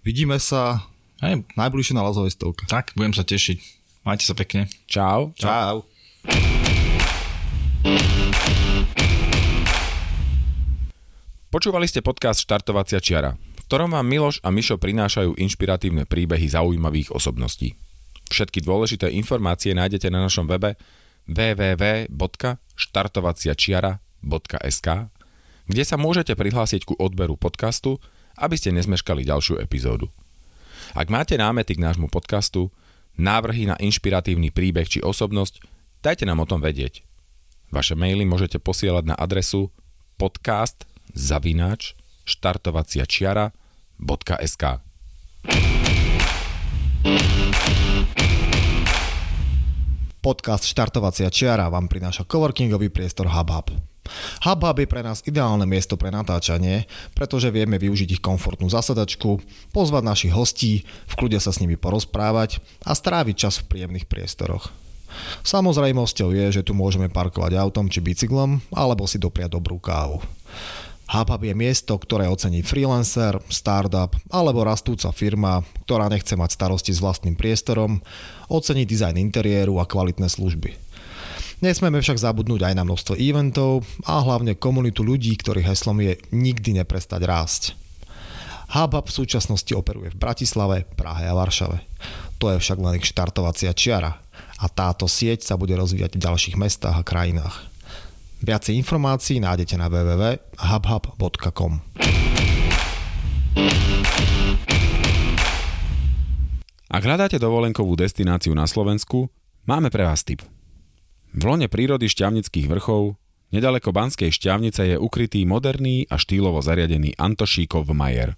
vidíme 0.00 0.40
sa 0.40 0.88
Hej. 1.20 1.44
najbližšie 1.52 1.92
na 1.92 2.08
Lazovej 2.08 2.32
stovke. 2.32 2.64
Tak, 2.64 2.96
budem 2.96 3.12
sa 3.12 3.28
tešiť. 3.28 3.60
Majte 4.08 4.24
sa 4.24 4.32
pekne. 4.32 4.72
Čau. 4.88 5.36
Čau. 5.36 5.84
Počúvali 11.48 11.84
ste 11.88 12.00
podcast 12.00 12.40
Štartovacia 12.40 13.00
čiara, 13.04 13.36
v 13.36 13.60
ktorom 13.68 13.92
vám 13.92 14.04
Miloš 14.08 14.40
a 14.40 14.48
Mišo 14.48 14.80
prinášajú 14.80 15.36
inšpiratívne 15.36 16.08
príbehy 16.08 16.48
zaujímavých 16.48 17.12
osobností. 17.12 17.76
Všetky 18.28 18.64
dôležité 18.64 19.12
informácie 19.12 19.72
nájdete 19.76 20.08
na 20.08 20.24
našom 20.24 20.48
webe 20.48 20.76
www.štartovaciačiara.sk 24.22 25.18
kde 25.68 25.84
sa 25.84 26.00
môžete 26.00 26.32
prihlásiť 26.32 26.88
ku 26.88 26.96
odberu 26.96 27.36
podcastu, 27.36 28.00
aby 28.40 28.56
ste 28.56 28.72
nezmeškali 28.72 29.28
ďalšiu 29.28 29.60
epizódu. 29.60 30.08
Ak 30.96 31.12
máte 31.12 31.36
námety 31.36 31.76
k 31.76 31.84
nášmu 31.84 32.08
podcastu, 32.08 32.72
návrhy 33.20 33.68
na 33.68 33.76
inšpiratívny 33.76 34.48
príbeh 34.48 34.88
či 34.88 35.04
osobnosť, 35.04 35.60
dajte 36.00 36.24
nám 36.24 36.40
o 36.40 36.48
tom 36.48 36.64
vedieť. 36.64 37.04
Vaše 37.68 37.92
maily 37.92 38.24
môžete 38.24 38.56
posielať 38.56 39.12
na 39.12 39.14
adresu 39.20 39.68
podcast 40.16 40.88
zavináč 41.12 41.92
štartovaciačiara.sk 42.24 44.64
Podcast 50.18 50.66
Štartovacia 50.66 51.28
čiara 51.28 51.68
vám 51.68 51.92
prináša 51.92 52.24
coworkingový 52.24 52.88
priestor 52.88 53.28
HubHub. 53.28 53.68
HubHub 54.42 54.76
je 54.78 54.88
pre 54.88 55.02
nás 55.04 55.24
ideálne 55.24 55.64
miesto 55.64 55.96
pre 55.96 56.08
natáčanie, 56.12 56.88
pretože 57.12 57.52
vieme 57.52 57.76
využiť 57.76 58.18
ich 58.18 58.22
komfortnú 58.24 58.68
zasadačku, 58.70 59.40
pozvať 59.72 60.02
našich 60.04 60.32
hostí, 60.34 60.86
v 61.08 61.14
kľude 61.14 61.38
sa 61.38 61.54
s 61.54 61.60
nimi 61.60 61.78
porozprávať 61.78 62.60
a 62.84 62.92
stráviť 62.92 63.36
čas 63.36 63.60
v 63.62 63.68
príjemných 63.74 64.08
priestoroch. 64.10 64.70
Samozrejmosťou 65.42 66.36
je, 66.36 66.60
že 66.60 66.62
tu 66.66 66.76
môžeme 66.76 67.08
parkovať 67.08 67.56
autom 67.56 67.88
či 67.88 68.04
bicyklom, 68.04 68.60
alebo 68.72 69.08
si 69.08 69.16
dopriať 69.16 69.56
dobrú 69.56 69.80
kávu. 69.80 70.20
HubHub 71.08 71.40
je 71.40 71.56
miesto, 71.56 71.96
ktoré 71.96 72.28
ocení 72.28 72.60
freelancer, 72.60 73.40
startup 73.48 74.12
alebo 74.28 74.60
rastúca 74.60 75.08
firma, 75.08 75.64
ktorá 75.88 76.12
nechce 76.12 76.36
mať 76.36 76.52
starosti 76.52 76.92
s 76.92 77.00
vlastným 77.00 77.32
priestorom, 77.32 78.04
ocení 78.52 78.84
dizajn 78.84 79.16
interiéru 79.16 79.80
a 79.80 79.88
kvalitné 79.88 80.28
služby. 80.28 80.87
Nesmieme 81.58 81.98
však 81.98 82.22
zabudnúť 82.22 82.70
aj 82.70 82.74
na 82.78 82.86
množstvo 82.86 83.18
eventov 83.18 83.82
a 84.06 84.22
hlavne 84.22 84.54
komunitu 84.54 85.02
ľudí, 85.02 85.34
ktorých 85.34 85.74
heslom 85.74 85.98
je 85.98 86.14
nikdy 86.30 86.78
neprestať 86.78 87.26
rásť. 87.26 87.74
HubHub 88.70 89.10
v 89.10 89.16
súčasnosti 89.18 89.72
operuje 89.74 90.14
v 90.14 90.20
Bratislave, 90.22 90.86
Prahe 90.94 91.26
a 91.26 91.34
Varšave. 91.34 91.82
To 92.38 92.54
je 92.54 92.62
však 92.62 92.78
len 92.78 93.02
ich 93.02 93.10
štartovacia 93.10 93.74
čiara 93.74 94.22
a 94.62 94.66
táto 94.70 95.10
sieť 95.10 95.42
sa 95.42 95.58
bude 95.58 95.74
rozvíjať 95.74 96.14
v 96.14 96.22
ďalších 96.22 96.54
mestách 96.54 96.94
a 96.94 97.02
krajinách. 97.02 97.58
Viacej 98.38 98.78
informácií 98.78 99.42
nájdete 99.42 99.74
na 99.74 99.90
www.hubhub.com. 99.90 101.72
Ak 106.88 107.02
hľadáte 107.02 107.42
dovolenkovú 107.42 107.98
destináciu 107.98 108.54
na 108.54 108.70
Slovensku, 108.70 109.26
máme 109.66 109.90
pre 109.90 110.06
vás 110.06 110.22
tip– 110.22 110.46
v 111.38 111.46
lone 111.46 111.70
prírody 111.70 112.10
šťavnických 112.10 112.66
vrchov, 112.66 113.14
nedaleko 113.54 113.94
Banskej 113.94 114.34
šťavnice 114.34 114.90
je 114.90 114.98
ukrytý 114.98 115.46
moderný 115.46 116.02
a 116.10 116.18
štýlovo 116.18 116.58
zariadený 116.58 117.14
Antošíkov 117.14 117.86
majer. 117.94 118.34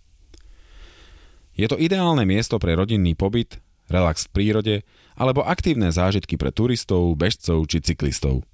Je 1.56 1.64
to 1.64 1.80
ideálne 1.80 2.28
miesto 2.28 2.60
pre 2.60 2.76
rodinný 2.76 3.16
pobyt, 3.16 3.56
relax 3.88 4.28
v 4.28 4.36
prírode 4.36 4.84
alebo 5.16 5.40
aktívne 5.42 5.90
zážitky 5.90 6.36
pre 6.36 6.52
turistov, 6.52 7.16
bežcov 7.16 7.64
či 7.72 7.80
cyklistov. 7.80 8.44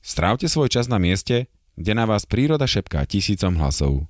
Strávte 0.00 0.48
svoj 0.48 0.72
čas 0.72 0.88
na 0.88 0.96
mieste, 0.96 1.52
kde 1.76 1.92
na 1.92 2.08
vás 2.08 2.24
príroda 2.24 2.64
šepká 2.64 3.04
tisícom 3.04 3.60
hlasov. 3.60 4.08